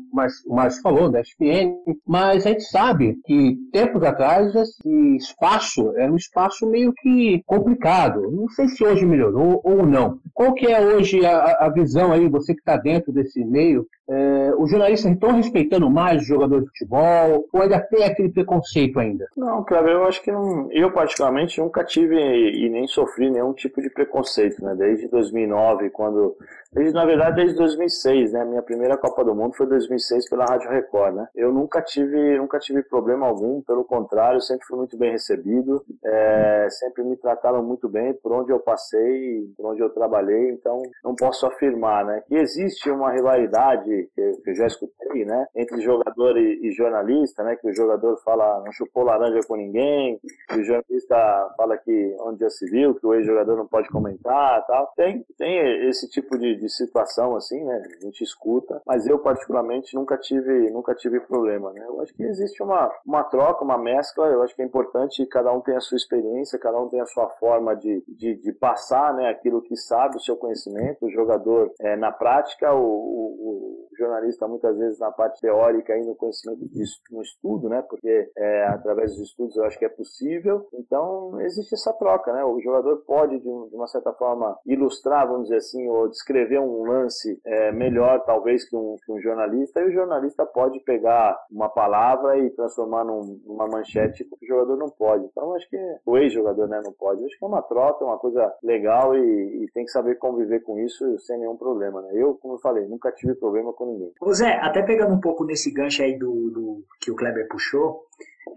o 0.45 0.55
Márcio 0.55 0.81
falou, 0.81 1.09
da 1.09 1.21
SPN, 1.21 1.75
mas 2.07 2.45
a 2.45 2.49
gente 2.49 2.63
sabe 2.63 3.19
que 3.25 3.57
tempos 3.71 4.03
atrás 4.03 4.53
esse 4.55 5.15
espaço 5.17 5.93
era 5.97 6.11
um 6.11 6.15
espaço 6.15 6.69
meio 6.69 6.93
que 6.93 7.41
complicado. 7.45 8.31
Não 8.31 8.47
sei 8.49 8.67
se 8.67 8.83
hoje 8.83 9.05
melhorou 9.05 9.61
ou 9.63 9.85
não. 9.85 10.19
Qual 10.33 10.53
que 10.53 10.67
é 10.67 10.79
hoje 10.81 11.25
a, 11.25 11.65
a 11.65 11.69
visão 11.69 12.11
aí, 12.11 12.27
você 12.29 12.53
que 12.53 12.61
está 12.61 12.77
dentro 12.77 13.11
desse 13.11 13.43
meio, 13.43 13.85
é, 14.09 14.53
os 14.57 14.69
jornalistas 14.71 15.11
estão 15.11 15.31
respeitando 15.31 15.89
mais 15.89 16.21
os 16.21 16.27
jogadores 16.27 16.65
de 16.65 16.71
futebol 16.71 17.47
ou 17.53 17.61
ainda 17.61 17.79
tem 17.79 18.03
aquele 18.03 18.29
preconceito 18.29 18.99
ainda? 18.99 19.27
Não, 19.37 19.63
Cleber, 19.63 19.93
eu 19.93 20.05
acho 20.05 20.21
que 20.23 20.31
não, 20.31 20.67
eu 20.71 20.91
particularmente 20.91 21.59
nunca 21.59 21.83
tive 21.83 22.15
e, 22.15 22.65
e 22.65 22.69
nem 22.69 22.87
sofri 22.87 23.29
nenhum 23.29 23.53
tipo 23.53 23.81
de 23.81 23.89
preconceito, 23.89 24.63
né? 24.63 24.73
Desde 24.75 25.07
2009, 25.07 25.91
quando 25.91 26.35
Desde, 26.71 26.93
na 26.93 27.03
verdade, 27.03 27.37
desde 27.37 27.57
2006, 27.57 28.31
né? 28.31 28.45
Minha 28.45 28.61
primeira 28.61 28.95
Copa 28.95 29.23
do 29.23 29.33
Mundo 29.33 29.55
foi 29.55 29.65
2006 29.65 30.29
pela 30.29 30.45
Rádio 30.45 30.69
Record, 30.69 31.15
né? 31.15 31.27
Eu 31.35 31.51
nunca 31.51 31.81
tive, 31.81 32.37
nunca 32.37 32.59
tive 32.59 32.83
problema 32.83 33.25
algum, 33.25 33.61
pelo 33.61 33.83
contrário, 33.83 34.39
sempre 34.39 34.67
fui 34.67 34.77
muito 34.77 34.95
bem 34.95 35.11
recebido, 35.11 35.83
é, 36.05 36.67
sempre 36.69 37.03
me 37.03 37.17
trataram 37.17 37.63
muito 37.63 37.89
bem 37.89 38.13
por 38.13 38.31
onde 38.31 38.51
eu 38.51 38.59
passei, 38.59 39.51
por 39.57 39.71
onde 39.71 39.81
eu 39.81 39.89
trabalhei, 39.89 40.51
então 40.51 40.83
não 41.03 41.15
posso 41.15 41.47
afirmar, 41.47 42.05
né? 42.05 42.21
Que 42.27 42.35
existe 42.35 42.91
uma 42.91 43.11
rivalidade 43.11 43.98
que, 44.03 44.49
eu 44.49 44.55
já 44.55 44.67
escutei, 44.67 45.25
né? 45.25 45.47
Entre 45.55 45.81
jogador 45.81 46.37
e, 46.37 46.67
e, 46.67 46.71
jornalista, 46.71 47.43
né? 47.43 47.55
Que 47.55 47.69
o 47.69 47.73
jogador 47.73 48.17
fala 48.23 48.61
não 48.63 48.71
chupou 48.71 49.03
laranja 49.03 49.39
com 49.47 49.55
ninguém, 49.55 50.19
que 50.49 50.59
o 50.59 50.63
jornalista 50.63 51.53
fala 51.57 51.77
que 51.77 52.15
onde 52.21 52.39
já 52.39 52.49
se 52.49 52.69
viu, 52.69 52.95
que 52.95 53.05
o 53.05 53.13
ex-jogador 53.13 53.57
não 53.57 53.67
pode 53.67 53.89
comentar, 53.89 54.65
tal. 54.65 54.91
Tem, 54.95 55.25
tem 55.37 55.87
esse 55.87 56.09
tipo 56.09 56.37
de, 56.37 56.55
de 56.55 56.69
situação 56.69 57.35
assim, 57.35 57.63
né? 57.63 57.83
A 58.01 58.05
gente 58.05 58.23
escuta, 58.23 58.81
mas 58.85 59.07
eu 59.07 59.19
particularmente 59.19 59.95
nunca 59.95 60.17
tive, 60.17 60.69
nunca 60.71 60.95
tive 60.95 61.19
problema, 61.19 61.71
né? 61.73 61.83
Eu 61.87 62.01
acho 62.01 62.13
que 62.13 62.23
existe 62.23 62.61
uma, 62.63 62.91
uma 63.05 63.23
troca, 63.23 63.63
uma 63.63 63.77
mescla. 63.77 64.27
Eu 64.27 64.43
acho 64.43 64.55
que 64.55 64.61
é 64.61 64.65
importante 64.65 65.25
cada 65.25 65.51
um 65.51 65.61
tenha 65.61 65.77
a 65.77 65.81
sua 65.81 65.97
experiência, 65.97 66.59
cada 66.59 66.79
um 66.79 66.87
tenha 66.87 67.03
a 67.03 67.07
sua 67.07 67.29
forma 67.29 67.75
de, 67.75 68.03
de, 68.07 68.35
de 68.35 68.51
passar, 68.53 69.13
né? 69.13 69.29
Aquilo 69.29 69.61
que 69.61 69.75
sabe, 69.75 70.17
o 70.17 70.21
seu 70.21 70.35
conhecimento. 70.35 71.05
O 71.05 71.11
jogador 71.11 71.71
é, 71.79 71.95
na 71.95 72.11
prática, 72.11 72.73
o, 72.73 72.79
o 72.79 73.88
jornalista 73.99 74.47
muitas 74.47 74.77
vezes 74.77 74.99
na 74.99 75.11
parte 75.11 75.41
teórica 75.41 75.95
e 75.97 76.05
no 76.05 76.15
conhecimento 76.15 76.65
de, 76.67 76.83
no 77.11 77.21
estudo, 77.21 77.69
né? 77.69 77.83
Porque 77.87 78.31
é, 78.37 78.67
através 78.67 79.11
dos 79.11 79.29
estudos 79.29 79.55
eu 79.57 79.65
acho 79.65 79.77
que 79.77 79.85
é 79.85 79.89
possível. 79.89 80.67
Então 80.73 81.39
existe 81.41 81.75
essa 81.75 81.93
troca, 81.93 82.31
né? 82.33 82.43
O 82.43 82.59
jogador 82.61 82.97
pode 83.05 83.39
de, 83.39 83.47
uma 83.47 83.87
certa 83.87 84.13
forma 84.13 84.57
ilustrar, 84.65 85.27
vamos 85.27 85.43
dizer 85.43 85.57
assim, 85.57 85.87
ou 85.87 86.07
descrever 86.07 86.59
um 86.59 86.83
lance 86.83 87.39
é, 87.45 87.71
melhor 87.71 88.23
talvez 88.25 88.67
que 88.67 88.75
um, 88.75 88.95
que 89.05 89.11
um, 89.11 89.19
jornalista. 89.19 89.81
E 89.81 89.85
o 89.85 89.91
jornalista 89.91 90.45
pode 90.45 90.79
pegar 90.81 91.37
uma 91.51 91.69
palavra 91.69 92.37
e 92.37 92.49
transformar 92.51 93.03
num, 93.03 93.39
numa 93.45 93.67
manchete 93.67 94.23
que 94.23 94.45
o 94.45 94.47
jogador 94.47 94.77
não 94.77 94.89
pode. 94.89 95.25
Então 95.25 95.55
acho 95.55 95.69
que 95.69 95.77
o 96.05 96.17
ex-jogador 96.17 96.67
né, 96.67 96.81
não 96.83 96.93
pode. 96.93 97.23
Acho 97.25 97.37
que 97.37 97.45
é 97.45 97.47
uma 97.47 97.61
troca, 97.61 98.05
uma 98.05 98.17
coisa 98.17 98.53
legal 98.63 99.15
e, 99.15 99.63
e 99.63 99.71
tem 99.73 99.85
que 99.85 99.91
saber 99.91 100.15
conviver 100.15 100.61
com 100.61 100.79
isso 100.79 101.17
sem 101.19 101.37
nenhum 101.37 101.57
problema. 101.57 102.01
Né? 102.01 102.11
Eu, 102.13 102.35
como 102.35 102.55
eu 102.55 102.59
falei, 102.59 102.87
nunca 102.87 103.11
tive 103.11 103.35
problema 103.35 103.73
com 103.73 103.88
ninguém. 103.91 104.13
Ô 104.19 104.33
Zé, 104.33 104.59
até 104.61 104.81
pegando 104.81 105.13
um 105.13 105.19
pouco 105.19 105.45
nesse 105.45 105.71
gancho 105.71 106.01
aí 106.03 106.17
do, 106.17 106.49
do 106.49 106.83
que 106.99 107.11
o 107.11 107.15
Kleber 107.15 107.47
puxou, 107.47 108.05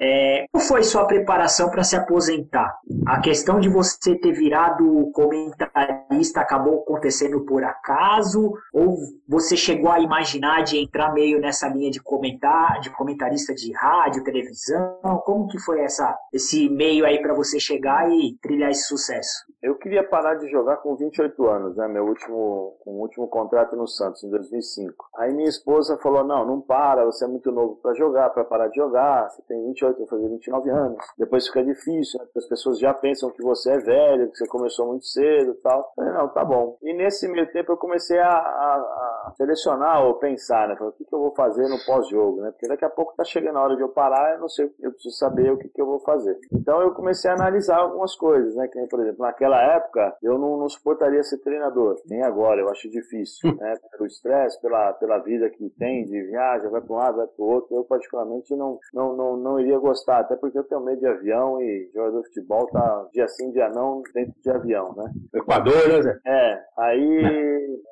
é, 0.00 0.46
como 0.50 0.64
foi 0.64 0.82
sua 0.82 1.06
preparação 1.06 1.70
para 1.70 1.84
se 1.84 1.96
aposentar? 1.96 2.78
A 3.06 3.20
questão 3.20 3.60
de 3.60 3.68
você 3.68 4.16
ter 4.16 4.32
virado 4.32 5.10
comentarista 5.12 6.40
acabou 6.40 6.82
acontecendo 6.82 7.44
por 7.44 7.64
acaso? 7.64 8.52
Ou 8.72 8.96
você 9.28 9.56
chegou 9.56 9.90
a 9.90 10.00
imaginar 10.00 10.62
de 10.62 10.78
entrar 10.78 11.12
meio 11.12 11.40
nessa 11.40 11.68
linha 11.68 11.90
de 11.90 12.00
comentar, 12.00 12.80
de 12.80 12.90
comentarista 12.90 13.54
de 13.54 13.72
rádio, 13.72 14.24
televisão? 14.24 14.98
Como 15.24 15.48
que 15.48 15.58
foi 15.58 15.80
essa, 15.80 16.16
esse 16.32 16.68
meio 16.68 17.04
aí 17.04 17.20
para 17.20 17.34
você 17.34 17.58
chegar 17.58 18.10
e 18.10 18.36
trilhar 18.40 18.70
esse 18.70 18.86
sucesso? 18.86 19.44
Eu 19.62 19.76
queria 19.76 20.02
parar 20.02 20.34
de 20.34 20.50
jogar 20.50 20.78
com 20.78 20.96
28 20.96 21.46
anos, 21.46 21.76
né? 21.76 21.86
Meu 21.86 22.04
último, 22.04 22.76
um 22.86 23.00
último 23.00 23.28
contrato 23.28 23.76
no 23.76 23.86
Santos, 23.86 24.24
em 24.24 24.30
2005. 24.30 25.06
Aí 25.16 25.32
minha 25.32 25.48
esposa 25.48 25.96
falou: 25.98 26.24
Não, 26.24 26.44
não 26.44 26.60
para, 26.60 27.04
você 27.04 27.24
é 27.24 27.28
muito 27.28 27.52
novo 27.52 27.76
para 27.76 27.94
jogar, 27.94 28.30
para 28.30 28.44
parar 28.44 28.68
de 28.68 28.76
jogar, 28.76 29.30
você 29.30 29.42
tem 29.42 29.70
28, 29.82 29.98
vai 29.98 30.08
fazer 30.08 30.28
29 30.28 30.70
anos. 30.70 31.04
Depois 31.18 31.46
fica 31.46 31.64
difícil, 31.64 32.18
né? 32.18 32.24
Porque 32.26 32.38
as 32.38 32.48
pessoas 32.48 32.78
já 32.78 32.92
pensam 32.94 33.30
que 33.30 33.42
você 33.42 33.72
é 33.72 33.78
velho, 33.78 34.30
que 34.30 34.38
você 34.38 34.46
começou 34.46 34.86
muito 34.88 35.06
cedo 35.06 35.52
e 35.52 35.62
tal. 35.62 35.78
Eu 35.78 35.84
falei: 35.94 36.12
Não, 36.12 36.28
tá 36.28 36.44
bom. 36.44 36.76
E 36.82 36.92
nesse 36.94 37.28
meio 37.28 37.50
tempo 37.52 37.72
eu 37.72 37.76
comecei 37.76 38.18
a, 38.18 38.28
a, 38.28 39.26
a 39.28 39.32
selecionar 39.36 40.04
ou 40.04 40.14
pensar, 40.14 40.68
né? 40.68 40.76
Falei, 40.76 40.92
o 40.92 40.96
que, 40.96 41.04
que 41.04 41.14
eu 41.14 41.20
vou 41.20 41.34
fazer 41.34 41.68
no 41.68 41.78
pós-jogo, 41.84 42.40
né? 42.40 42.50
Porque 42.50 42.68
daqui 42.68 42.84
a 42.84 42.90
pouco 42.90 43.14
tá 43.14 43.24
chegando 43.24 43.58
a 43.58 43.62
hora 43.62 43.76
de 43.76 43.82
eu 43.82 43.88
parar, 43.88 44.34
eu 44.34 44.40
não 44.40 44.48
sei, 44.48 44.72
eu 44.80 44.92
preciso 44.92 45.16
saber 45.16 45.52
o 45.52 45.58
que, 45.58 45.68
que 45.68 45.80
eu 45.80 45.86
vou 45.86 46.00
fazer. 46.00 46.38
Então 46.52 46.80
eu 46.80 46.92
comecei 46.92 47.30
a 47.30 47.34
analisar 47.34 47.78
algumas 47.78 48.14
coisas, 48.16 48.54
né? 48.56 48.66
Que 48.68 48.86
por 48.86 49.00
exemplo, 49.00 49.24
naquela 49.24 49.52
naquela 49.52 49.62
época, 49.76 50.16
eu 50.22 50.38
não, 50.38 50.56
não 50.56 50.68
suportaria 50.68 51.22
ser 51.22 51.38
treinador, 51.38 52.00
nem 52.08 52.22
agora, 52.22 52.60
eu 52.60 52.68
acho 52.68 52.88
difícil, 52.90 53.54
né? 53.56 53.74
Pelo 53.90 54.06
estresse, 54.06 54.60
pela, 54.60 54.92
pela 54.94 55.18
vida 55.18 55.50
que 55.50 55.68
tem 55.78 56.04
de 56.04 56.22
viagem, 56.24 56.70
vai 56.70 56.80
para 56.80 56.92
um 56.92 56.96
lado, 56.96 57.16
vai 57.16 57.26
para 57.26 57.44
o 57.44 57.48
outro, 57.48 57.76
eu 57.76 57.84
particularmente 57.84 58.54
não, 58.56 58.78
não, 58.94 59.16
não, 59.16 59.36
não 59.36 59.60
iria 59.60 59.71
gostar, 59.78 60.20
até 60.20 60.36
porque 60.36 60.58
eu 60.58 60.64
tenho 60.64 60.80
medo 60.80 61.00
de 61.00 61.06
avião 61.06 61.60
e 61.60 61.90
jogador 61.94 62.22
de 62.22 62.28
futebol 62.28 62.66
tá 62.66 63.08
dia 63.12 63.28
sim, 63.28 63.50
dia 63.52 63.68
não, 63.70 64.02
dentro 64.14 64.34
de 64.40 64.50
avião, 64.50 64.94
né? 64.94 65.12
Equador, 65.34 65.88
né, 65.88 66.02
Zé? 66.02 66.18
É, 66.26 66.64
aí 66.78 67.82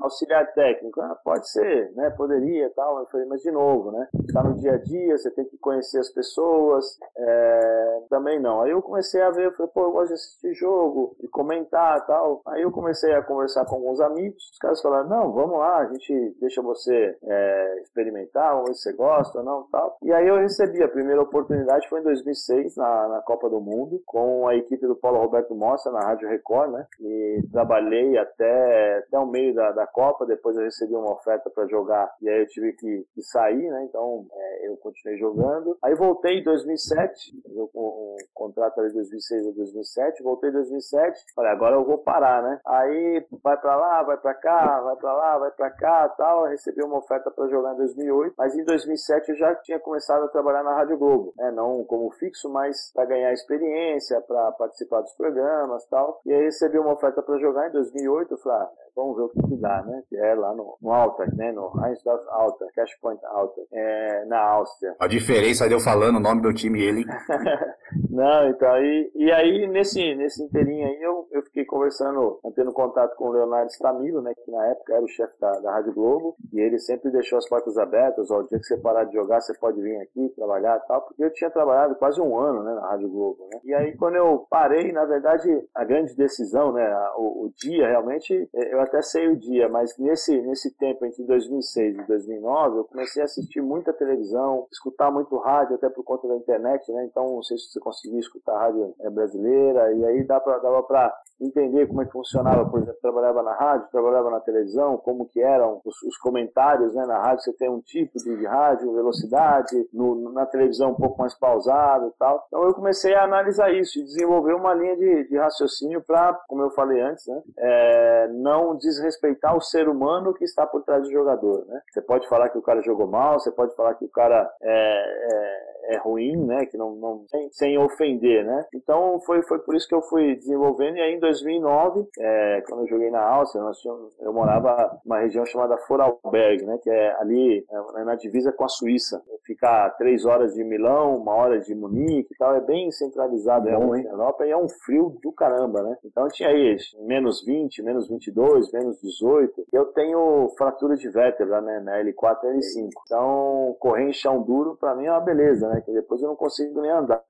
auxiliar 0.00 0.52
técnico, 0.52 1.00
ah, 1.00 1.16
pode 1.22 1.50
ser, 1.50 1.92
né? 1.94 2.10
Poderia 2.10 2.70
tal. 2.70 3.00
Eu 3.00 3.06
falei, 3.06 3.26
mas 3.26 3.42
de 3.42 3.50
novo, 3.50 3.90
né? 3.90 4.08
Está 4.26 4.42
no 4.42 4.54
dia 4.54 4.72
a 4.72 4.78
dia, 4.78 5.16
você 5.16 5.30
tem 5.30 5.44
que 5.44 5.58
conhecer 5.58 5.98
as 5.98 6.10
pessoas. 6.10 6.84
É, 7.16 8.02
também 8.08 8.40
não. 8.40 8.62
Aí 8.62 8.70
eu 8.70 8.82
comecei 8.82 9.20
a 9.22 9.30
ver, 9.30 9.46
eu 9.46 9.52
falei, 9.52 9.70
pô, 9.72 9.82
eu 9.82 9.92
gosto 9.92 10.08
de 10.08 10.14
assistir 10.14 10.54
jogo, 10.54 11.16
de 11.20 11.28
comentar 11.28 12.04
tal. 12.06 12.42
Aí 12.46 12.62
eu 12.62 12.70
comecei 12.70 13.12
a 13.12 13.22
conversar 13.22 13.64
com 13.66 13.76
alguns 13.76 14.00
amigos. 14.00 14.50
Os 14.52 14.58
caras 14.58 14.80
falaram, 14.80 15.08
não, 15.08 15.32
vamos 15.32 15.58
lá, 15.58 15.78
a 15.78 15.86
gente 15.86 16.36
deixa 16.40 16.62
você 16.62 17.16
é, 17.22 17.80
experimentar, 17.82 18.52
vamos 18.52 18.70
ver 18.70 18.74
se 18.74 18.82
você 18.82 18.92
gosta 18.92 19.38
ou 19.38 19.44
não 19.44 19.66
tal. 19.70 19.96
E 20.02 20.12
aí 20.12 20.26
eu 20.26 20.36
recebi 20.36 20.82
a 20.82 20.88
primeira 20.88 21.09
oportunidade, 21.18 21.88
foi 21.88 22.00
em 22.00 22.04
2006, 22.04 22.76
na, 22.76 23.08
na 23.08 23.20
Copa 23.22 23.48
do 23.48 23.60
Mundo, 23.60 24.02
com 24.06 24.48
a 24.48 24.54
equipe 24.54 24.86
do 24.86 24.96
Paulo 24.96 25.18
Roberto 25.18 25.54
Mostra, 25.54 25.92
na 25.92 26.00
Rádio 26.00 26.28
Record, 26.28 26.72
né? 26.72 26.86
E 27.00 27.42
trabalhei 27.50 28.16
até, 28.18 28.98
até 28.98 29.18
o 29.18 29.26
meio 29.26 29.54
da, 29.54 29.72
da 29.72 29.86
Copa, 29.86 30.26
depois 30.26 30.56
eu 30.56 30.64
recebi 30.64 30.94
uma 30.94 31.12
oferta 31.12 31.50
para 31.50 31.66
jogar 31.66 32.10
e 32.20 32.28
aí 32.28 32.40
eu 32.40 32.46
tive 32.46 32.72
que, 32.74 33.06
que 33.14 33.22
sair, 33.22 33.70
né? 33.70 33.84
Então 33.88 34.26
é, 34.32 34.68
eu 34.68 34.76
continuei 34.76 35.18
jogando. 35.18 35.76
Aí 35.82 35.94
voltei 35.94 36.38
em 36.38 36.44
2007, 36.44 37.42
eu 37.54 37.68
com 37.72 37.80
um 37.80 38.16
contrato 38.34 38.80
ali 38.80 38.88
de 38.88 38.94
2006 38.94 39.46
a 39.46 39.50
2007, 39.52 40.22
voltei 40.22 40.50
em 40.50 40.52
2007, 40.52 41.24
falei, 41.34 41.52
agora 41.52 41.76
eu 41.76 41.84
vou 41.84 41.98
parar, 41.98 42.42
né? 42.42 42.60
Aí 42.66 43.24
vai 43.42 43.56
para 43.56 43.76
lá, 43.76 44.02
vai 44.02 44.16
para 44.16 44.34
cá, 44.34 44.80
vai 44.80 44.96
para 44.96 45.12
lá, 45.12 45.38
vai 45.38 45.50
para 45.50 45.70
cá, 45.70 46.08
tal. 46.10 46.44
Eu 46.44 46.50
recebi 46.50 46.82
uma 46.82 46.98
oferta 46.98 47.30
para 47.30 47.48
jogar 47.48 47.74
em 47.74 47.78
2008, 47.78 48.34
mas 48.36 48.56
em 48.56 48.64
2007 48.64 49.30
eu 49.30 49.36
já 49.36 49.54
tinha 49.56 49.78
começado 49.78 50.24
a 50.24 50.28
trabalhar 50.28 50.62
na 50.62 50.74
Rádio 50.74 50.98
Globo, 51.00 51.32
né? 51.38 51.50
Não 51.50 51.82
como 51.84 52.10
fixo, 52.10 52.46
mas 52.50 52.92
para 52.92 53.06
ganhar 53.06 53.32
experiência, 53.32 54.20
para 54.20 54.52
participar 54.52 55.00
dos 55.00 55.14
programas, 55.14 55.86
tal. 55.86 56.20
E 56.26 56.32
aí 56.32 56.44
recebi 56.44 56.78
uma 56.78 56.92
oferta 56.92 57.22
para 57.22 57.38
jogar 57.38 57.68
em 57.68 57.72
2008, 57.72 58.34
eu 58.34 58.38
falei, 58.38 58.58
ah, 58.58 58.70
vamos 59.00 59.16
ver 59.16 59.22
o 59.22 59.28
que, 59.28 59.42
que 59.48 59.56
dá, 59.56 59.82
né? 59.82 60.02
Que 60.08 60.16
é 60.16 60.34
lá 60.34 60.54
no, 60.54 60.76
no 60.80 60.92
Alta, 60.92 61.26
né? 61.34 61.52
No 61.52 61.68
Reinsdorf 61.68 62.24
Alta, 62.28 62.66
Cash 62.74 62.94
Point 63.00 63.24
Alta, 63.26 63.60
é, 63.72 64.24
na 64.26 64.40
Áustria. 64.40 64.94
A 65.00 65.06
diferença 65.06 65.66
de 65.66 65.74
eu 65.74 65.80
falando 65.80 66.16
o 66.16 66.20
nome 66.20 66.42
do 66.42 66.52
time 66.52 66.82
ele. 66.82 67.04
Não, 68.10 68.48
então, 68.48 68.76
e, 68.82 69.10
e 69.14 69.32
aí 69.32 69.66
nesse, 69.68 70.14
nesse 70.14 70.42
inteirinho 70.42 70.86
aí 70.86 71.00
eu, 71.00 71.26
eu 71.30 71.42
fiquei 71.42 71.64
conversando, 71.64 72.38
mantendo 72.44 72.72
contato 72.72 73.16
com 73.16 73.28
o 73.28 73.32
Leonardo 73.32 73.70
Stamilo, 73.70 74.20
né? 74.20 74.32
Que 74.34 74.50
na 74.50 74.66
época 74.66 74.94
era 74.94 75.02
o 75.02 75.08
chefe 75.08 75.34
da, 75.40 75.50
da 75.60 75.72
Rádio 75.72 75.94
Globo, 75.94 76.36
e 76.52 76.60
ele 76.60 76.78
sempre 76.78 77.10
deixou 77.10 77.38
as 77.38 77.48
portas 77.48 77.78
abertas, 77.78 78.30
ó, 78.30 78.40
o 78.40 78.46
dia 78.46 78.58
que 78.58 78.64
você 78.64 78.76
parar 78.76 79.04
de 79.04 79.14
jogar, 79.14 79.40
você 79.40 79.56
pode 79.58 79.80
vir 79.80 79.96
aqui 80.00 80.28
trabalhar 80.36 80.76
e 80.76 80.86
tal, 80.86 81.02
porque 81.02 81.24
eu 81.24 81.32
tinha 81.32 81.50
trabalhado 81.50 81.94
quase 81.96 82.20
um 82.20 82.38
ano, 82.38 82.62
né? 82.62 82.74
Na 82.74 82.88
Rádio 82.90 83.08
Globo, 83.08 83.48
né? 83.52 83.60
E 83.64 83.74
aí 83.74 83.96
quando 83.96 84.16
eu 84.16 84.46
parei, 84.50 84.92
na 84.92 85.04
verdade, 85.04 85.48
a 85.74 85.84
grande 85.84 86.14
decisão, 86.14 86.72
né? 86.72 86.86
O, 87.16 87.46
o 87.46 87.52
dia 87.56 87.88
realmente, 87.88 88.48
é, 88.54 88.74
eu 88.74 88.80
até 88.90 89.00
sei 89.02 89.28
o 89.28 89.36
dia, 89.36 89.68
mas 89.68 89.96
nesse, 89.96 90.40
nesse 90.42 90.76
tempo 90.76 91.06
entre 91.06 91.24
2006 91.24 91.98
e 91.98 92.06
2009, 92.06 92.78
eu 92.78 92.84
comecei 92.84 93.22
a 93.22 93.24
assistir 93.24 93.62
muita 93.62 93.92
televisão, 93.92 94.66
escutar 94.70 95.10
muito 95.10 95.36
rádio, 95.38 95.76
até 95.76 95.88
por 95.88 96.02
conta 96.02 96.26
da 96.26 96.36
internet, 96.36 96.92
né? 96.92 97.04
Então, 97.04 97.36
não 97.36 97.42
sei 97.42 97.56
se 97.56 97.70
você 97.70 97.80
conseguia 97.80 98.18
escutar 98.18 98.58
rádio 98.58 98.94
é, 99.00 99.08
brasileira, 99.08 99.92
e 99.92 100.04
aí 100.04 100.24
dava 100.24 100.82
para 100.82 101.14
entender 101.40 101.86
como 101.86 102.02
é 102.02 102.04
que 102.04 102.12
funcionava, 102.12 102.68
por 102.68 102.80
exemplo, 102.80 103.00
trabalhava 103.00 103.42
na 103.42 103.54
rádio, 103.54 103.88
trabalhava 103.90 104.30
na 104.30 104.40
televisão, 104.40 104.98
como 104.98 105.26
que 105.26 105.40
eram 105.40 105.80
os, 105.84 106.02
os 106.02 106.16
comentários, 106.18 106.94
né? 106.94 107.06
Na 107.06 107.18
rádio 107.18 107.44
você 107.44 107.52
tem 107.54 107.70
um 107.70 107.80
tipo 107.80 108.18
de, 108.18 108.36
de 108.36 108.46
rádio, 108.46 108.92
velocidade, 108.92 109.88
no, 109.92 110.32
na 110.32 110.44
televisão 110.46 110.90
um 110.90 110.96
pouco 110.96 111.18
mais 111.18 111.34
pausado 111.38 112.08
e 112.08 112.18
tal. 112.18 112.44
Então 112.48 112.62
eu 112.64 112.74
comecei 112.74 113.14
a 113.14 113.24
analisar 113.24 113.72
isso 113.72 113.98
e 113.98 114.04
desenvolver 114.04 114.54
uma 114.54 114.74
linha 114.74 114.96
de, 114.96 115.28
de 115.28 115.38
raciocínio 115.38 116.02
para, 116.02 116.34
como 116.48 116.62
eu 116.62 116.70
falei 116.70 117.00
antes, 117.00 117.26
né? 117.26 117.42
É, 117.56 118.28
não 118.32 118.69
desrespeitar 118.76 119.56
o 119.56 119.60
ser 119.60 119.88
humano 119.88 120.34
que 120.34 120.44
está 120.44 120.66
por 120.66 120.82
trás 120.82 121.02
do 121.02 121.10
jogador, 121.10 121.64
né? 121.66 121.80
Você 121.90 122.02
pode 122.02 122.28
falar 122.28 122.48
que 122.48 122.58
o 122.58 122.62
cara 122.62 122.82
jogou 122.82 123.06
mal, 123.06 123.38
você 123.38 123.50
pode 123.50 123.74
falar 123.74 123.94
que 123.94 124.04
o 124.04 124.08
cara 124.08 124.50
é, 124.62 124.70
é 124.70 125.70
é 125.90 125.98
ruim, 125.98 126.36
né? 126.36 126.66
Que 126.66 126.76
não, 126.76 126.94
não 126.94 127.24
sem, 127.28 127.50
sem, 127.52 127.78
ofender, 127.78 128.44
né? 128.44 128.64
Então 128.74 129.20
foi, 129.20 129.42
foi 129.42 129.58
por 129.58 129.74
isso 129.74 129.88
que 129.88 129.94
eu 129.94 130.02
fui 130.02 130.36
desenvolvendo. 130.36 130.96
E 130.96 131.00
aí 131.00 131.14
em 131.14 131.18
2009, 131.18 132.06
é, 132.18 132.62
quando 132.68 132.82
eu 132.82 132.88
joguei 132.88 133.10
na 133.10 133.22
Áustria, 133.22 133.62
nós 133.62 133.78
tínhamos, 133.78 134.14
eu 134.20 134.32
morava 134.32 135.00
numa 135.04 135.20
região 135.20 135.44
chamada 135.44 135.76
Vorarlberg, 135.88 136.64
né? 136.64 136.78
Que 136.82 136.90
é 136.90 137.14
ali 137.20 137.64
é, 137.96 138.04
na 138.04 138.14
divisa 138.14 138.52
com 138.52 138.64
a 138.64 138.68
Suíça. 138.68 139.20
Fica 139.44 139.90
três 139.98 140.24
horas 140.24 140.54
de 140.54 140.62
Milão, 140.62 141.16
uma 141.16 141.34
hora 141.34 141.58
de 141.58 141.74
Munique 141.74 142.32
e 142.32 142.36
tal. 142.36 142.54
É 142.54 142.60
bem 142.60 142.90
centralizado 142.92 143.68
é, 143.68 143.72
na 143.72 144.10
Europa 144.10 144.46
e 144.46 144.50
é 144.50 144.56
um 144.56 144.68
frio 144.68 145.18
do 145.22 145.32
caramba, 145.32 145.82
né? 145.82 145.96
Então 146.04 146.28
tinha 146.28 146.48
aí 146.48 146.76
menos 147.00 147.44
20, 147.44 147.82
menos 147.82 148.08
22, 148.08 148.59
menos 148.72 149.00
18. 149.00 149.66
Eu 149.72 149.86
tenho 149.86 150.48
fratura 150.56 150.96
de 150.96 151.08
vértebra, 151.08 151.60
né? 151.60 151.80
Na 151.80 151.98
L4 152.02 152.38
e 152.44 152.58
L5. 152.58 152.88
Então 153.04 153.76
correr 153.78 154.08
em 154.08 154.12
chão 154.12 154.42
duro 154.42 154.76
para 154.76 154.94
mim 154.94 155.06
é 155.06 155.10
uma 155.10 155.20
beleza, 155.20 155.68
né? 155.68 155.80
Que 155.80 155.92
depois 155.92 156.20
eu 156.22 156.28
não 156.28 156.36
consigo 156.36 156.80
nem 156.80 156.90
andar. 156.90 157.22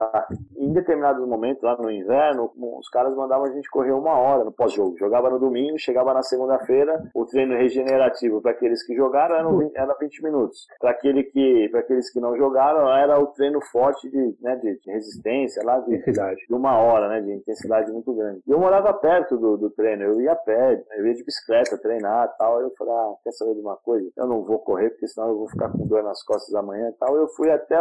Em 0.57 0.73
determinados 0.73 1.27
momentos, 1.27 1.63
lá 1.63 1.77
no 1.77 1.91
inverno, 1.91 2.51
os 2.79 2.89
caras 2.89 3.15
mandavam 3.15 3.47
a 3.47 3.51
gente 3.51 3.71
correr 3.71 3.93
uma 3.93 4.17
hora 4.19 4.45
no 4.45 4.53
pós-jogo. 4.53 4.97
Jogava 4.99 5.31
no 5.31 5.39
domingo, 5.39 5.79
chegava 5.79 6.15
na 6.15 6.23
segunda-feira, 6.23 7.03
o 7.15 7.25
treino 7.25 7.55
regenerativo 7.55 8.41
para 8.41 8.53
aqueles 8.53 8.83
que 8.85 8.95
jogaram 8.95 9.37
era 9.37 9.49
20, 9.49 9.77
era 9.77 9.95
20 9.95 10.23
minutos. 10.23 10.67
Para 10.81 10.91
aquele 10.91 11.25
que, 11.25 11.71
aqueles 11.75 12.11
que 12.13 12.21
não 12.21 12.37
jogaram, 12.37 12.91
era 12.93 13.19
o 13.19 13.27
treino 13.29 13.61
forte 13.61 14.09
de, 14.09 14.37
né, 14.41 14.57
de, 14.57 14.79
de 14.79 14.91
resistência, 14.91 15.63
lá 15.65 15.79
de, 15.81 15.99
de, 15.99 16.55
uma 16.55 16.79
hora, 16.79 17.09
né? 17.09 17.21
De 17.21 17.33
intensidade 17.33 17.91
muito 17.93 18.13
grande. 18.15 18.41
E 18.47 18.51
eu 18.51 18.59
morava 18.59 18.93
perto 18.93 19.37
do, 19.37 19.57
do 19.57 19.71
treino, 19.71 20.03
eu 20.03 20.21
ia 20.21 20.33
a 20.33 20.37
pé, 20.37 20.83
eu 20.97 21.07
ia 21.07 21.13
de 21.21 21.25
bicicleta 21.25 21.79
treinar 21.79 22.35
tal. 22.37 22.61
Eu 22.61 22.73
falei, 22.77 22.95
ah, 22.95 23.15
quer 23.23 23.33
saber 23.33 23.55
de 23.55 23.61
uma 23.61 23.77
coisa? 23.77 24.11
Eu 24.17 24.27
não 24.27 24.43
vou 24.43 24.59
correr, 24.59 24.91
porque 24.91 25.07
senão 25.07 25.29
eu 25.29 25.39
vou 25.39 25.49
ficar 25.49 25.71
com 25.71 25.87
dor 25.87 26.03
nas 26.03 26.23
costas 26.23 26.55
amanhã 26.55 26.89
e 26.89 26.93
tal. 26.93 27.17
Eu 27.17 27.29
fui 27.29 27.51
até, 27.51 27.77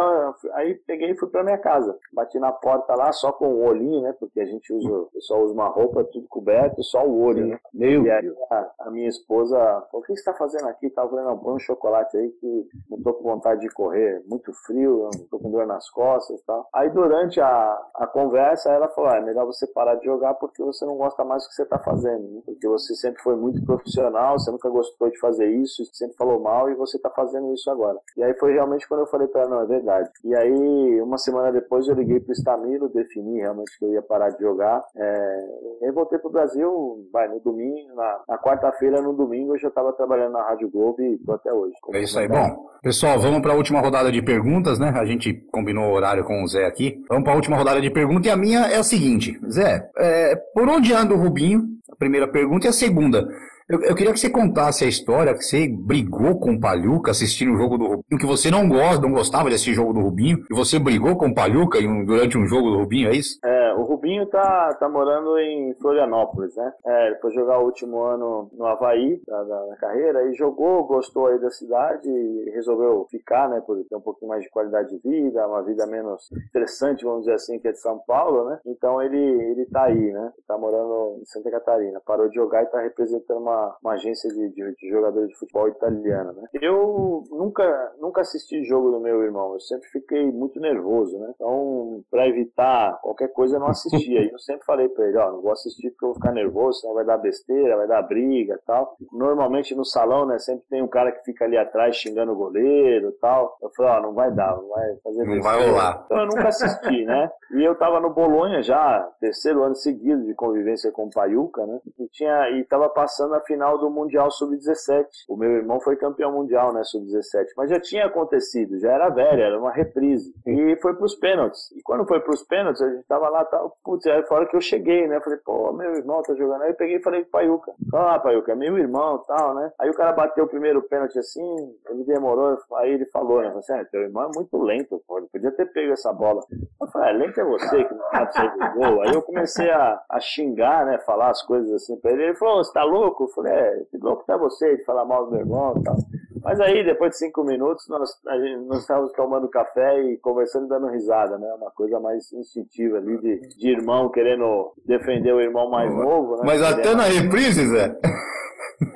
aí 0.54 0.74
peguei 0.86 1.10
e 1.10 1.16
fui 1.16 1.28
para 1.28 1.44
minha 1.44 1.58
casa. 1.58 1.98
Bati 2.12 2.38
na 2.38 2.52
porta 2.52 2.94
lá 2.94 3.12
só 3.12 3.32
com 3.32 3.48
o 3.48 3.64
olhinho, 3.64 4.02
né? 4.02 4.14
Porque 4.18 4.40
a 4.40 4.44
gente 4.44 4.72
usa, 4.72 4.88
o 4.88 5.06
pessoal 5.06 5.42
usa 5.42 5.54
uma 5.54 5.68
roupa 5.68 6.04
tudo 6.04 6.26
coberto, 6.28 6.82
só 6.82 7.06
o 7.06 7.20
olho, 7.20 7.46
né? 7.46 7.58
Meu 7.72 8.04
e 8.04 8.10
aí 8.10 8.34
a, 8.50 8.72
a, 8.80 8.90
minha 8.90 9.08
esposa 9.08 9.56
falou, 9.90 10.00
o 10.00 10.02
que 10.02 10.12
você 10.12 10.20
está 10.20 10.34
fazendo 10.34 10.68
aqui? 10.68 10.86
Eu 10.86 11.08
falei, 11.08 11.24
não, 11.24 11.38
põe 11.38 11.54
um 11.54 11.58
chocolate 11.58 12.16
aí 12.16 12.28
que 12.40 12.68
não 12.88 13.00
tô 13.02 13.14
com 13.14 13.22
vontade 13.24 13.60
de 13.60 13.70
correr, 13.70 14.22
muito 14.26 14.52
frio, 14.66 15.08
não 15.14 15.26
tô 15.30 15.38
com 15.38 15.50
dor 15.50 15.66
nas 15.66 15.88
costas 15.90 16.38
e 16.38 16.44
tal. 16.44 16.68
Aí 16.72 16.90
durante 16.90 17.40
a, 17.40 17.89
a 18.00 18.06
conversa 18.06 18.70
ela 18.70 18.88
falou, 18.88 19.10
ah, 19.10 19.18
é 19.18 19.20
melhor 19.20 19.44
você 19.44 19.66
parar 19.66 19.94
de 19.96 20.06
jogar 20.06 20.32
porque 20.32 20.62
você 20.62 20.86
não 20.86 20.96
gosta 20.96 21.22
mais 21.22 21.42
do 21.42 21.50
que 21.50 21.54
você 21.54 21.64
está 21.64 21.78
fazendo, 21.78 22.30
né? 22.30 22.40
porque 22.46 22.66
você 22.66 22.94
sempre 22.94 23.22
foi 23.22 23.36
muito 23.36 23.62
profissional, 23.62 24.38
você 24.38 24.50
nunca 24.50 24.70
gostou 24.70 25.10
de 25.10 25.18
fazer 25.18 25.46
isso, 25.48 25.84
sempre 25.92 26.16
falou 26.16 26.40
mal 26.40 26.70
e 26.70 26.74
você 26.74 26.96
está 26.96 27.10
fazendo 27.10 27.52
isso 27.52 27.70
agora. 27.70 27.98
E 28.16 28.22
aí 28.22 28.32
foi 28.38 28.54
realmente 28.54 28.88
quando 28.88 29.00
eu 29.00 29.06
falei 29.06 29.28
para 29.28 29.42
ela, 29.42 29.50
não, 29.50 29.60
é 29.60 29.66
verdade. 29.66 30.08
E 30.24 30.34
aí, 30.34 31.02
uma 31.02 31.18
semana 31.18 31.52
depois, 31.52 31.88
eu 31.88 31.94
liguei 31.94 32.20
pro 32.20 32.32
Stamilo, 32.32 32.88
defini 32.88 33.40
realmente 33.40 33.78
que 33.78 33.84
eu 33.84 33.92
ia 33.92 34.02
parar 34.02 34.30
de 34.30 34.40
jogar. 34.40 34.82
É, 34.96 35.44
eu 35.82 35.92
voltei 35.92 36.18
pro 36.18 36.30
Brasil, 36.30 37.06
vai, 37.12 37.28
no 37.28 37.38
domingo, 37.40 37.94
na, 37.94 38.20
na 38.26 38.38
quarta-feira, 38.38 39.02
no 39.02 39.12
domingo, 39.12 39.54
eu 39.54 39.58
já 39.58 39.68
estava 39.68 39.92
trabalhando 39.92 40.32
na 40.32 40.42
Rádio 40.42 40.70
Globo 40.70 41.02
e 41.02 41.18
tô 41.18 41.32
até 41.32 41.52
hoje. 41.52 41.74
É 41.92 42.00
isso 42.00 42.18
aí. 42.18 42.26
Bom, 42.26 42.66
pessoal, 42.82 43.18
vamos 43.18 43.42
para 43.42 43.52
a 43.52 43.56
última 43.56 43.80
rodada 43.80 44.10
de 44.10 44.22
perguntas, 44.22 44.78
né? 44.78 44.90
A 44.96 45.04
gente 45.04 45.34
combinou 45.52 45.90
o 45.90 45.94
horário 45.94 46.24
com 46.24 46.42
o 46.42 46.48
Zé 46.48 46.64
aqui. 46.64 47.04
Vamos 47.08 47.24
para 47.24 47.34
a 47.34 47.36
última 47.36 47.58
rodada 47.58 47.80
de 47.80 47.89
perguntas 47.90 48.26
e 48.26 48.30
a 48.30 48.36
minha 48.36 48.60
é 48.60 48.76
a 48.76 48.82
seguinte. 48.82 49.38
Zé, 49.50 49.88
é, 49.98 50.36
por 50.54 50.68
onde 50.68 50.92
anda 50.92 51.14
o 51.14 51.18
Rubinho? 51.18 51.68
A 51.90 51.96
primeira 51.96 52.28
pergunta 52.28 52.66
e 52.66 52.70
a 52.70 52.72
segunda. 52.72 53.28
Eu, 53.70 53.80
eu, 53.82 53.94
queria 53.94 54.12
que 54.12 54.18
você 54.18 54.28
contasse 54.28 54.84
a 54.84 54.88
história 54.88 55.32
que 55.32 55.44
você 55.44 55.68
brigou 55.68 56.40
com 56.40 56.54
o 56.54 56.60
Palhuca 56.60 57.12
assistindo 57.12 57.52
o 57.52 57.56
jogo 57.56 57.78
do 57.78 57.84
Rubinho, 57.84 58.18
que 58.18 58.26
você 58.26 58.50
não 58.50 58.68
gosta, 58.68 59.00
não 59.00 59.12
gostava 59.12 59.48
de 59.48 59.54
assistir 59.54 59.70
o 59.70 59.74
jogo 59.74 59.92
do 59.92 60.00
Rubinho, 60.00 60.38
e 60.50 60.56
você 60.56 60.76
brigou 60.76 61.16
com 61.16 61.28
o 61.28 61.34
Palhuca 61.34 61.78
durante 62.04 62.36
um 62.36 62.48
jogo 62.48 62.68
do 62.68 62.78
Rubinho, 62.78 63.10
é 63.10 63.14
isso? 63.14 63.38
É, 63.44 63.72
o 63.74 63.84
Rubinho 63.84 64.26
tá, 64.26 64.74
tá 64.74 64.88
morando 64.88 65.38
em 65.38 65.72
Florianópolis, 65.74 66.56
né? 66.56 66.72
É, 66.84 67.06
ele 67.06 67.16
foi 67.20 67.30
jogar 67.30 67.60
o 67.60 67.66
último 67.66 68.02
ano 68.02 68.50
no 68.52 68.66
Havaí, 68.66 69.22
da, 69.24 69.40
da 69.44 69.76
carreira, 69.76 70.28
e 70.28 70.34
jogou, 70.34 70.84
gostou 70.88 71.28
aí 71.28 71.38
da 71.38 71.50
cidade 71.52 72.08
e 72.10 72.50
resolveu 72.50 73.06
ficar, 73.08 73.48
né? 73.48 73.62
Por 73.64 73.80
ter 73.84 73.94
um 73.94 74.00
pouquinho 74.00 74.30
mais 74.30 74.42
de 74.42 74.50
qualidade 74.50 74.88
de 74.88 74.98
vida, 74.98 75.46
uma 75.46 75.62
vida 75.62 75.86
menos 75.86 76.28
estressante, 76.32 77.04
vamos 77.04 77.20
dizer 77.20 77.34
assim, 77.34 77.60
que 77.60 77.68
é 77.68 77.72
de 77.72 77.78
São 77.78 78.00
Paulo, 78.04 78.50
né? 78.50 78.58
Então 78.66 79.00
ele, 79.00 79.16
ele 79.16 79.64
tá 79.66 79.84
aí, 79.84 80.12
né? 80.12 80.32
Tá 80.48 80.58
morando 80.58 81.20
em 81.22 81.24
Santa 81.26 81.52
Catarina. 81.52 82.02
Parou 82.04 82.28
de 82.28 82.34
jogar 82.34 82.64
e 82.64 82.66
tá 82.66 82.80
representando 82.80 83.38
uma 83.40 83.59
uma, 83.82 83.92
agência 83.92 84.28
de, 84.30 84.48
de, 84.50 84.74
de, 84.74 84.88
jogadores 84.88 85.28
de 85.28 85.38
futebol 85.38 85.68
italiana, 85.68 86.32
né? 86.32 86.44
Eu 86.54 87.24
nunca, 87.30 87.92
nunca 88.00 88.20
assisti 88.20 88.64
jogo 88.64 88.90
do 88.90 89.00
meu 89.00 89.22
irmão, 89.22 89.54
eu 89.54 89.60
sempre 89.60 89.88
fiquei 89.88 90.30
muito 90.30 90.60
nervoso, 90.60 91.18
né? 91.18 91.32
Então, 91.34 92.02
para 92.10 92.28
evitar 92.28 92.98
qualquer 93.02 93.28
coisa, 93.28 93.56
eu 93.56 93.60
não 93.60 93.68
assistia. 93.68 94.22
E 94.22 94.30
eu 94.30 94.38
sempre 94.38 94.64
falei 94.64 94.88
para 94.88 95.06
ele, 95.06 95.16
ó, 95.18 95.28
oh, 95.28 95.32
não 95.32 95.42
vou 95.42 95.52
assistir 95.52 95.90
porque 95.90 96.04
eu 96.04 96.08
vou 96.08 96.14
ficar 96.16 96.32
nervoso, 96.32 96.80
senão 96.80 96.94
vai 96.94 97.04
dar 97.04 97.18
besteira, 97.18 97.76
vai 97.76 97.86
dar 97.86 98.02
briga 98.02 98.54
e 98.54 98.66
tal. 98.66 98.96
Normalmente 99.12 99.74
no 99.74 99.84
salão, 99.84 100.26
né, 100.26 100.38
sempre 100.38 100.64
tem 100.68 100.82
um 100.82 100.88
cara 100.88 101.12
que 101.12 101.24
fica 101.24 101.44
ali 101.44 101.56
atrás 101.56 101.96
xingando 101.96 102.32
o 102.32 102.36
goleiro 102.36 103.08
e 103.08 103.12
tal. 103.12 103.56
Eu 103.62 103.70
falei, 103.76 103.92
ó, 103.92 103.98
oh, 103.98 104.02
não 104.02 104.14
vai 104.14 104.30
dar, 104.30 104.56
não 104.56 104.68
vai 104.68 104.96
fazer 105.02 105.24
Não 105.24 105.42
vai 105.42 105.68
rolar. 105.68 106.02
Então 106.04 106.18
eu 106.18 106.26
nunca 106.26 106.48
assisti, 106.48 107.04
né? 107.04 107.30
E 107.52 107.64
eu 107.64 107.74
tava 107.74 108.00
no 108.00 108.10
Bolonha 108.10 108.62
já, 108.62 109.00
terceiro 109.20 109.62
ano 109.62 109.74
seguido 109.74 110.24
de 110.24 110.34
convivência 110.34 110.92
com 110.92 111.06
o 111.06 111.10
Paiuca, 111.10 111.66
né? 111.66 111.80
E 111.98 112.08
tinha, 112.08 112.50
e 112.50 112.64
tava 112.64 112.88
passando 112.88 113.34
a 113.34 113.39
final 113.40 113.78
do 113.78 113.90
Mundial 113.90 114.30
Sub-17. 114.30 115.06
O 115.28 115.36
meu 115.36 115.50
irmão 115.50 115.80
foi 115.80 115.96
campeão 115.96 116.32
mundial, 116.32 116.72
né, 116.72 116.82
Sub-17. 116.84 117.46
Mas 117.56 117.70
já 117.70 117.80
tinha 117.80 118.06
acontecido, 118.06 118.78
já 118.78 118.92
era 118.92 119.08
velho, 119.08 119.42
era 119.42 119.58
uma 119.58 119.72
reprise. 119.72 120.32
E 120.46 120.76
foi 120.80 120.94
pros 120.94 121.14
pênaltis. 121.16 121.70
E 121.72 121.82
quando 121.82 122.06
foi 122.06 122.20
pros 122.20 122.42
pênaltis, 122.42 122.82
a 122.82 122.90
gente 122.90 123.06
tava 123.06 123.28
lá, 123.28 123.44
tal, 123.44 123.76
putz, 123.84 124.06
aí 124.06 124.22
fora 124.24 124.46
que 124.46 124.56
eu 124.56 124.60
cheguei, 124.60 125.06
né? 125.06 125.20
Falei, 125.20 125.38
pô, 125.44 125.72
meu 125.72 125.94
irmão 125.94 126.22
tá 126.22 126.34
jogando. 126.34 126.62
Aí 126.62 126.70
eu 126.70 126.76
peguei 126.76 126.96
e 126.96 127.02
falei 127.02 127.24
Paiuca, 127.24 127.72
ah, 127.94 128.18
Paiuca, 128.18 128.52
é 128.52 128.54
meu 128.54 128.76
irmão 128.78 129.18
tal, 129.26 129.54
né? 129.54 129.72
Aí 129.78 129.88
o 129.90 129.94
cara 129.94 130.12
bateu 130.12 130.44
o 130.44 130.48
primeiro 130.48 130.82
pênalti 130.82 131.18
assim, 131.18 131.74
ele 131.88 132.04
demorou, 132.04 132.56
aí 132.76 132.92
ele 132.92 133.06
falou, 133.06 133.40
né? 133.40 133.48
Falei 133.48 133.58
assim, 133.60 133.72
ah, 133.74 133.84
teu 133.84 134.02
irmão 134.02 134.24
é 134.24 134.30
muito 134.34 134.56
lento, 134.62 135.02
pô, 135.06 135.18
ele 135.18 135.28
podia 135.28 135.52
ter 135.52 135.66
pego 135.66 135.92
essa 135.92 136.12
bola. 136.12 136.42
Eu 136.80 136.86
falei, 136.88 137.10
ah, 137.10 137.12
lento 137.12 137.40
é 137.40 137.44
você 137.44 137.84
que 137.84 137.94
não 137.94 138.10
sabe 138.10 138.32
sair 138.32 138.50
do 138.50 138.72
gol. 138.74 139.02
Aí 139.02 139.14
eu 139.14 139.22
comecei 139.22 139.70
a, 139.70 140.02
a 140.08 140.20
xingar, 140.20 140.86
né? 140.86 140.98
Falar 140.98 141.30
as 141.30 141.42
coisas 141.42 141.70
assim 141.72 141.96
pra 142.00 142.12
ele. 142.12 142.24
Ele 142.24 142.36
falou, 142.36 142.62
você 142.62 142.72
tá 142.72 142.84
louco? 142.84 143.28
Eu 143.30 143.34
falei, 143.34 143.52
falei, 143.52 143.52
é, 143.52 143.84
que 143.90 143.98
louco 143.98 144.24
tá 144.26 144.36
você 144.36 144.76
de 144.76 144.84
falar 144.84 145.04
mal 145.04 145.26
do 145.26 145.32
meu 145.32 145.40
irmão 145.40 145.74
e 145.76 145.82
tal. 145.82 145.96
Mas 146.42 146.60
aí, 146.60 146.84
depois 146.84 147.10
de 147.12 147.18
cinco 147.18 147.44
minutos, 147.44 147.86
nós, 147.88 148.10
gente, 148.40 148.66
nós 148.66 148.80
estávamos 148.80 149.12
tomando 149.12 149.48
café 149.48 150.02
e 150.02 150.16
conversando 150.18 150.66
e 150.66 150.68
dando 150.68 150.88
risada, 150.88 151.38
né? 151.38 151.52
Uma 151.54 151.70
coisa 151.70 152.00
mais 152.00 152.32
instintiva 152.32 152.96
ali 152.96 153.18
de, 153.18 153.40
de 153.56 153.70
irmão 153.70 154.10
querendo 154.10 154.72
defender 154.86 155.32
o 155.32 155.40
irmão 155.40 155.70
mais 155.70 155.92
novo, 155.94 156.36
né? 156.36 156.42
Mas 156.44 156.62
até 156.62 156.94
na 156.94 157.04
reprise, 157.04 157.66
Zé. 157.66 157.96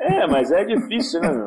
É, 0.01 0.27
mas 0.27 0.51
é 0.51 0.65
difícil, 0.65 1.21
né, 1.21 1.31
meu? 1.31 1.45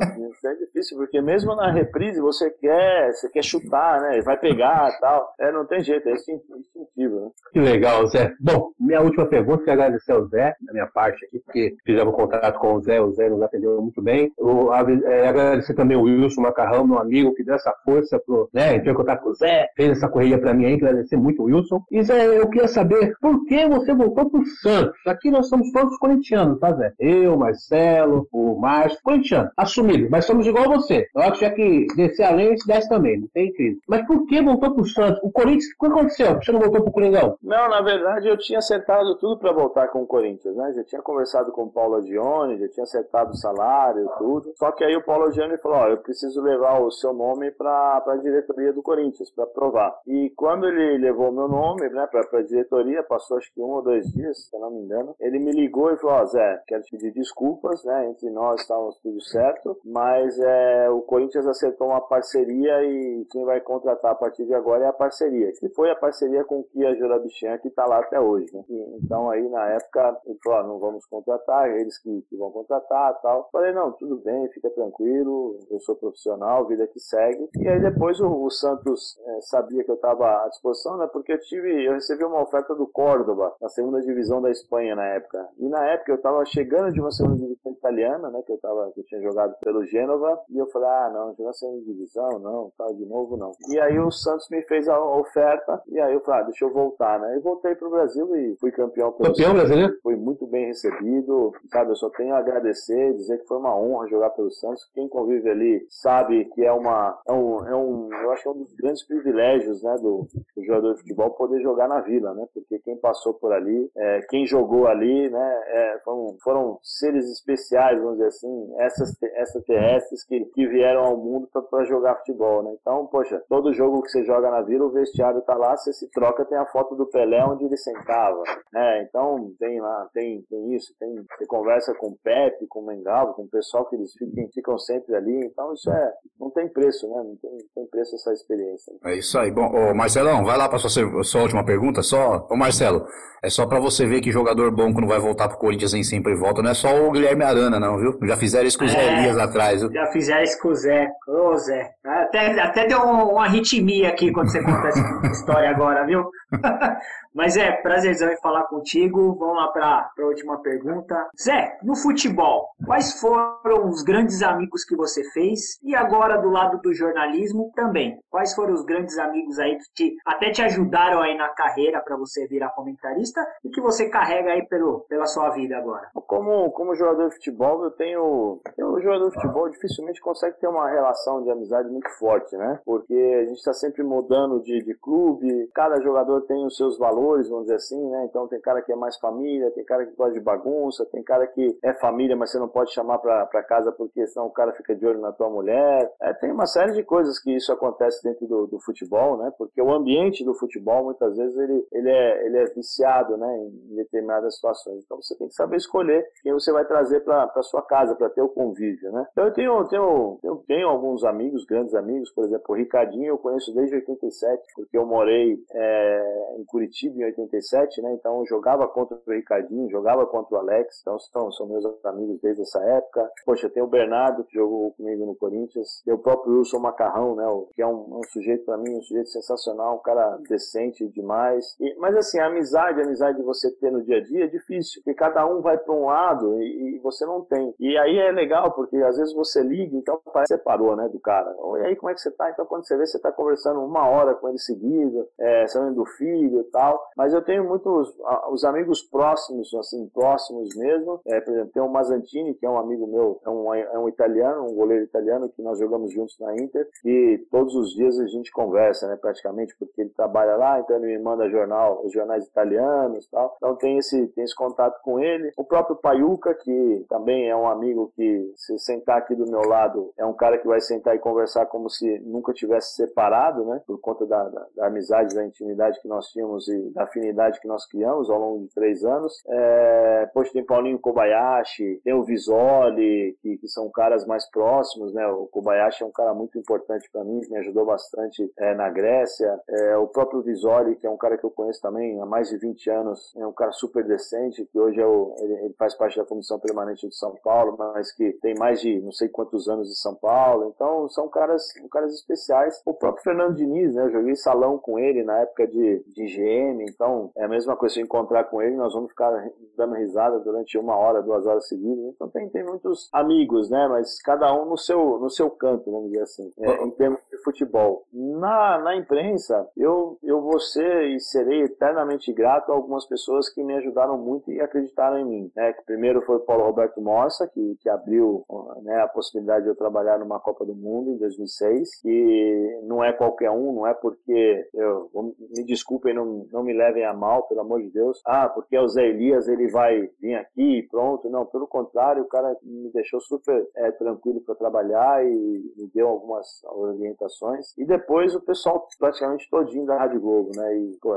É 0.48 0.56
difícil, 0.56 0.98
porque 0.98 1.22
mesmo 1.22 1.56
na 1.56 1.72
reprise 1.72 2.22
você 2.22 2.50
quer, 2.50 3.12
você 3.12 3.30
quer 3.30 3.44
chutar, 3.44 4.02
né? 4.02 4.22
Vai 4.22 4.38
pegar 4.38 4.90
e 4.90 5.00
tal. 5.00 5.34
É, 5.40 5.52
não 5.52 5.66
tem 5.66 5.82
jeito, 5.82 6.08
é 6.08 6.14
instintivo, 6.14 7.22
né? 7.22 7.30
Que 7.52 7.60
legal, 7.60 8.08
Zé. 8.08 8.34
Bom, 8.40 8.72
minha 8.80 9.02
última 9.02 9.26
pergunta, 9.26 9.64
quero 9.64 9.82
agradecer 9.82 10.12
ao 10.12 10.26
Zé, 10.28 10.56
da 10.62 10.74
minha 10.74 10.88
parte 10.88 11.26
aqui, 11.26 11.40
porque 11.40 11.76
fizemos 11.86 12.16
contato 12.16 12.60
com 12.60 12.76
o 12.76 12.82
Zé, 12.82 13.02
o 13.02 13.12
Zé 13.12 13.30
nos 13.30 13.42
atendeu 13.42 13.82
muito 13.82 14.02
bem. 14.02 14.32
Eu, 14.38 14.74
é, 14.74 15.28
agradecer 15.28 15.74
também 15.74 15.98
o 15.98 16.04
Wilson 16.04 16.42
Macarrão, 16.42 16.88
meu 16.88 17.00
amigo, 17.00 17.34
que 17.34 17.44
deu 17.44 17.56
essa 17.56 17.74
força 17.84 18.20
pro, 18.20 18.50
né? 18.54 18.76
Entrou 18.76 18.94
em 18.94 18.98
contato 18.98 19.24
com 19.24 19.30
o 19.30 19.36
Zé, 19.36 19.68
fez 19.76 19.92
essa 19.92 20.08
corrida 20.08 20.38
pra 20.38 20.54
mim 20.54 20.66
aí, 20.66 20.76
agradecer 20.76 21.18
muito 21.18 21.42
o 21.42 21.46
Wilson. 21.46 21.84
E 21.92 22.02
Zé, 22.04 22.40
eu 22.40 22.48
queria 22.50 22.68
saber 22.68 23.16
por 23.20 23.46
que 23.46 23.68
você 23.68 23.94
voltou 23.94 24.30
pro 24.30 24.46
Santos? 24.62 24.96
Aqui 25.06 25.30
nós 25.30 25.50
somos 25.50 25.72
todos 25.72 25.98
corintianos, 25.98 26.60
tá, 26.60 26.72
Zé? 26.74 26.94
Eu, 27.00 27.38
Marcelo, 27.38 28.28
o 28.32 28.60
Márcio, 28.60 29.00
corintiano, 29.04 29.50
assumido, 29.58 30.08
mas 30.10 30.26
somos 30.26 30.37
igual 30.46 30.66
a 30.66 30.76
você. 30.76 31.08
Eu 31.16 31.22
acho 31.22 31.40
que 31.40 31.46
é 31.46 31.50
que 31.50 31.88
descer 31.96 32.24
além 32.24 32.58
se 32.58 32.68
desce 32.68 32.90
também, 32.90 33.20
não 33.20 33.28
tem 33.30 33.52
crise. 33.54 33.80
Mas 33.88 34.06
por 34.06 34.26
que 34.28 34.42
voltou 34.42 34.74
pro 34.74 34.86
Santos? 34.86 35.20
O 35.24 35.32
Corinthians, 35.32 35.74
o 35.74 35.80
que 35.80 35.88
aconteceu? 35.88 36.36
Você 36.36 36.52
não 36.52 36.60
voltou 36.60 36.84
pro 36.84 36.92
Coringão? 36.92 37.38
Não, 37.42 37.70
na 37.70 37.82
verdade 37.82 38.28
eu 38.28 38.38
tinha 38.38 38.60
acertado 38.60 39.16
tudo 39.18 39.38
para 39.40 39.52
voltar 39.52 39.88
com 39.88 40.02
o 40.02 40.08
Corinthians, 40.08 40.56
né? 40.56 40.74
Já 40.74 40.84
tinha 40.84 41.02
conversado 41.02 41.52
com 41.52 41.64
o 41.64 41.72
Paulo 41.72 41.96
Adione, 41.96 42.60
já 42.60 42.68
tinha 42.70 42.84
acertado 42.84 43.32
o 43.32 43.38
salário 43.38 44.10
tudo. 44.18 44.52
Só 44.56 44.72
que 44.72 44.84
aí 44.84 44.96
o 44.96 45.04
Paulo 45.04 45.26
Adione 45.26 45.58
falou: 45.58 45.78
Ó, 45.78 45.88
eu 45.88 45.98
preciso 45.98 46.42
levar 46.42 46.82
o 46.82 46.92
seu 46.92 47.14
nome 47.14 47.52
para 47.52 48.04
a 48.06 48.16
diretoria 48.18 48.74
do 48.74 48.82
Corinthians, 48.82 49.32
para 49.32 49.46
provar. 49.48 49.94
E 50.08 50.32
quando 50.36 50.68
ele 50.68 50.98
levou 50.98 51.32
meu 51.32 51.48
nome, 51.48 51.88
né, 51.90 52.08
para 52.08 52.40
a 52.40 52.44
diretoria, 52.44 53.04
passou 53.04 53.38
acho 53.38 53.54
que 53.54 53.62
um 53.62 53.72
ou 53.72 53.82
dois 53.82 54.06
dias, 54.12 54.48
se 54.48 54.56
eu 54.56 54.60
não 54.60 54.72
me 54.72 54.82
engano, 54.82 55.16
ele 55.20 55.40
me 55.40 55.52
ligou 55.52 55.92
e 55.92 55.98
falou: 55.98 56.18
Ó, 56.18 56.26
Zé, 56.26 56.62
quero 56.68 56.84
te 56.84 56.92
pedir 56.92 57.12
desculpas, 57.12 57.84
né? 57.84 58.10
Entre 58.10 58.30
nós 58.30 58.62
estávamos 58.62 58.98
tudo 59.02 59.22
certo, 59.22 59.78
mas 59.86 60.17
é, 60.40 60.90
o 60.90 61.02
Corinthians 61.02 61.48
acertou 61.48 61.88
uma 61.88 62.02
parceria 62.02 62.84
e 62.84 63.26
quem 63.32 63.44
vai 63.46 63.60
contratar 63.62 64.12
a 64.12 64.16
partir 64.16 64.46
de 64.46 64.54
agora 64.54 64.86
é 64.86 64.88
a 64.88 64.94
parceria, 64.94 65.52
que 65.54 65.70
foi 65.70 65.92
a 65.92 65.96
parceria 65.96 66.44
com 66.44 66.60
o 66.60 66.64
Kia 66.64 66.96
Jurabichan, 66.96 67.58
que 67.58 67.68
está 67.68 67.86
lá 67.86 68.00
até 68.00 68.20
hoje. 68.20 68.48
Né? 68.54 68.64
E, 68.70 68.98
então 69.04 69.30
aí 69.30 69.48
na 69.50 69.68
época 69.70 70.20
ele 70.26 70.40
falou, 70.44 70.60
ah, 70.60 70.64
não 70.64 70.80
vamos 70.80 71.06
contratar, 71.06 71.70
eles 71.70 71.98
que, 72.00 72.22
que 72.30 72.38
vão 72.38 72.52
contratar 72.52 73.20
tal. 73.22 73.50
Falei, 73.52 73.74
não, 73.74 73.92
tudo 73.92 74.18
bem, 74.18 74.48
fica 74.50 74.70
tranquilo, 74.70 75.60
eu 75.70 75.80
sou 75.80 75.96
profissional, 75.96 76.68
vida 76.68 76.88
que 76.88 77.00
segue. 77.00 77.50
E 77.58 77.68
aí 77.68 77.80
depois 77.80 78.20
o, 78.20 78.44
o 78.44 78.50
Santos 78.50 79.18
é, 79.26 79.42
sabia 79.42 79.84
que 79.84 79.92
eu 79.92 79.96
estava 79.96 80.44
à 80.44 80.48
disposição, 80.50 80.98
né? 80.98 81.08
Porque 81.12 81.34
eu 81.34 81.40
tive, 81.40 81.86
eu 81.86 81.94
recebi 81.94 82.24
uma 82.24 82.42
oferta 82.42 82.76
do 82.76 82.88
Córdoba, 82.88 83.54
na 83.62 83.70
segunda 83.70 84.02
divisão 84.02 84.42
da 84.42 84.50
Espanha 84.50 84.96
na 84.96 85.06
época. 85.06 85.48
E 85.58 85.68
na 85.68 85.86
época 85.86 86.12
eu 86.12 86.16
estava 86.16 86.44
chegando 86.46 86.92
de 86.92 87.00
uma 87.00 87.12
segunda 87.12 87.36
divisão 87.36 87.72
italiana, 87.72 88.30
né? 88.30 88.42
Que 88.46 88.52
eu 88.54 88.58
tava, 88.60 88.92
que 88.92 89.02
eu 89.02 89.06
tinha 89.06 89.22
jogado 89.22 89.56
pelo 89.60 89.86
Gênova, 90.08 90.40
e 90.50 90.58
eu 90.58 90.66
falei, 90.68 90.88
ah, 90.88 91.12
não, 91.14 91.36
jogar 91.36 91.54
segunda 91.54 91.84
divisão, 91.84 92.40
não, 92.40 92.72
tá, 92.78 92.86
de 92.94 93.06
novo 93.06 93.36
não. 93.36 93.52
E 93.70 93.80
aí 93.80 94.00
o 94.00 94.10
Santos 94.10 94.48
me 94.50 94.62
fez 94.64 94.88
a 94.88 95.00
oferta, 95.00 95.82
e 95.88 96.00
aí 96.00 96.14
eu 96.14 96.22
falei, 96.22 96.42
ah, 96.42 96.44
deixa 96.46 96.66
eu 96.66 96.72
voltar, 96.72 97.20
né? 97.20 97.36
E 97.36 97.40
voltei 97.40 97.76
pro 97.76 97.90
Brasil 97.90 98.34
e 98.36 98.56
fui 98.60 98.72
campeão 98.72 99.12
pelo 99.12 99.30
Campeão 99.30 99.54
brasileiro? 99.54 99.94
Fui 100.02 100.16
muito 100.16 100.48
bem 100.48 100.68
recebido, 100.68 101.52
sabe? 101.72 101.92
Eu 101.92 101.96
só 101.96 102.10
tenho 102.12 102.34
a 102.34 102.40
agradecer, 102.40 103.14
dizer 103.14 103.40
que 103.40 103.48
foi 103.48 103.58
uma 103.58 103.78
honra 103.78 104.08
jogar 104.08 104.30
pelo 104.32 104.52
Santos. 104.52 104.90
Quem 104.94 105.08
convive 105.10 105.50
ali 105.50 105.86
sabe 105.90 106.46
que 106.54 106.64
é 106.64 106.72
uma, 106.72 107.20
é 107.28 107.34
um, 107.34 107.68
é 107.68 107.76
um 107.76 108.10
eu 108.14 108.32
acho 108.32 108.44
que 108.44 108.50
é 108.50 108.52
um 108.52 108.64
dos 108.64 108.74
grandes 108.76 109.06
privilégios, 109.06 109.84
né, 109.84 109.96
do, 110.02 110.28
do 110.56 110.64
jogador 110.64 110.94
de 110.94 111.02
futebol 111.02 111.32
poder 111.32 111.62
jogar 111.62 111.88
na 111.88 112.02
Vila, 112.02 112.34
né? 112.34 112.46
Porque 112.54 112.80
quem 112.80 112.98
passou 112.98 113.34
por 113.34 113.52
ali, 113.52 113.90
é, 113.96 114.22
quem 114.30 114.46
jogou 114.46 114.88
ali, 114.88 115.30
né, 115.30 115.64
é, 115.68 116.00
foram, 116.04 116.38
foram 116.44 116.80
seres 116.82 117.30
especiais, 117.30 118.00
vamos 118.00 118.18
dizer 118.18 118.28
assim, 118.28 118.76
essas, 118.78 119.12
essas 119.36 119.64
terrestres 119.98 120.24
que, 120.26 120.46
que 120.54 120.68
vieram 120.68 121.04
ao 121.04 121.18
mundo 121.18 121.48
para 121.70 121.86
jogar 121.86 122.16
futebol, 122.18 122.64
né? 122.64 122.76
Então, 122.80 123.08
poxa, 123.08 123.42
todo 123.50 123.74
jogo 123.74 124.02
que 124.02 124.10
você 124.10 124.24
joga 124.24 124.50
na 124.50 124.62
Vila, 124.62 124.86
o 124.86 124.92
vestiário 124.92 125.42
tá 125.42 125.56
lá, 125.56 125.76
você 125.76 125.92
se 125.94 126.10
troca, 126.12 126.46
tem 126.46 126.58
a 126.58 126.66
foto 126.66 126.96
do 126.96 127.08
Pelé 127.08 127.44
onde 127.44 127.66
ele 127.66 127.78
sentava, 127.78 128.44
né? 128.72 129.04
Então, 129.04 129.52
tem 129.60 129.80
lá, 129.82 130.08
tem, 130.14 130.42
tem 130.50 130.76
isso, 130.76 130.94
tem, 131.00 131.16
você 131.38 131.46
conversa 131.46 131.94
com 131.96 132.08
o 132.08 132.18
Pepe, 132.24 132.68
com 132.68 132.82
o 132.82 132.88
Mengalvo, 132.88 133.34
com 133.34 133.44
o 133.44 133.50
pessoal 133.50 133.86
que 133.86 133.96
eles 133.96 134.14
ficam, 134.14 134.50
ficam 134.54 134.78
sempre 134.78 135.16
ali, 135.16 135.46
então 135.46 135.74
isso 135.74 135.90
é, 135.90 136.14
não 136.40 136.50
tem 136.52 136.68
preço, 136.70 137.08
né? 137.08 137.18
Não 137.18 137.36
tem, 137.36 137.52
não 137.52 137.68
tem 137.76 137.88
preço 137.88 138.16
essa 138.16 138.34
experiência. 138.34 138.94
É 139.04 139.16
isso 139.16 139.38
aí. 139.38 139.52
Bom, 139.52 139.68
ô 139.68 139.94
Marcelão, 139.94 140.44
vai 140.44 140.58
lá 140.58 140.70
para 140.70 140.80
sua, 140.80 141.24
sua 141.24 141.42
última 141.42 141.66
pergunta, 141.66 142.02
só, 142.02 142.48
ô 142.50 142.56
Marcelo, 142.56 143.06
é 143.44 143.50
só 143.50 143.66
para 143.68 143.80
você 143.80 144.06
ver 144.06 144.22
que 144.22 144.32
jogador 144.32 144.72
bom 144.72 144.92
quando 144.92 145.08
vai 145.08 145.20
voltar 145.20 145.48
pro 145.48 145.58
Corinthians 145.58 145.94
em 145.94 146.04
sempre 146.04 146.36
volta, 146.36 146.62
não 146.62 146.72
é 146.72 146.74
só 146.74 146.90
o 146.90 147.12
Guilherme 147.12 147.44
Arana, 147.44 147.80
não, 147.80 147.98
viu? 147.98 148.18
Já 148.24 148.36
fizeram 148.36 148.68
isso 148.68 148.78
com 148.78 148.86
o 148.86 148.90
Zé 148.90 148.98
é, 148.98 149.20
Elias 149.20 149.38
atrás, 149.38 149.82
viu? 149.82 149.87
Já 149.92 150.08
fizeram 150.12 150.44
isso 150.44 150.60
com 150.62 150.70
o 150.70 150.76
Zé. 150.76 151.08
Ô, 151.28 151.56
Zé. 151.58 151.90
Até, 152.06 152.60
até 152.62 152.88
deu 152.88 153.00
uma 153.02 153.46
arritmia 153.46 154.10
aqui 154.10 154.32
quando 154.32 154.52
você 154.52 154.62
conta 154.64 154.88
essa 154.88 155.02
história 155.32 155.70
agora, 155.70 156.06
viu? 156.06 156.30
Mas 157.38 157.56
é, 157.56 157.72
prazerzão 157.72 158.32
em 158.32 158.42
falar 158.42 158.64
contigo. 158.64 159.36
Vamos 159.36 159.58
lá 159.58 159.68
para 159.68 160.10
a 160.18 160.26
última 160.26 160.60
pergunta. 160.60 161.30
Zé, 161.40 161.78
no 161.84 161.96
futebol, 161.96 162.70
quais 162.84 163.22
foram 163.22 163.88
os 163.88 164.02
grandes 164.02 164.42
amigos 164.42 164.84
que 164.84 164.96
você 164.96 165.24
fez? 165.34 165.78
E 165.84 165.96
agora 165.96 166.38
do 166.38 166.50
lado 166.50 166.82
do 166.82 166.92
jornalismo 166.96 167.72
também. 167.76 168.18
Quais 168.32 168.56
foram 168.56 168.74
os 168.74 168.84
grandes 168.84 169.20
amigos 169.20 169.60
aí 169.60 169.78
que 169.78 169.94
te, 169.94 170.16
até 170.26 170.50
te 170.50 170.64
ajudaram 170.64 171.22
aí 171.22 171.38
na 171.38 171.50
carreira 171.50 172.02
para 172.02 172.18
você 172.18 172.48
virar 172.48 172.70
comentarista 172.70 173.48
e 173.64 173.70
que 173.70 173.82
você 173.82 174.10
carrega 174.10 174.54
aí 174.54 174.66
pelo, 174.66 175.02
pela 175.02 175.28
sua 175.28 175.52
vida 175.52 175.78
agora? 175.78 176.10
Como, 176.16 176.72
como 176.72 176.96
jogador 176.96 177.30
de 177.30 177.36
futebol, 177.36 177.84
eu 177.84 177.92
tenho. 177.92 178.60
O 178.80 179.00
jogador 179.00 179.30
de 179.30 179.36
futebol 179.36 179.70
dificilmente 179.70 180.20
consegue 180.22 180.60
ter 180.60 180.68
uma 180.68 180.90
relação 180.90 181.44
de 181.44 181.52
amizade 181.52 181.88
muito 181.88 182.10
forte, 182.18 182.58
né? 182.58 182.80
Porque 182.84 183.14
a 183.14 183.46
gente 183.46 183.60
está 183.60 183.74
sempre 183.74 184.02
mudando 184.02 184.60
de, 184.64 184.84
de 184.84 184.96
clube, 184.96 185.70
cada 185.76 186.02
jogador 186.02 186.42
tem 186.42 186.66
os 186.66 186.76
seus 186.76 186.98
valores 186.98 187.27
valores, 187.28 187.50
vamos 187.50 187.66
dizer 187.66 187.76
assim, 187.76 188.10
né? 188.10 188.26
Então 188.30 188.48
tem 188.48 188.60
cara 188.62 188.82
que 188.82 188.92
é 188.92 188.96
mais 188.96 189.18
família, 189.18 189.72
tem 189.72 189.84
cara 189.84 190.06
que 190.06 190.16
gosta 190.16 190.34
de 190.34 190.40
bagunça, 190.40 191.06
tem 191.06 191.22
cara 191.24 191.46
que 191.48 191.78
é 191.84 191.94
família, 191.94 192.36
mas 192.36 192.52
você 192.52 192.60
não 192.60 192.68
pode 192.68 192.94
chamar 192.94 193.20
para 193.20 193.64
casa 193.64 193.92
porque 193.92 194.26
senão 194.28 194.48
o 194.48 194.52
cara 194.52 194.72
fica 194.74 194.96
de 194.96 195.06
olho 195.06 195.20
na 195.20 195.32
tua 195.32 195.50
mulher. 195.50 196.10
É, 196.22 196.34
tem 196.34 196.52
uma 196.52 196.66
série 196.66 196.94
de 196.94 197.04
coisas 197.04 197.40
que 197.40 197.56
isso 197.56 197.72
acontece 197.72 198.24
dentro 198.24 198.48
do, 198.48 198.68
do, 198.68 198.80
futebol, 198.80 199.38
né? 199.38 199.52
Porque 199.58 199.82
o 199.82 199.92
ambiente 199.92 200.44
do 200.44 200.54
futebol, 200.54 201.04
muitas 201.06 201.36
vezes, 201.36 201.58
ele, 201.58 201.88
ele, 201.92 202.10
é, 202.10 202.46
ele 202.46 202.58
é 202.58 202.66
viciado, 202.66 203.38
né? 203.38 203.58
Em 203.58 203.96
determinadas 203.96 204.56
situações. 204.56 205.04
Então 205.04 205.22
você 205.22 205.36
tem 205.36 205.48
que 205.48 205.54
saber 205.54 205.78
escolher 205.78 206.26
quem 206.42 206.54
você 206.54 206.72
vai 206.72 206.86
trazer 206.86 207.22
para 207.22 207.62
sua 207.64 207.82
casa, 207.82 208.16
para 208.16 208.30
ter 208.30 208.42
o 208.42 208.50
convívio, 208.50 209.12
né? 209.12 209.26
Então 209.32 209.46
eu 209.46 209.54
tenho, 209.54 209.88
tenho, 209.88 210.40
tenho, 210.42 210.56
tenho 210.68 210.88
alguns 210.88 211.24
amigos, 211.24 211.66
grandes 211.66 211.94
amigos, 211.94 212.32
por 212.32 212.46
exemplo, 212.46 212.66
o 212.70 212.76
Ricardinho 212.76 213.28
eu 213.28 213.38
conheço 213.38 213.74
desde 213.74 213.96
87, 213.96 214.64
porque 214.76 214.98
eu 214.98 215.06
morei 215.06 215.58
é, 215.74 216.56
em 216.60 216.66
Curitiba 216.66 217.07
em 217.16 217.24
87, 217.24 218.02
né? 218.02 218.14
Então 218.14 218.40
eu 218.40 218.46
jogava 218.46 218.88
contra 218.88 219.18
o 219.18 219.32
Ricardinho, 219.32 219.90
jogava 219.90 220.26
contra 220.26 220.56
o 220.56 220.60
Alex, 220.60 221.00
então 221.02 221.20
são, 221.20 221.52
são 221.52 221.68
meus 221.68 221.86
amigos 222.06 222.40
desde 222.42 222.62
essa 222.62 222.82
época. 222.84 223.30
Poxa, 223.46 223.70
tem 223.70 223.84
o 223.84 223.88
Bernardo 223.88 224.44
que 224.44 224.56
jogou 224.56 224.92
comigo 224.92 225.26
no 225.26 225.36
Corinthians, 225.36 226.02
tem 226.04 226.14
o 226.14 226.20
próprio 226.20 226.58
Wilson 226.58 226.80
Macarrão, 226.80 227.36
né? 227.36 227.46
Que 227.74 227.82
é 227.82 227.88
um, 227.88 228.20
um 228.20 228.24
sujeito 228.32 228.66
para 228.66 228.78
mim, 228.78 228.98
um 228.98 229.02
sujeito 229.02 229.30
sensacional, 229.30 229.96
um 229.96 230.02
cara 230.02 230.38
decente 230.50 231.08
demais. 231.10 231.76
E, 231.80 231.96
mas 232.00 232.16
assim, 232.16 232.40
a 232.40 232.48
amizade, 232.48 233.02
a 233.02 233.04
amizade 233.04 233.38
de 233.38 233.44
você 233.44 233.72
ter 233.76 233.92
no 233.92 234.04
dia 234.04 234.18
a 234.18 234.24
dia 234.24 234.46
é 234.46 234.48
difícil, 234.48 235.02
porque 235.04 235.18
cada 235.18 235.46
um 235.46 235.62
vai 235.62 235.78
para 235.78 235.94
um 235.94 236.06
lado 236.06 236.62
e, 236.62 236.96
e, 236.96 237.00
você 237.00 237.26
não 237.26 237.42
tem. 237.42 237.74
E 237.80 237.98
aí 237.98 238.18
é 238.18 238.32
legal, 238.32 238.72
porque 238.72 238.98
às 238.98 239.18
vezes 239.18 239.34
você 239.34 239.62
liga, 239.62 239.96
então 239.96 240.20
parece 240.34 240.54
que 240.54 240.58
você 240.58 240.64
parou, 240.64 240.96
né, 240.96 241.08
do 241.10 241.20
cara. 241.20 241.54
E 241.80 241.86
aí, 241.86 241.96
como 241.96 242.10
é 242.10 242.14
que 242.14 242.22
você 242.22 242.32
tá? 242.32 242.50
Então 242.50 242.66
quando 242.66 242.86
você 242.86 242.98
vê, 242.98 243.06
você 243.06 243.20
tá 243.20 243.32
conversando 243.32 243.82
uma 243.84 244.08
hora 244.08 244.36
com 244.36 244.50
ele 244.50 244.60
seguido, 244.60 245.28
é, 245.40 245.68
sabendo 245.68 245.96
do 245.96 246.06
filho 246.06 246.62
e 246.62 246.64
tal. 246.66 246.97
Mas 247.16 247.34
eu 247.34 247.42
tenho 247.42 247.64
muitos 247.64 248.16
os 248.52 248.64
amigos 248.64 249.02
próximos, 249.02 249.74
assim, 249.74 250.08
próximos 250.14 250.76
mesmo. 250.76 251.20
É, 251.26 251.40
por 251.42 251.54
exemplo, 251.54 251.72
tem 251.74 251.82
o 251.82 251.90
Mazantini, 251.90 252.54
que 252.54 252.66
é 252.66 252.70
um 252.70 252.78
amigo 252.78 253.08
meu, 253.08 253.40
é 253.46 253.50
um, 253.50 253.74
é 253.74 254.00
um 254.00 254.10
italiano, 254.10 254.66
um 254.70 254.76
goleiro 254.76 255.04
italiano, 255.04 255.50
que 255.50 255.62
nós 255.62 255.80
jogamos 255.80 256.14
juntos 256.14 256.38
na 256.40 256.56
Inter. 256.56 256.88
E 257.06 257.46
todos 257.52 257.76
os 257.76 257.94
dias 257.94 258.20
a 258.20 258.28
gente 258.28 258.52
conversa, 258.52 259.08
né, 259.08 259.16
praticamente, 259.16 259.76
porque 259.78 260.02
ele 260.02 260.10
trabalha 260.12 260.56
lá, 260.56 260.80
então 260.80 260.96
ele 260.98 261.18
me 261.18 261.20
manda 261.20 261.50
jornal, 261.50 262.02
os 262.06 262.12
jornais 262.14 262.46
italianos 262.46 263.28
tal. 263.30 263.56
Então 263.58 263.76
tem 263.76 263.98
esse, 263.98 264.28
tem 264.28 264.44
esse 264.44 264.56
contato 264.56 265.02
com 265.04 265.20
ele. 265.20 265.52
O 265.58 265.64
próprio 265.64 265.96
Paiuca, 265.96 266.54
que 266.54 267.06
também 267.10 267.50
é 267.50 267.56
um 267.56 267.68
amigo 267.68 268.12
que, 268.16 268.54
se 268.56 268.78
sentar 268.80 269.18
aqui 269.18 269.36
do 269.36 269.50
meu 269.50 269.62
lado, 269.62 270.12
é 270.18 270.26
um 270.26 270.34
cara 270.34 270.58
que 270.58 270.68
vai 270.68 270.80
sentar 270.80 271.16
e 271.16 271.20
conversar 271.20 271.66
como 271.68 271.90
se 271.90 272.20
nunca 272.20 272.54
tivesse 272.54 272.96
separado, 272.96 273.66
né, 273.66 273.82
por 273.86 274.00
conta 274.00 274.26
da, 274.26 274.44
da, 274.44 274.68
da 274.76 274.88
amizade, 274.88 275.36
da 275.36 275.46
intimidade 275.46 276.02
que 276.02 276.08
nós 276.08 276.28
tínhamos 276.28 276.68
e 276.68 276.87
da 276.94 277.04
afinidade 277.04 277.60
que 277.60 277.68
nós 277.68 277.86
criamos 277.88 278.30
ao 278.30 278.40
longo 278.40 278.64
de 278.64 278.74
três 278.74 279.04
anos. 279.04 279.34
É, 279.48 280.30
tem 280.54 280.66
Paulinho 280.66 281.00
Kobayashi, 281.00 282.02
tem 282.04 282.14
o 282.14 282.24
Visoli, 282.24 283.38
que, 283.42 283.58
que, 283.58 283.68
são 283.68 283.90
caras 283.90 284.26
mais 284.26 284.50
próximos, 284.50 285.14
né? 285.14 285.28
O 285.28 285.48
Kobayashi 285.48 286.04
é 286.04 286.06
um 286.06 286.12
cara 286.12 286.34
muito 286.34 286.58
importante 286.58 287.10
para 287.12 287.24
mim, 287.24 287.42
me 287.50 287.58
ajudou 287.58 287.86
bastante 287.86 288.52
é, 288.58 288.74
na 288.74 288.90
Grécia. 288.90 289.60
É, 289.70 289.98
o 289.98 290.08
próprio 290.08 290.42
Visoli, 290.42 290.96
que 290.96 291.06
é 291.06 291.10
um 291.10 291.18
cara 291.18 291.38
que 291.38 291.46
eu 291.46 291.52
conheço 291.52 291.82
também 291.82 292.20
há 292.22 292.26
mais 292.26 292.50
de 292.50 292.58
20 292.58 292.90
anos, 292.90 293.36
é 293.38 293.46
um 293.46 293.54
cara 293.54 293.72
super 293.72 294.04
decente, 294.04 294.66
que 294.66 294.80
hoje 294.80 295.00
é 295.00 295.06
o, 295.06 295.36
ele, 295.40 295.54
ele 295.66 295.74
faz 295.78 295.96
parte 295.96 296.18
da 296.18 296.26
comissão 296.26 296.60
permanente 296.60 297.08
de 297.08 297.16
São 297.16 297.36
Paulo, 297.44 297.76
mas 297.78 298.12
que 298.12 298.34
tem 298.42 298.56
mais 298.56 298.82
de 298.82 299.00
não 299.00 299.12
sei 299.12 299.30
quantos 299.30 299.68
anos 299.68 299.88
de 299.88 300.00
São 300.00 300.16
Paulo. 300.16 300.72
Então 300.74 301.08
são 301.10 301.28
caras, 301.28 301.64
caras 301.92 302.14
especiais. 302.14 302.82
O 302.86 302.94
próprio 302.94 303.24
Fernando 303.24 303.56
Diniz, 303.56 303.96
né? 303.96 304.04
Eu 304.04 304.12
joguei 304.12 304.36
salão 304.36 304.78
com 304.78 304.98
ele 304.98 305.24
na 305.24 305.40
época 305.40 305.68
de, 305.68 306.04
de 306.08 306.26
GM, 306.26 306.77
então, 306.84 307.32
é 307.36 307.46
a 307.46 307.50
mesma 307.50 307.76
coisa 307.76 307.96
se 307.96 308.02
eu 308.02 308.06
encontrar 308.06 308.46
com 308.46 308.62
ele, 308.62 308.76
nós 308.76 308.94
vamos 308.94 309.10
ficar 309.10 309.32
dando 309.76 309.96
risada 309.96 310.40
durante 310.40 310.78
uma 310.78 310.96
hora, 310.96 311.22
duas 311.22 311.46
horas 311.46 311.68
seguidas. 311.68 312.14
Então 312.16 312.30
tem, 312.30 312.50
tem 312.50 312.64
muitos 312.64 313.10
amigos, 313.14 313.70
né? 313.70 313.88
Mas 313.88 314.22
cada 314.22 314.54
um 314.54 314.66
no 314.66 314.78
seu, 314.78 315.20
no 315.20 315.30
seu 315.30 315.50
canto, 315.50 315.92
vamos 315.92 316.10
dizer 316.10 316.24
assim, 316.24 316.52
é, 316.60 316.84
em 316.84 316.92
termos 316.92 317.20
de 317.32 317.38
futebol. 317.44 318.06
Na, 318.12 318.80
na 318.80 318.96
imprensa, 318.96 319.68
eu, 319.76 320.18
eu 320.24 320.42
vou 320.42 320.60
ser 320.60 321.10
e 321.10 321.20
serei 321.20 321.64
eternamente 321.64 322.32
grato 322.34 322.72
a 322.72 322.76
algumas 322.76 323.06
pessoas 323.08 323.50
que 323.50 323.64
me 323.64 323.76
ajudaram 323.76 324.18
muito 324.18 324.52
e 324.52 324.60
acreditaram 324.62 325.20
em 325.20 325.26
mim. 325.26 325.52
Né? 325.56 325.74
Que 325.74 325.86
primeiro 325.86 326.22
foi 326.22 326.38
o 326.38 326.42
Paulo 326.42 326.66
Roberto 326.66 327.02
Mossa, 327.02 327.48
que, 327.48 327.78
que 327.82 327.90
abriu 327.90 328.44
né, 328.84 329.02
a 329.02 329.08
possibilidade 329.08 329.64
de 329.64 329.70
eu 329.70 329.76
trabalhar 329.76 330.20
numa 330.20 330.40
Copa 330.40 330.66
do 330.66 330.76
Mundo 330.76 331.12
em 331.12 331.18
2006. 331.18 331.90
E 332.06 332.82
não 332.84 333.04
é 333.04 333.14
qualquer 333.14 333.52
um, 333.52 333.74
não 333.74 333.88
é 333.88 333.94
porque 333.94 334.70
eu, 334.74 335.10
me 335.56 335.64
desculpem, 335.64 336.14
não, 336.14 336.46
não 336.52 336.64
me 336.68 336.74
levem 336.74 337.06
a 337.06 337.14
mal, 337.14 337.44
pelo 337.44 337.62
amor 337.62 337.82
de 337.82 337.90
Deus. 337.90 338.22
Ah, 338.26 338.50
porque 338.50 338.76
é 338.76 338.82
o 338.82 338.88
Zé 338.88 339.08
Elias 339.08 339.48
ele 339.48 339.70
vai 339.70 340.10
vir 340.20 340.36
aqui 340.36 340.80
e 340.80 340.84
pronto. 340.84 341.30
Não, 341.30 341.46
pelo 341.46 341.66
contrário, 341.66 342.24
o 342.24 342.28
cara 342.28 342.56
me 342.62 342.92
deixou 342.92 343.22
super 343.22 343.66
é, 343.76 343.92
tranquilo 343.92 344.42
para 344.42 344.56
trabalhar 344.56 345.26
e 345.26 345.74
me 345.78 345.90
deu 345.94 346.10
algumas 346.10 346.64
orientações. 346.66 347.74
E 347.78 347.86
depois 347.86 348.36
o 348.36 348.42
pessoal 348.42 348.88
praticamente 349.00 349.50
todinho 349.50 349.86
da 349.86 349.98
Rádio 349.98 350.20
Globo, 350.20 350.52
né? 350.56 350.78
E 350.78 350.98
pô, 351.02 351.16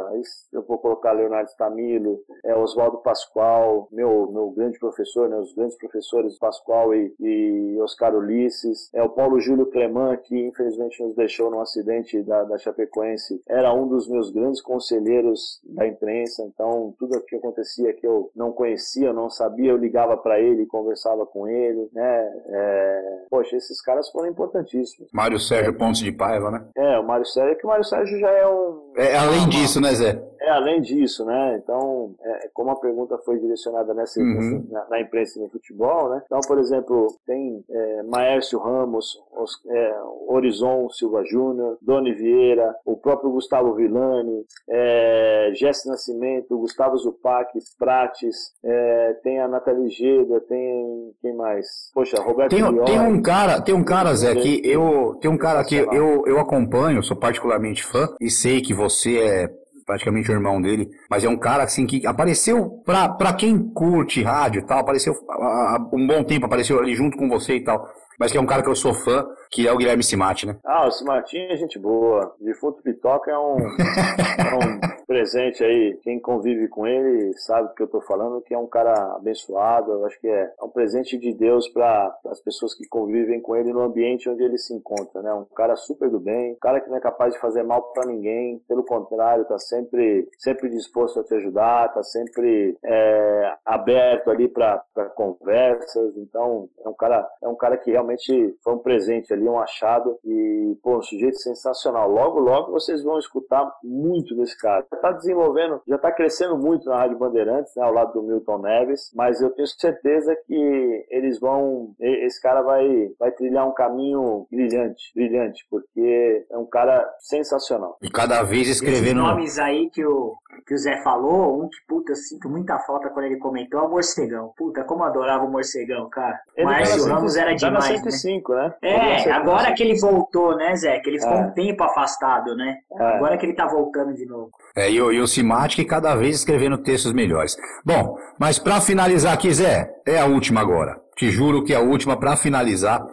eu 0.53 0.63
vou 0.63 0.79
colocar 0.79 1.13
Leonardo 1.13 1.51
Stamilo, 1.51 2.21
é, 2.45 2.55
Oswaldo 2.55 2.99
Pascoal, 2.99 3.89
meu, 3.91 4.31
meu 4.31 4.51
grande 4.51 4.79
professor, 4.79 5.29
né? 5.29 5.37
Os 5.37 5.53
grandes 5.55 5.77
professores 5.77 6.39
Pascoal 6.39 6.95
e, 6.95 7.15
e 7.19 7.81
Oscar 7.81 8.15
Ulisses, 8.15 8.91
é 8.95 9.03
o 9.03 9.09
Paulo 9.09 9.41
Júlio 9.41 9.67
Cleman, 9.67 10.17
que 10.19 10.47
infelizmente 10.47 11.03
nos 11.03 11.15
deixou 11.15 11.51
num 11.51 11.61
acidente 11.61 12.23
da, 12.23 12.45
da 12.45 12.59
Chapecoense, 12.59 13.43
era 13.49 13.73
um 13.73 13.89
dos 13.89 14.09
meus 14.09 14.31
grandes 14.31 14.61
conselheiros 14.61 15.40
amigos 15.41 15.61
da 15.65 15.87
imprensa, 15.87 16.43
então 16.43 16.95
tudo 16.99 17.21
que 17.25 17.37
acontecia 17.37 17.93
que 17.95 18.07
eu 18.07 18.31
não 18.35 18.53
conhecia, 18.53 19.13
não 19.13 19.31
sabia, 19.31 19.71
eu 19.71 19.77
ligava 19.77 20.17
para 20.17 20.39
ele, 20.41 20.67
conversava 20.67 21.25
com 21.27 21.49
ele, 21.49 21.89
né? 21.93 22.33
É... 22.47 23.25
Poxa, 23.31 23.57
esses 23.57 23.81
caras 23.81 24.11
foram 24.11 24.29
importantíssimos. 24.29 25.11
Mário 25.13 25.39
Sérgio 25.39 25.75
Pontes 25.75 26.01
de 26.01 26.13
Paiva, 26.13 26.51
né? 26.51 26.65
É, 26.77 26.99
o 26.99 27.07
Mário 27.07 27.25
Sérgio, 27.27 27.57
que 27.57 27.65
o 27.65 27.69
Mário 27.69 27.85
Sérgio 27.85 28.19
já 28.19 28.31
é 28.31 28.47
um. 28.47 28.93
É 28.97 29.17
além 29.17 29.49
disso, 29.49 29.81
né, 29.81 29.95
Zé? 29.95 30.31
É 30.41 30.51
além 30.51 30.81
disso, 30.81 31.25
né? 31.25 31.61
Então, 31.63 32.15
é, 32.23 32.49
como 32.55 32.71
a 32.71 32.77
pergunta 32.77 33.19
foi 33.19 33.39
direcionada 33.39 33.93
nessa, 33.93 34.21
uhum. 34.21 34.67
na, 34.71 34.89
na, 34.89 35.01
imprensa 35.01 35.39
e 35.39 35.43
no 35.43 35.51
futebol, 35.51 36.09
né? 36.09 36.23
Então, 36.25 36.41
por 36.41 36.59
exemplo, 36.59 37.15
tem 37.27 37.63
é, 37.71 38.03
Maércio 38.05 38.59
Ramos, 38.59 39.23
os, 39.37 39.61
é, 39.69 39.95
Horizon 40.27 40.89
Silva 40.91 41.23
Júnior, 41.25 41.77
Doni 41.83 42.15
Vieira, 42.15 42.75
o 42.87 42.97
próprio 42.97 43.31
Gustavo 43.31 43.75
Villani, 43.75 44.45
é, 44.69 45.30
Jesse 45.55 45.89
Nascimento, 45.89 46.59
Gustavo 46.59 46.97
Zupac, 46.97 47.51
Prates, 47.79 48.37
é, 48.65 49.15
tem 49.23 49.41
a 49.41 49.49
Nathalie 49.49 49.91
Geda, 49.91 50.41
tem 50.49 51.13
quem 51.21 51.35
mais? 51.35 51.67
Poxa, 51.95 52.21
Roberto 52.21 52.51
tem, 52.51 52.85
tem 52.85 53.01
um 53.01 53.23
cara, 53.23 53.61
tem 53.61 53.75
um 53.75 53.85
cara, 53.85 54.15
Zé, 54.15 54.35
que 54.35 54.61
eu 54.65 55.19
tem 55.21 55.31
um 55.31 55.39
cara 55.39 55.65
que 55.65 55.77
eu, 55.77 56.25
eu 56.27 56.39
acompanho, 56.39 57.03
sou 57.03 57.17
particularmente 57.17 57.85
fã 57.85 58.09
e 58.21 58.31
sei 58.31 58.61
que 58.61 58.75
você 58.75 59.19
é 59.19 59.49
praticamente 59.87 60.31
o 60.31 60.35
irmão 60.35 60.61
dele, 60.61 60.89
mas 61.11 61.25
é 61.25 61.29
um 61.29 61.37
cara 61.37 61.65
assim 61.65 61.85
que 61.85 62.07
apareceu 62.07 62.83
pra, 62.85 63.09
pra 63.09 63.33
quem 63.33 63.59
curte 63.73 64.23
rádio 64.23 64.61
e 64.61 64.65
tal, 64.65 64.79
apareceu 64.79 65.15
há 65.29 65.79
um 65.93 66.07
bom 66.07 66.23
tempo, 66.23 66.47
apareceu 66.47 66.79
ali 66.79 66.95
junto 66.95 67.17
com 67.17 67.29
você 67.29 67.57
e 67.57 67.65
tal 67.65 67.89
mas 68.21 68.31
que 68.31 68.37
é 68.37 68.41
um 68.41 68.47
cara 68.47 68.63
que 68.63 68.69
eu 68.69 68.77
sou 68.77 68.93
fã, 68.93 69.25
que 69.51 69.67
é 69.67 69.73
o 69.73 69.77
Guilherme 69.77 70.03
Simati, 70.03 70.47
né? 70.47 70.57
Ah, 70.65 70.87
o 70.87 70.91
Simatinho 70.91 71.51
é 71.51 71.57
gente 71.57 71.79
boa. 71.79 72.35
Defunto 72.41 72.83
Pitoca 72.83 73.31
é 73.31 73.39
um, 73.39 73.57
é 73.59 74.55
um 74.55 75.05
presente 75.07 75.65
aí. 75.65 75.99
Quem 76.03 76.21
convive 76.21 76.69
com 76.69 76.87
ele 76.87 77.33
sabe 77.39 77.69
do 77.69 77.75
que 77.75 77.83
eu 77.83 77.89
tô 77.89 78.01
falando, 78.03 78.43
que 78.43 78.55
é 78.55 78.59
um 78.59 78.67
cara 78.67 78.93
abençoado. 79.17 79.93
Eu 79.93 80.07
acho 80.07 80.21
que 80.21 80.29
é, 80.29 80.53
é 80.61 80.65
um 80.65 80.69
presente 80.69 81.19
de 81.19 81.35
Deus 81.35 81.69
para 81.69 82.17
as 82.27 82.41
pessoas 82.41 82.75
que 82.75 82.87
convivem 82.87 83.41
com 83.41 83.57
ele 83.57 83.73
no 83.73 83.81
ambiente 83.81 84.29
onde 84.29 84.43
ele 84.43 84.59
se 84.59 84.75
encontra, 84.75 85.23
né? 85.23 85.33
Um 85.33 85.45
cara 85.45 85.75
super 85.77 86.09
do 86.11 86.21
bem, 86.21 86.53
um 86.53 86.59
cara 86.61 86.81
que 86.81 86.89
não 86.89 86.97
é 86.97 87.01
capaz 87.01 87.35
de 87.35 87.41
fazer 87.41 87.63
mal 87.63 87.93
para 87.93 88.07
ninguém, 88.07 88.61
pelo 88.69 88.85
contrário, 88.85 89.45
tá 89.47 89.59
sempre, 89.59 90.29
sempre 90.39 90.69
disposto 90.69 91.21
a 91.21 91.25
te 91.25 91.35
ajudar, 91.35 91.93
tá 91.93 92.03
sempre 92.03 92.77
é, 92.85 93.55
aberto 93.65 94.31
ali 94.31 94.49
para 94.49 94.85
conversas. 95.15 96.17
Então, 96.17 96.69
é 96.85 96.89
um 96.89 96.95
cara, 96.95 97.29
é 97.43 97.49
um 97.49 97.57
cara 97.57 97.77
que 97.77 97.91
realmente 97.91 98.11
realmente 98.11 98.57
foi 98.63 98.75
um 98.75 98.79
presente 98.79 99.33
ali, 99.33 99.40
um 99.49 99.59
achado 99.59 100.19
e, 100.25 100.77
pô, 100.83 100.99
um 100.99 101.03
sujeito 101.03 101.39
sensacional. 101.39 102.11
Logo, 102.11 102.39
logo 102.41 102.73
vocês 102.73 103.03
vão 103.03 103.19
escutar 103.19 103.71
muito 103.83 104.35
desse 104.37 104.57
cara. 104.59 104.85
Já 104.91 104.97
está 104.97 105.13
desenvolvendo, 105.13 105.81
já 105.87 105.97
está 105.97 106.13
crescendo 106.13 106.57
muito 106.57 106.89
na 106.89 106.97
Rádio 106.97 107.19
Bandeirantes, 107.19 107.73
né, 107.77 107.83
ao 107.83 107.93
lado 107.93 108.13
do 108.13 108.23
Milton 108.23 108.59
Neves, 108.59 109.11
mas 109.15 109.41
eu 109.41 109.51
tenho 109.51 109.67
certeza 109.67 110.37
que 110.47 111.07
eles 111.11 111.39
vão, 111.39 111.95
esse 111.99 112.41
cara 112.41 112.63
vai, 112.63 113.11
vai 113.19 113.31
trilhar 113.33 113.67
um 113.67 113.73
caminho 113.73 114.47
brilhante, 114.51 115.13
brilhante, 115.15 115.67
porque 115.71 116.47
é 116.51 116.59
um 116.59 116.67
cara 116.67 117.09
sensacional. 117.19 117.97
E 118.03 118.11
cada 118.11 118.43
vez 118.43 118.69
escrevendo... 118.69 119.21
Esses 119.21 119.31
nomes 119.31 119.59
aí 119.59 119.91
que 119.91 120.05
o, 120.05 120.37
que 120.67 120.75
o 120.75 120.79
Zé 120.79 121.03
falou, 121.03 121.63
um 121.63 121.69
que, 121.69 121.79
puta, 121.89 122.13
eu 122.13 122.17
sinto 122.17 122.49
muita 122.49 122.79
falta 122.81 123.09
quando 123.11 123.27
ele 123.27 123.39
comentou, 123.39 123.81
é 123.81 123.83
o 123.85 123.91
Morcegão. 123.91 124.53
Puta, 124.57 124.85
como 124.85 125.03
eu 125.03 125.09
adorava 125.09 125.45
o 125.45 125.51
Morcegão, 125.51 126.09
cara. 126.09 126.39
Ele 126.57 126.67
Márcio 126.67 127.05
Ramos 127.07 127.37
era 127.37 127.55
demais. 127.55 127.85
105, 127.85 128.55
né? 128.55 128.75
É, 128.83 129.30
agora 129.31 129.73
que 129.73 129.83
ele 129.83 129.99
voltou, 129.99 130.57
né, 130.57 130.75
Zé? 130.77 130.99
Que 131.01 131.11
ele 131.11 131.21
ficou 131.21 131.37
é. 131.37 131.41
um 131.43 131.51
tempo 131.53 131.83
afastado, 131.83 132.55
né? 132.57 132.77
É. 132.99 133.17
Agora 133.17 133.37
que 133.37 133.47
ele 133.47 133.55
tá 133.55 133.67
voltando 133.67 134.15
de 134.15 134.27
novo. 134.27 134.51
É, 134.77 134.91
e 134.91 135.01
o, 135.01 135.13
e 135.13 135.21
o 135.21 135.27
Simatic 135.27 135.87
cada 135.87 136.15
vez 136.15 136.37
escrevendo 136.37 136.79
textos 136.79 137.13
melhores. 137.13 137.57
Bom, 137.85 138.17
mas 138.39 138.59
para 138.59 138.81
finalizar 138.81 139.33
aqui, 139.33 139.53
Zé, 139.53 139.91
é 140.07 140.19
a 140.19 140.27
última 140.27 140.61
agora. 140.61 141.01
Te 141.17 141.31
juro 141.31 141.63
que 141.63 141.75
é 141.75 141.77
a 141.77 141.81
última 141.81 142.19
para 142.19 142.37
finalizar. 142.37 143.05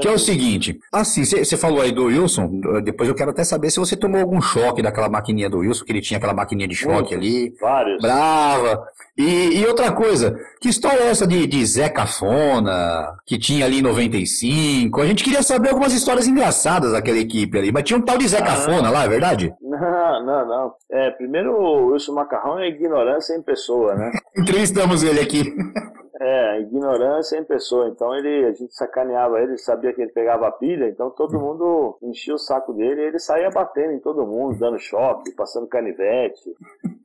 Que 0.00 0.08
é 0.08 0.12
o 0.12 0.18
seguinte, 0.18 0.78
assim, 0.92 1.24
você 1.24 1.56
falou 1.56 1.80
aí 1.80 1.92
do 1.92 2.06
Wilson, 2.06 2.60
depois 2.82 3.08
eu 3.08 3.14
quero 3.14 3.30
até 3.30 3.44
saber 3.44 3.70
se 3.70 3.80
você 3.80 3.96
tomou 3.96 4.20
algum 4.20 4.40
choque 4.40 4.82
daquela 4.82 5.08
maquininha 5.08 5.48
do 5.48 5.58
Wilson, 5.58 5.84
que 5.84 5.92
ele 5.92 6.00
tinha 6.00 6.18
aquela 6.18 6.34
maquininha 6.34 6.68
de 6.68 6.74
choque 6.74 7.14
Muitos, 7.14 7.16
ali. 7.16 7.54
Vários. 7.60 8.02
Brava. 8.02 8.86
E, 9.16 9.60
e, 9.60 9.66
outra 9.66 9.92
coisa, 9.92 10.36
que 10.60 10.68
história 10.68 11.00
é 11.04 11.10
essa 11.10 11.24
de, 11.24 11.46
de 11.46 11.64
Zé 11.64 11.88
Cafona, 11.88 13.16
que 13.24 13.38
tinha 13.38 13.64
ali 13.64 13.78
em 13.78 13.82
95? 13.82 15.00
A 15.00 15.06
gente 15.06 15.22
queria 15.22 15.42
saber 15.42 15.68
algumas 15.68 15.92
histórias 15.92 16.26
engraçadas 16.26 16.92
daquela 16.92 17.18
equipe 17.18 17.56
ali, 17.56 17.70
mas 17.70 17.84
tinha 17.84 17.96
um 17.96 18.02
tal 18.02 18.18
de 18.18 18.26
Zé 18.26 18.38
ah, 18.38 18.44
Cafona 18.44 18.90
lá, 18.90 19.04
é 19.04 19.08
verdade? 19.08 19.54
Não, 19.74 20.24
não, 20.24 20.46
não. 20.46 20.74
É, 20.90 21.10
primeiro 21.10 21.52
o 21.52 21.92
Wilson 21.92 22.12
Macarrão 22.12 22.58
é 22.58 22.68
ignorância 22.68 23.34
em 23.34 23.42
pessoa, 23.42 23.94
né? 23.94 24.12
Entrevistamos 24.38 25.02
ele 25.02 25.20
aqui. 25.20 25.52
É, 26.20 26.60
ignorância 26.60 27.36
em 27.36 27.44
pessoa. 27.44 27.88
Então 27.88 28.14
ele, 28.14 28.46
a 28.46 28.52
gente 28.52 28.74
sacaneava 28.74 29.40
ele, 29.40 29.58
sabia 29.58 29.92
que 29.92 30.00
ele 30.00 30.12
pegava 30.12 30.46
a 30.46 30.52
pilha, 30.52 30.88
então 30.88 31.10
todo 31.10 31.38
mundo 31.38 31.98
enchia 32.02 32.34
o 32.34 32.38
saco 32.38 32.72
dele 32.72 33.00
e 33.00 33.04
ele 33.04 33.18
saía 33.18 33.50
batendo 33.50 33.92
em 33.92 33.98
todo 33.98 34.26
mundo, 34.26 34.58
dando 34.58 34.78
choque, 34.78 35.32
passando 35.32 35.66
canivete. 35.66 36.54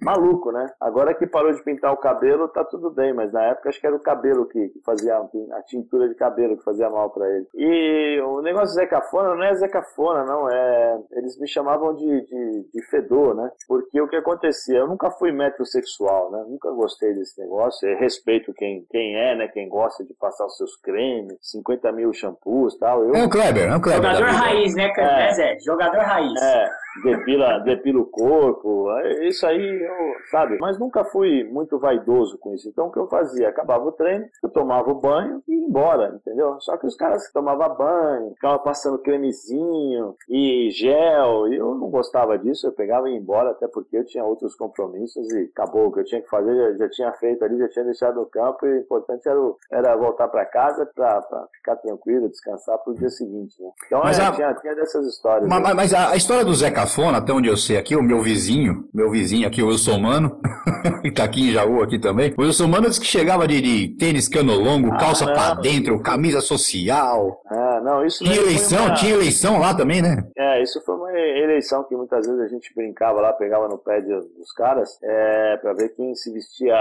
Maluco, 0.02 0.52
né? 0.52 0.72
Agora 0.80 1.14
que 1.14 1.28
parou 1.28 1.52
de 1.52 1.64
pintar 1.64 1.92
o 1.92 1.98
cabelo, 1.98 2.48
tá 2.48 2.64
tudo 2.64 2.90
bem, 2.90 3.14
mas 3.14 3.32
na 3.34 3.44
época 3.44 3.70
acho 3.70 3.80
que 3.80 3.88
era 3.88 3.96
o 3.96 4.00
cabelo 4.00 4.46
que, 4.46 4.70
que 4.70 4.80
fazia 4.82 5.18
a 5.18 5.62
tintura 5.64 6.08
de 6.08 6.16
cabelo 6.16 6.58
que 6.58 6.64
fazia 6.64 6.90
mal 6.90 7.10
para 7.10 7.28
ele. 7.30 7.48
E 7.56 8.22
o 8.22 8.42
negócio 8.42 8.70
de 8.70 8.76
Zé 8.76 8.86
Cafona 8.86 9.36
não 9.36 9.44
é 9.44 9.54
Zé 9.56 9.68
Cafona, 9.68 10.24
não. 10.24 10.50
É, 10.50 10.99
eles 11.30 11.38
me 11.38 11.48
chamavam 11.48 11.94
de, 11.94 12.06
de, 12.06 12.70
de 12.74 12.82
fedor, 12.90 13.36
né? 13.36 13.50
Porque 13.68 14.02
o 14.02 14.08
que 14.08 14.16
acontecia? 14.16 14.80
Eu 14.80 14.88
nunca 14.88 15.12
fui 15.12 15.32
metrosexual, 15.32 16.32
né? 16.32 16.44
Nunca 16.48 16.72
gostei 16.72 17.14
desse 17.14 17.40
negócio. 17.40 17.88
Eu 17.88 17.98
respeito 18.00 18.54
quem, 18.54 18.86
quem 18.90 19.16
é, 19.16 19.36
né? 19.36 19.48
Quem 19.48 19.70
gosta 19.70 20.04
de 20.04 20.14
passar 20.16 20.46
os 20.46 20.58
seus 20.58 20.76
cremes, 20.78 21.38
50 21.42 21.92
mil 21.92 22.12
shampoos 22.14 22.74
e 22.76 22.80
tal. 22.80 23.04
Eu... 23.04 23.16
É 23.16 23.24
o 23.24 23.30
Kleber, 23.30 23.70
é 23.72 23.76
o 23.76 23.82
Kleber. 23.82 24.16
Jogador 24.16 24.36
raiz, 24.36 24.76
né, 24.76 24.92
é. 24.98 25.34
Zé? 25.34 25.58
Jogador 25.64 26.02
raiz. 26.02 26.42
É, 26.42 26.70
depila, 27.04 27.60
depila 27.60 28.02
o 28.02 28.06
corpo, 28.06 28.92
é, 29.00 29.28
isso 29.28 29.46
aí, 29.46 29.84
eu, 29.84 30.16
sabe? 30.32 30.58
Mas 30.60 30.78
nunca 30.78 31.04
fui 31.06 31.44
muito 31.44 31.78
vaidoso 31.80 32.38
com 32.38 32.54
isso. 32.54 32.70
Então 32.70 32.88
o 32.88 32.92
que 32.92 33.00
eu 33.00 33.08
fazia? 33.08 33.50
Acabava 33.50 33.86
o 33.86 33.92
treino, 33.92 34.26
eu 34.44 34.50
tomava 34.50 34.90
o 34.92 35.00
banho 35.00 35.42
e 35.48 35.54
ia 35.54 35.68
embora, 35.68 36.16
entendeu? 36.16 36.58
Só 36.60 36.78
que 36.78 36.88
os 36.88 36.96
caras 36.96 37.32
tomavam 37.32 37.76
banho, 37.76 38.34
ficavam 38.36 38.60
passando 38.60 39.00
cremezinho 39.00 40.16
e 40.30 40.70
gel, 40.72 41.48
e 41.48 41.56
eu 41.56 41.76
não 41.76 41.90
gostava 41.90 42.38
disso, 42.38 42.68
eu 42.68 42.72
pegava 42.72 43.10
e 43.10 43.14
ia 43.14 43.20
embora, 43.20 43.52
até 43.52 43.68
porque 43.68 43.98
eu 43.98 44.06
tinha 44.06 44.24
outros 44.24 44.56
compromissos 44.56 45.32
e 45.32 45.50
acabou 45.52 45.88
o 45.88 45.92
que 45.92 46.00
eu 46.00 46.06
tinha 46.06 46.22
que 46.22 46.30
fazer, 46.30 46.56
já, 46.56 46.78
já 46.78 46.90
tinha 46.90 47.12
feito 47.14 47.44
ali, 47.44 47.58
já 47.58 47.70
tinha 47.70 47.86
deixado 47.86 48.16
no 48.16 48.26
campo 48.26 48.66
e 48.66 48.80
importante 48.80 49.28
era, 49.28 49.40
era 49.72 49.96
voltar 49.96 50.28
para 50.28 50.46
casa 50.46 50.86
para 50.96 51.48
ficar 51.58 51.76
tranquilo, 51.78 52.30
descansar 52.30 52.78
para 52.80 52.92
o 52.92 52.96
dia 52.96 53.10
seguinte. 53.10 53.62
Né? 53.62 53.70
Então 53.86 54.02
mas 54.04 54.20
é, 54.20 54.24
a, 54.24 54.32
tinha, 54.32 54.54
tinha 54.56 54.76
dessas 54.76 55.06
histórias. 55.08 55.48
Mas, 55.48 55.76
mas 55.76 55.94
a, 55.94 56.12
a, 56.12 56.16
história 56.16 56.46
do 56.46 56.54
Zé 56.54 56.72
Cafona, 56.80 57.18
até 57.18 57.34
onde 57.34 57.50
eu 57.50 57.58
sei 57.58 57.78
aqui, 57.78 57.94
o 57.94 58.02
meu 58.02 58.22
vizinho, 58.22 58.88
meu 58.94 59.12
vizinho 59.12 59.46
aqui, 59.46 59.62
o 59.62 59.68
Wilson 59.68 60.00
Mano, 60.00 60.40
que 61.04 61.12
tá 61.12 61.26
aqui 61.26 61.50
em 61.50 61.52
Jaú 61.52 61.84
aqui 61.84 62.00
também, 62.00 62.34
o 62.38 62.42
Wilson 62.42 62.68
Mano 62.68 62.88
disse 62.88 63.02
que 63.02 63.06
chegava 63.06 63.46
de, 63.46 63.60
de 63.60 63.98
tênis 63.98 64.30
cano 64.30 64.54
longo, 64.54 64.94
ah, 64.94 64.98
calça 64.98 65.26
para 65.26 65.56
dentro, 65.56 66.02
camisa 66.02 66.40
social. 66.40 67.42
Ah, 67.48 67.82
não, 67.84 68.06
isso 68.06 68.24
tinha 68.24 68.38
eleição, 68.38 68.86
uma... 68.86 68.94
tinha 68.94 69.14
eleição 69.14 69.60
lá 69.60 69.74
também, 69.74 70.02
né? 70.02 70.24
É, 70.38 70.64
isso 70.64 70.82
foi 70.86 70.96
uma 70.96 71.12
eleição 71.12 71.84
que 71.84 71.98
muitas 71.98 72.26
vezes 72.26 72.42
a 72.42 72.48
gente 72.48 72.74
brincava 72.74 73.20
lá, 73.20 73.34
pegava 73.34 73.68
no 73.68 73.78
pé 73.78 74.00
de, 74.00 74.08
dos 74.08 74.54
caras, 74.56 74.98
é, 75.04 75.58
para 75.58 75.74
ver 75.74 75.90
quem 75.90 76.16
se 76.16 76.32
vestia 76.32 76.78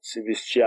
se 0.00 0.22
vestia 0.22 0.66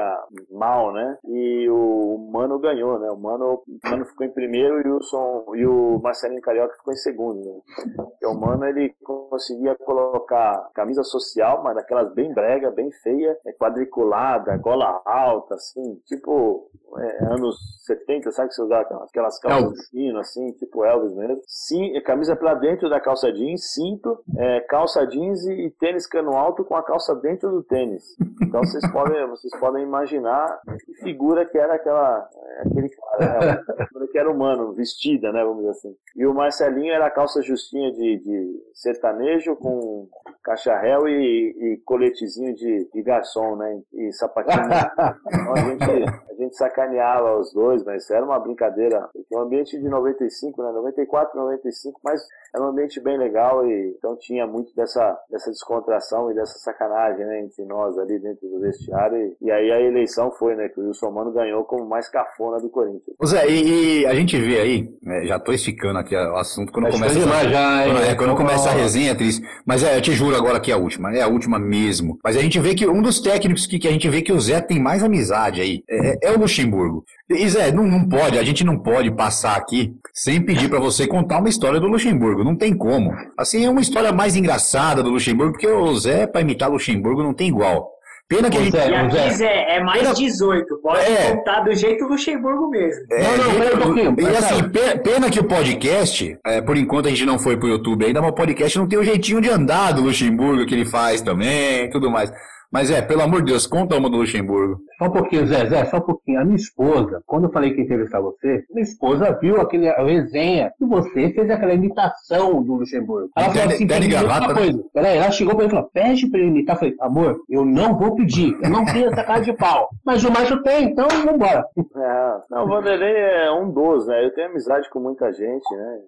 mal, 0.52 0.94
né? 0.94 1.18
E 1.26 1.68
o 1.70 2.30
Mano 2.32 2.60
ganhou, 2.60 3.00
né? 3.00 3.10
O 3.10 3.18
Mano, 3.18 3.64
o 3.68 3.90
Mano 3.90 4.06
ficou 4.06 4.26
em 4.26 4.32
primeiro 4.32 4.86
e 4.86 4.92
o, 4.92 5.02
Som, 5.02 5.46
e 5.56 5.66
o 5.66 6.00
Marcelinho 6.00 6.42
Carioca 6.42 6.76
ficou 6.76 6.94
em 6.94 6.98
segundo. 6.98 7.40
Né? 7.40 7.94
Porque 7.96 8.26
o 8.26 8.34
Mano 8.34 8.64
ele 8.72 8.96
conseguia 9.04 9.76
colocar 9.76 10.70
camisa 10.74 11.04
social, 11.04 11.64
mas 11.64 11.76
daquelas 11.76 12.14
bem 12.14 12.34
brega, 12.34 12.72
bem 12.72 12.92
feia, 12.92 13.38
é 13.46 13.54
quadriculada, 13.54 14.58
gola 14.58 15.02
alta, 15.06 15.56
assim, 15.56 15.96
tipo 16.06 16.70
é, 16.98 17.26
anos 17.26 17.58
70, 17.86 18.32
sabe 18.32 18.50
que 18.50 18.56
você 18.56 18.62
usava 18.64 19.06
aquelas 19.06 19.40
calças 19.40 19.90
de 19.92 20.18
assim, 20.18 20.52
tipo 20.54 20.84
Elvis 20.84 21.14
mesmo. 21.14 21.42
Sim, 21.48 22.00
camisa 22.02 22.36
pra 22.36 22.54
dentro 22.54 22.90
da 22.90 23.00
calça 23.00 23.32
jeans, 23.32 23.74
cinto, 23.74 24.24
é, 24.38 24.60
calça 24.62 25.06
jeans 25.06 25.46
e, 25.46 25.68
e 25.68 25.72
tênis 25.72 26.08
cano 26.08 26.36
alto 26.36 26.64
com 26.64 26.76
a 26.76 26.84
calça 26.84 27.16
dentro 27.16 27.50
do 27.50 27.64
tênis. 27.64 28.04
Então 28.42 28.62
vocês 28.62 28.84
podem, 28.92 29.26
vocês 29.28 29.58
podem 29.60 29.84
imaginar 29.84 30.60
que 30.86 30.94
figura 30.96 31.46
que 31.46 31.58
era 31.58 31.76
aquela, 31.76 32.30
aquele 32.62 32.90
cara, 32.90 33.56
né, 33.56 34.08
que 34.12 34.18
era 34.18 34.32
humano, 34.32 34.74
vestida, 34.74 35.32
né, 35.32 35.44
vamos 35.44 35.60
dizer 35.60 35.72
assim. 35.72 35.96
E 36.16 36.26
o 36.26 36.34
Marcelinho 36.34 36.94
era 36.94 37.10
calça 37.10 37.42
justinha 37.42 37.92
de, 37.92 38.18
de 38.18 38.64
sertanejo 38.74 39.56
com 39.56 40.08
cacharel 40.44 41.08
e, 41.08 41.74
e 41.74 41.82
coletezinho 41.86 42.54
de, 42.56 42.90
de 42.94 43.02
garçom, 43.02 43.56
né, 43.56 43.80
e 43.94 44.12
sapatinho. 44.14 44.62
Então 45.42 45.54
a 45.54 45.60
gente, 45.60 45.84
a 45.84 46.34
gente 46.44 46.56
sacaneava 46.56 47.38
os 47.38 47.54
dois, 47.54 47.84
mas 47.84 48.10
era 48.10 48.24
uma 48.24 48.40
brincadeira. 48.40 49.10
Porque 49.14 49.36
o 49.36 49.40
ambiente 49.40 49.80
de 49.80 49.88
95, 49.88 50.62
né, 50.62 50.72
94, 50.72 51.40
95, 51.40 52.00
mas 52.04 52.22
era 52.54 52.64
um 52.64 52.68
ambiente 52.68 53.00
bem 53.00 53.18
legal 53.18 53.66
e 53.66 53.96
então 53.98 54.18
tinha 54.18 54.46
muito 54.46 54.74
dessa, 54.76 55.18
dessa 55.30 55.50
descontração 55.50 56.32
e 56.32 56.36
dessa 56.36 56.58
sacanagem, 56.60 57.26
né, 57.26 57.42
entre 57.42 57.64
nós 57.66 57.98
ali 57.98 58.20
dentro 58.20 58.48
do 58.48 58.60
vestiário. 58.60 59.18
E, 59.18 59.46
e 59.48 59.52
aí 59.52 59.72
a 59.72 59.82
eleição 59.82 60.32
foi, 60.32 60.56
né, 60.56 60.70
que 60.70 60.80
o 60.80 60.88
Wilson 60.88 61.12
Mano 61.12 61.32
ganhou 61.32 61.64
como 61.64 61.86
mais 61.86 62.10
cafona 62.10 62.60
do 62.60 62.70
Corinthians. 62.70 63.16
Zé, 63.26 63.48
e, 63.48 64.02
e 64.02 64.06
a 64.06 64.14
gente 64.14 64.38
vê 64.38 64.60
aí, 64.60 64.90
né, 65.02 65.26
já 65.26 65.40
tô 65.40 65.54
esticando 65.54 66.00
aqui 66.00 66.16
o 66.16 66.36
assunto 66.36 66.72
quando 66.72 66.86
Tá 66.86 66.92
começa 66.92 67.20
já, 67.20 67.84
quando, 67.86 68.04
é, 68.04 68.16
quando 68.16 68.36
começa 68.36 68.70
a 68.70 68.74
resenha, 68.74 69.16
Tris. 69.16 69.42
Mas 69.66 69.84
é, 69.84 69.98
eu 69.98 70.02
te 70.02 70.12
juro 70.12 70.31
agora 70.36 70.60
que 70.60 70.72
é 70.72 70.74
a 70.74 70.78
última, 70.78 71.14
é 71.14 71.22
a 71.22 71.28
última 71.28 71.60
mesmo. 71.60 72.20
Mas 72.24 72.38
a 72.38 72.42
gente 72.42 72.60
vê 72.60 72.74
que 72.76 72.88
um 72.88 73.02
dos 73.02 73.20
técnicos 73.20 73.66
que, 73.66 73.80
que 73.80 73.88
a 73.88 73.92
gente 73.92 74.08
vê 74.10 74.22
que 74.22 74.32
o 74.32 74.40
Zé 74.40 74.62
tem 74.62 74.80
mais 74.80 75.04
amizade 75.04 75.62
aí 75.62 75.84
é, 75.90 76.30
é 76.30 76.32
o 76.32 76.40
Luxemburgo. 76.40 77.04
E 77.30 77.48
Zé, 77.50 77.72
não, 77.72 77.86
não 77.88 78.08
pode, 78.08 78.38
a 78.38 78.44
gente 78.44 78.64
não 78.64 78.78
pode 78.78 79.12
passar 79.12 79.56
aqui 79.56 79.94
sem 80.14 80.42
pedir 80.42 80.70
pra 80.70 80.80
você 80.80 81.08
contar 81.08 81.40
uma 81.40 81.50
história 81.50 81.80
do 81.80 81.88
Luxemburgo. 81.88 82.44
Não 82.44 82.56
tem 82.56 82.76
como. 82.76 83.12
Assim, 83.38 83.66
é 83.66 83.70
uma 83.70 83.82
história 83.82 84.12
mais 84.12 84.36
engraçada 84.36 85.02
do 85.02 85.10
Luxemburgo, 85.10 85.54
porque 85.54 85.68
o 85.68 85.96
Zé, 85.96 86.28
pra 86.28 86.42
imitar 86.42 86.70
Luxemburgo, 86.70 87.24
não 87.24 87.34
tem 87.34 87.48
igual. 87.48 87.90
Pena 88.36 88.50
que 88.50 88.58
a 88.58 88.62
Ô, 88.62 88.64
gente. 88.64 88.72
Zé, 88.78 88.90
E 88.90 88.96
aqui, 88.96 89.14
Zé. 89.16 89.30
Zé, 89.32 89.66
é 89.76 89.84
mais 89.84 90.00
Pena- 90.02 90.14
18. 90.14 90.78
Pode 90.82 91.02
É. 91.12 91.36
contar 91.36 91.60
do 91.62 91.76
jeito 91.76 92.06
Luxemburgo 92.06 92.70
mesmo. 92.70 93.02
É, 93.12 93.24
Não, 93.24 93.38
não, 93.46 93.54
peraí 93.56 93.76
um 93.76 93.80
pouquinho. 93.80 94.16
E 94.20 94.26
assim, 94.38 94.70
pe- 94.70 94.98
pena 95.00 95.30
que 95.30 95.40
o 95.40 95.44
podcast, 95.44 96.38
é, 96.46 96.62
por 96.62 96.78
enquanto 96.78 97.08
a 97.08 97.10
gente 97.10 97.26
não 97.26 97.38
foi 97.38 97.58
pro 97.58 97.68
YouTube 97.68 98.06
ainda, 98.06 98.22
mas 98.22 98.32
o 98.32 98.36
podcast 98.36 98.78
não 98.80 98.88
tem 98.88 98.98
o 98.98 99.04
jeitinho 99.04 99.42
de 99.42 99.50
andar 99.50 99.92
do 99.92 100.02
Luxemburgo 100.02 100.66
que 100.66 100.74
ele 100.74 100.86
faz 100.86 101.22
também, 101.22 101.90
tudo 101.90 102.10
mais. 102.10 102.32
Mas 102.72 102.90
é, 102.90 103.02
pelo 103.02 103.22
amor 103.22 103.42
de 103.42 103.52
Deus, 103.52 103.68
conta 103.68 103.98
uma 103.98 104.10
do 104.10 104.18
Luxemburgo. 104.18 104.80
Só 104.98 105.06
um 105.06 105.12
pouquinho, 105.12 105.46
Zé, 105.48 105.66
Zé, 105.68 105.86
só 105.86 105.98
um 105.98 106.02
pouquinho. 106.02 106.40
A 106.40 106.46
minha 106.46 106.56
esposa, 106.56 107.22
quando 107.26 107.46
eu 107.46 107.52
falei 107.52 107.72
que 107.72 107.80
ia 107.80 107.84
entrevistar 107.84 108.22
você, 108.22 108.64
minha 108.70 108.84
esposa 108.84 109.38
viu 109.42 109.60
aquele 109.60 109.90
a 109.90 110.04
resenha 110.04 110.72
que 110.78 110.86
você 110.86 111.34
fez 111.34 111.50
aquela 111.50 111.74
imitação 111.74 112.64
do 112.64 112.76
Luxemburgo. 112.76 113.30
Ela 113.36 113.50
falou 113.50 113.68
assim, 113.68 113.88
"Tem 113.88 113.98
outra 114.16 114.48
né?" 114.48 114.54
coisa. 114.54 114.84
Peraí, 114.94 115.18
ela 115.18 115.32
chegou 115.32 115.56
pra 115.56 115.64
mim 115.64 115.68
e 115.68 115.72
falou, 115.72 115.90
pede 115.94 116.30
pra 116.30 116.40
ele 116.40 116.50
imitar. 116.50 116.76
Eu 116.76 116.80
falei, 116.80 116.96
amor, 117.02 117.42
eu 117.50 117.66
não 117.66 117.98
vou 117.98 118.16
pedir, 118.16 118.58
eu 118.62 118.70
não 118.70 118.86
tenho 118.86 119.08
essa 119.08 119.24
cara 119.24 119.42
de 119.42 119.54
pau. 119.54 119.90
Mas 120.06 120.24
o 120.24 120.32
Márcio 120.32 120.62
tem, 120.64 120.86
então 120.86 121.08
vambora. 121.26 121.66
É, 121.78 122.38
não, 122.50 122.64
o 122.64 122.68
Vanderlei 122.68 123.14
é 123.14 123.52
um 123.52 123.70
dos, 123.72 124.08
né? 124.08 124.24
Eu 124.26 124.34
tenho 124.34 124.50
amizade 124.50 124.90
com 124.90 125.00
muita 125.00 125.32
gente, 125.34 125.76
né? 125.76 126.00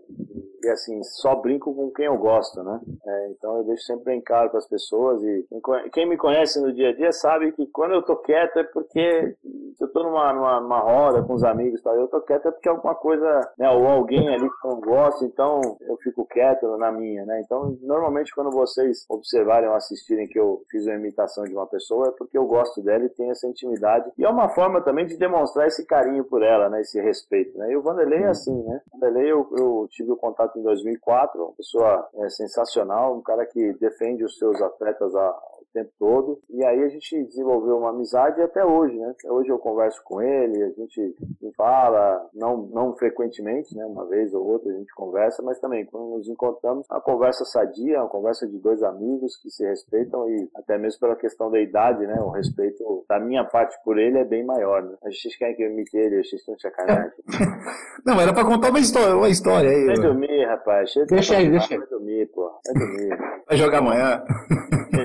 E 0.64 0.70
assim, 0.70 1.04
só 1.04 1.36
brinco 1.36 1.74
com 1.74 1.92
quem 1.92 2.06
eu 2.06 2.18
gosto, 2.18 2.64
né? 2.64 2.80
É, 3.06 3.28
então 3.32 3.58
eu 3.58 3.64
deixo 3.66 3.84
sempre 3.84 4.06
bem 4.06 4.22
claro 4.22 4.50
para 4.50 4.60
as 4.60 4.68
pessoas 4.68 5.22
e 5.24 5.46
quem, 5.92 6.08
me 6.08 6.18
conhece 6.18 6.60
no 6.62 6.72
dia 6.72 6.90
a 6.90 6.96
dia 6.96 7.12
sabe 7.12 7.52
que 7.52 7.68
quando 7.68 7.94
eu 7.94 8.02
tô 8.02 8.16
quieto 8.18 8.58
é 8.60 8.64
porque 8.64 9.36
se 9.76 9.84
eu 9.84 9.88
tô 9.90 10.04
numa, 10.04 10.32
numa, 10.32 10.62
numa 10.62 10.80
roda 10.80 11.22
com 11.24 11.34
os 11.34 11.44
amigos 11.44 11.80
e 11.80 11.84
tal, 11.84 11.96
eu 11.96 12.08
tô 12.08 12.22
quieto 12.22 12.48
é 12.48 12.52
porque 12.52 12.70
alguma 12.70 12.96
coisa, 12.96 13.52
né? 13.58 13.70
Ou 13.70 13.88
alguém 13.88 14.28
ali 14.30 14.50
que 14.50 14.68
eu 14.68 14.72
não 14.72 14.80
gosto, 14.80 15.26
então 15.26 15.60
eu 15.82 15.98
fico 15.98 16.26
quieto 16.26 16.78
na 16.78 16.92
minha, 16.92 17.26
né? 17.26 17.42
Então, 17.42 17.78
normalmente 17.82 18.34
quando 18.34 18.52
vocês 18.52 19.06
observarem 19.10 19.68
ou 19.68 19.76
assistirem 19.76 20.28
que 20.28 20.40
eu 20.40 20.64
fiz 20.70 20.86
uma 20.86 20.96
imitação 20.96 21.44
de 21.44 21.54
uma 21.54 21.68
pessoa 21.68 22.08
é 22.08 22.12
porque 22.12 22.38
eu 22.38 22.46
gosto 22.46 22.82
dela 22.82 23.04
e 23.04 23.10
tenho 23.10 23.32
essa 23.32 23.48
intimidade. 23.48 24.10
E 24.18 24.24
é 24.24 24.30
uma 24.30 24.50
forma 24.50 24.82
também 24.82 25.06
de 25.06 25.18
demonstrar 25.18 25.68
esse 25.68 25.86
carinho 25.86 26.24
por 26.24 26.42
ela, 26.42 26.70
né? 26.70 26.82
Esse 26.82 27.02
respeito, 27.02 27.58
né? 27.58 27.72
E 27.72 27.76
o 27.76 27.82
Vanderlei 27.82 28.24
é 28.24 28.28
assim, 28.28 28.64
né? 28.64 28.82
O 28.94 28.98
Vanderlei 28.98 29.32
eu, 29.32 29.48
eu 29.58 29.88
tive 29.90 30.12
o 30.12 30.18
contato 30.18 30.53
em 30.60 30.64
2004, 30.64 31.42
uma 31.42 31.54
pessoa 31.54 32.10
é, 32.16 32.30
sensacional, 32.30 33.16
um 33.16 33.22
cara 33.22 33.46
que 33.46 33.74
defende 33.74 34.24
os 34.24 34.38
seus 34.38 34.62
atletas 34.62 35.16
a, 35.16 35.42
tempo 35.74 35.92
todo. 36.00 36.40
E 36.50 36.64
aí 36.64 36.84
a 36.84 36.90
gente 36.90 37.24
desenvolveu 37.24 37.78
uma 37.78 37.90
amizade 37.90 38.42
até 38.42 38.64
hoje, 38.64 38.98
né? 38.98 39.14
Até 39.20 39.32
hoje 39.32 39.50
eu 39.50 39.58
converso 39.58 40.02
com 40.04 40.22
ele, 40.22 40.64
a 40.64 40.70
gente 40.70 41.16
fala, 41.58 42.30
não, 42.34 42.58
não 42.68 42.96
frequentemente, 42.96 43.76
né? 43.76 43.86
Uma 43.86 44.06
vez 44.06 44.34
ou 44.34 44.46
outra 44.46 44.72
a 44.72 44.76
gente 44.76 44.94
conversa, 44.94 45.42
mas 45.42 45.60
também 45.60 45.86
quando 45.86 46.18
nos 46.18 46.28
encontramos, 46.28 46.86
a 46.90 47.00
conversa 47.02 47.44
sadia, 47.46 48.00
uma 48.00 48.10
conversa 48.10 48.48
de 48.48 48.58
dois 48.60 48.82
amigos 48.84 49.36
que 49.38 49.50
se 49.50 49.66
respeitam 49.66 50.30
e 50.30 50.50
até 50.56 50.78
mesmo 50.78 51.00
pela 51.00 51.16
questão 51.16 51.50
da 51.50 51.60
idade, 51.60 52.06
né? 52.06 52.16
O 52.22 52.30
respeito 52.30 53.06
da 53.10 53.20
minha 53.20 53.44
parte 53.44 53.76
por 53.84 53.98
ele 53.98 54.18
é 54.18 54.26
bem 54.26 54.46
maior, 54.46 54.84
né? 54.84 54.96
A 55.04 55.10
gente 55.10 55.38
quer 55.38 55.54
que 55.54 55.64
eu 55.64 55.72
imite 55.72 55.98
ele, 55.98 56.24
vocês 56.24 56.42
estão 56.42 56.56
de 56.56 56.62
sacanagem. 56.62 57.12
Não, 58.06 58.20
era 58.20 58.34
pra 58.34 58.46
contar 58.46 58.70
uma 58.70 58.80
história, 58.80 59.16
uma 59.16 59.30
história 59.30 59.70
aí. 59.70 59.86
Vai 59.86 59.96
dormir, 59.96 60.46
rapaz. 60.46 60.94
Deixa 61.08 61.38
aí, 61.38 61.50
deixa 61.50 61.74
aí. 61.74 61.80
Vai 61.80 61.88
dormir, 61.88 62.30
pô. 62.34 62.52
Vai 62.66 62.74
dormir. 62.76 63.18
Vai 63.48 63.58
jogar 63.58 63.78
amanhã. 63.80 64.24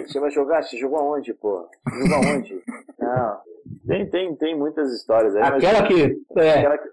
Você 0.06 0.20
vai 0.20 0.30
jogar? 0.30 0.62
Você 0.62 0.76
jogou 0.76 0.98
aonde, 0.98 1.32
pô? 1.34 1.66
Você 1.88 1.98
jogou 2.08 2.16
aonde? 2.16 2.62
Não. 2.98 3.36
Tem, 3.86 4.08
tem, 4.08 4.34
tem 4.36 4.56
muitas 4.58 4.92
histórias 4.92 5.34
aí. 5.36 5.42
mas- 5.42 5.54
Aquela 5.64 5.86
que. 5.86 6.16
É, 6.36 6.50
Aquela 6.58 6.78
que, 6.78 6.88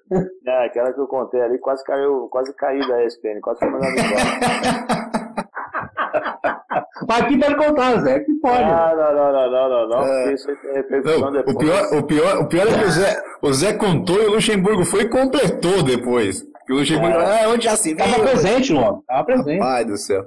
é, 0.48 0.66
aquela 0.66 0.94
que 0.94 1.00
eu 1.00 1.08
contei 1.08 1.42
ali 1.42 1.58
quase 1.58 1.84
caiu, 1.86 2.28
quase 2.30 2.54
caí 2.54 2.80
da 2.88 3.04
ESPN, 3.06 3.40
quase 3.42 3.60
foi 3.60 3.70
mandado 3.70 3.92
embora. 3.92 5.16
mas 7.08 7.22
aqui 7.22 7.38
pode 7.38 7.56
contar, 7.56 8.02
Zé, 8.02 8.20
que 8.22 8.34
pode. 8.36 8.64
Ah, 8.64 8.94
não, 8.96 9.14
não, 9.16 9.32
não, 9.34 9.52
não, 9.52 9.70
não, 9.70 9.88
não, 9.90 10.06
É. 10.06 10.18
porque 10.22 10.34
isso 10.36 10.50
aí 10.50 10.56
tem 10.58 10.74
repercussão 10.74 11.20
Não, 11.22 11.32
depois. 11.32 11.56
o, 11.56 11.60
pior, 11.60 11.94
o, 12.00 12.04
pior, 12.04 12.38
o 12.42 12.48
pior 12.48 12.68
é 12.68 12.78
que 12.80 12.86
o 12.86 12.92
Zé, 12.92 13.24
o 13.42 13.54
Zé 13.54 13.74
contou 13.74 14.22
e 14.22 14.26
o 14.28 14.32
Luxemburgo 14.32 14.84
foi 14.86 15.02
e 15.04 15.10
completou 15.10 15.84
depois. 15.84 16.42
Que 16.66 16.74
o 16.74 16.78
Luxemburgo, 16.78 17.18
ah, 17.20 17.48
onde 17.50 17.66
já 17.66 17.76
se 17.76 17.94
viu? 17.94 18.04
Tava 18.04 18.20
presente, 18.24 18.74
Lobo. 18.74 19.04
Tava 19.08 19.24
presente. 19.24 19.60
Pai 19.60 19.86
do 19.86 19.98
céu. 19.98 20.24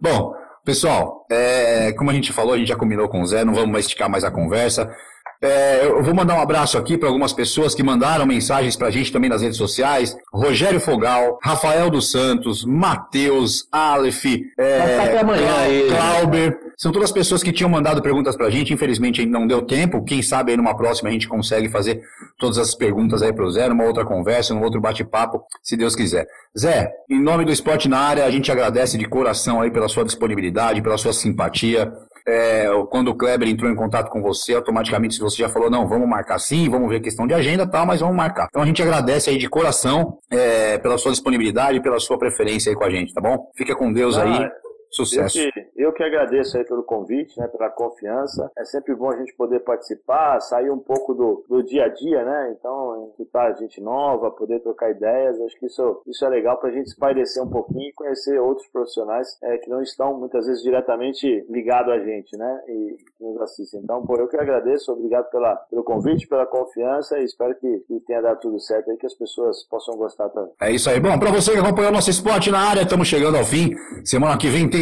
Bom, 0.00 0.34
pessoal, 0.64 1.26
é, 1.30 1.92
como 1.92 2.10
a 2.10 2.14
gente 2.14 2.32
falou, 2.32 2.54
a 2.54 2.58
gente 2.58 2.68
já 2.68 2.76
combinou 2.76 3.08
com 3.08 3.20
o 3.20 3.26
Zé, 3.26 3.44
não 3.44 3.54
vamos 3.54 3.80
esticar 3.80 4.08
mais 4.08 4.24
a 4.24 4.30
conversa. 4.30 4.90
É, 5.42 5.84
eu 5.84 6.04
vou 6.04 6.14
mandar 6.14 6.36
um 6.36 6.40
abraço 6.40 6.78
aqui 6.78 6.96
para 6.96 7.08
algumas 7.08 7.32
pessoas 7.32 7.74
que 7.74 7.82
mandaram 7.82 8.24
mensagens 8.24 8.76
para 8.76 8.86
a 8.86 8.90
gente 8.92 9.12
também 9.12 9.28
nas 9.28 9.42
redes 9.42 9.58
sociais. 9.58 10.16
Rogério 10.32 10.78
Fogal, 10.78 11.36
Rafael 11.42 11.90
dos 11.90 12.12
Santos, 12.12 12.64
Matheus, 12.64 13.66
Aleph, 13.72 14.24
é, 14.56 14.78
Vai 14.78 14.96
São 16.82 16.90
todas 16.90 17.12
pessoas 17.12 17.44
que 17.44 17.52
tinham 17.52 17.70
mandado 17.70 18.02
perguntas 18.02 18.34
para 18.34 18.48
a 18.48 18.50
gente. 18.50 18.74
Infelizmente 18.74 19.24
não 19.24 19.46
deu 19.46 19.62
tempo. 19.62 20.02
Quem 20.02 20.20
sabe 20.20 20.50
aí 20.50 20.56
numa 20.56 20.76
próxima 20.76 21.10
a 21.10 21.12
gente 21.12 21.28
consegue 21.28 21.68
fazer 21.68 22.02
todas 22.36 22.58
as 22.58 22.74
perguntas 22.74 23.22
aí 23.22 23.32
para 23.32 23.44
o 23.44 23.50
Zé, 23.52 23.68
numa 23.68 23.84
outra 23.84 24.04
conversa, 24.04 24.52
num 24.52 24.64
outro 24.64 24.80
bate-papo, 24.80 25.44
se 25.62 25.76
Deus 25.76 25.94
quiser. 25.94 26.26
Zé, 26.58 26.90
em 27.08 27.22
nome 27.22 27.44
do 27.44 27.52
Esporte 27.52 27.88
na 27.88 28.00
Área, 28.00 28.24
a 28.24 28.30
gente 28.32 28.50
agradece 28.50 28.98
de 28.98 29.04
coração 29.04 29.60
aí 29.60 29.70
pela 29.70 29.86
sua 29.86 30.04
disponibilidade, 30.04 30.82
pela 30.82 30.98
sua 30.98 31.12
simpatia. 31.12 31.92
É, 32.26 32.66
quando 32.90 33.08
o 33.08 33.14
Kleber 33.16 33.48
entrou 33.48 33.70
em 33.70 33.74
contato 33.76 34.10
com 34.10 34.20
você, 34.20 34.54
automaticamente 34.54 35.18
você 35.18 35.36
já 35.36 35.48
falou, 35.48 35.70
não, 35.70 35.88
vamos 35.88 36.08
marcar 36.08 36.38
sim, 36.38 36.68
vamos 36.68 36.88
ver 36.88 37.00
questão 37.00 37.26
de 37.26 37.34
agenda 37.34 37.66
tal, 37.66 37.86
mas 37.86 38.00
vamos 38.00 38.16
marcar. 38.16 38.46
Então 38.48 38.62
a 38.62 38.66
gente 38.66 38.82
agradece 38.82 39.30
aí 39.30 39.38
de 39.38 39.48
coração 39.48 40.18
é, 40.30 40.78
pela 40.78 40.98
sua 40.98 41.12
disponibilidade 41.12 41.80
pela 41.80 41.98
sua 41.98 42.18
preferência 42.18 42.70
aí 42.70 42.76
com 42.76 42.84
a 42.84 42.90
gente, 42.90 43.12
tá 43.12 43.20
bom? 43.20 43.50
Fica 43.56 43.74
com 43.74 43.92
Deus 43.92 44.16
aí, 44.16 44.48
Ah, 44.92 45.02
Eu 45.02 45.06
sucesso. 45.06 45.38
que, 45.38 45.66
eu 45.76 45.92
que 45.92 46.02
agradeço 46.02 46.56
aí 46.56 46.64
pelo 46.64 46.82
convite, 46.82 47.38
né, 47.38 47.48
pela 47.48 47.70
confiança. 47.70 48.50
É 48.56 48.64
sempre 48.64 48.94
bom 48.94 49.10
a 49.10 49.16
gente 49.16 49.34
poder 49.34 49.60
participar, 49.60 50.40
sair 50.40 50.70
um 50.70 50.78
pouco 50.78 51.14
do, 51.14 51.44
do 51.48 51.62
dia 51.62 51.84
a 51.84 51.88
dia, 51.88 52.24
né? 52.24 52.54
Então, 52.58 53.08
escutar 53.10 53.54
gente 53.56 53.80
nova, 53.80 54.30
poder 54.30 54.60
trocar 54.60 54.90
ideias. 54.90 55.40
Acho 55.40 55.58
que 55.58 55.66
isso, 55.66 56.02
isso 56.06 56.24
é 56.24 56.28
legal 56.28 56.58
para 56.58 56.70
a 56.70 56.72
gente 56.72 56.86
espairecer 56.86 57.42
um 57.42 57.48
pouquinho 57.48 57.88
e 57.88 57.92
conhecer 57.92 58.38
outros 58.38 58.66
profissionais 58.68 59.28
é, 59.42 59.56
que 59.58 59.70
não 59.70 59.82
estão 59.82 60.18
muitas 60.18 60.46
vezes 60.46 60.62
diretamente 60.62 61.44
ligados 61.48 61.92
a 61.92 61.98
gente, 61.98 62.36
né? 62.36 62.60
E 62.68 62.96
que 63.16 63.24
nos 63.24 63.40
assistem. 63.40 63.80
Então, 63.82 64.04
pô, 64.04 64.16
eu 64.16 64.28
que 64.28 64.36
agradeço, 64.36 64.92
obrigado 64.92 65.30
pela, 65.30 65.56
pelo 65.56 65.82
convite, 65.82 66.26
pela 66.26 66.46
confiança 66.46 67.18
e 67.18 67.24
espero 67.24 67.54
que, 67.56 67.78
que 67.86 68.00
tenha 68.00 68.20
dado 68.20 68.40
tudo 68.40 68.60
certo 68.60 68.90
aí, 68.90 68.96
que 68.96 69.06
as 69.06 69.14
pessoas 69.14 69.64
possam 69.68 69.96
gostar 69.96 70.28
também. 70.28 70.52
É 70.60 70.70
isso 70.70 70.90
aí. 70.90 71.00
Bom, 71.00 71.18
para 71.18 71.30
você 71.30 71.52
que 71.52 71.58
acompanhou 71.58 71.92
nosso 71.92 72.10
esporte 72.10 72.50
na 72.50 72.58
área, 72.60 72.82
estamos 72.82 73.08
chegando 73.08 73.36
ao 73.36 73.44
fim. 73.44 73.74
Semana 74.04 74.36
que 74.36 74.48
vem 74.48 74.68
tem 74.68 74.81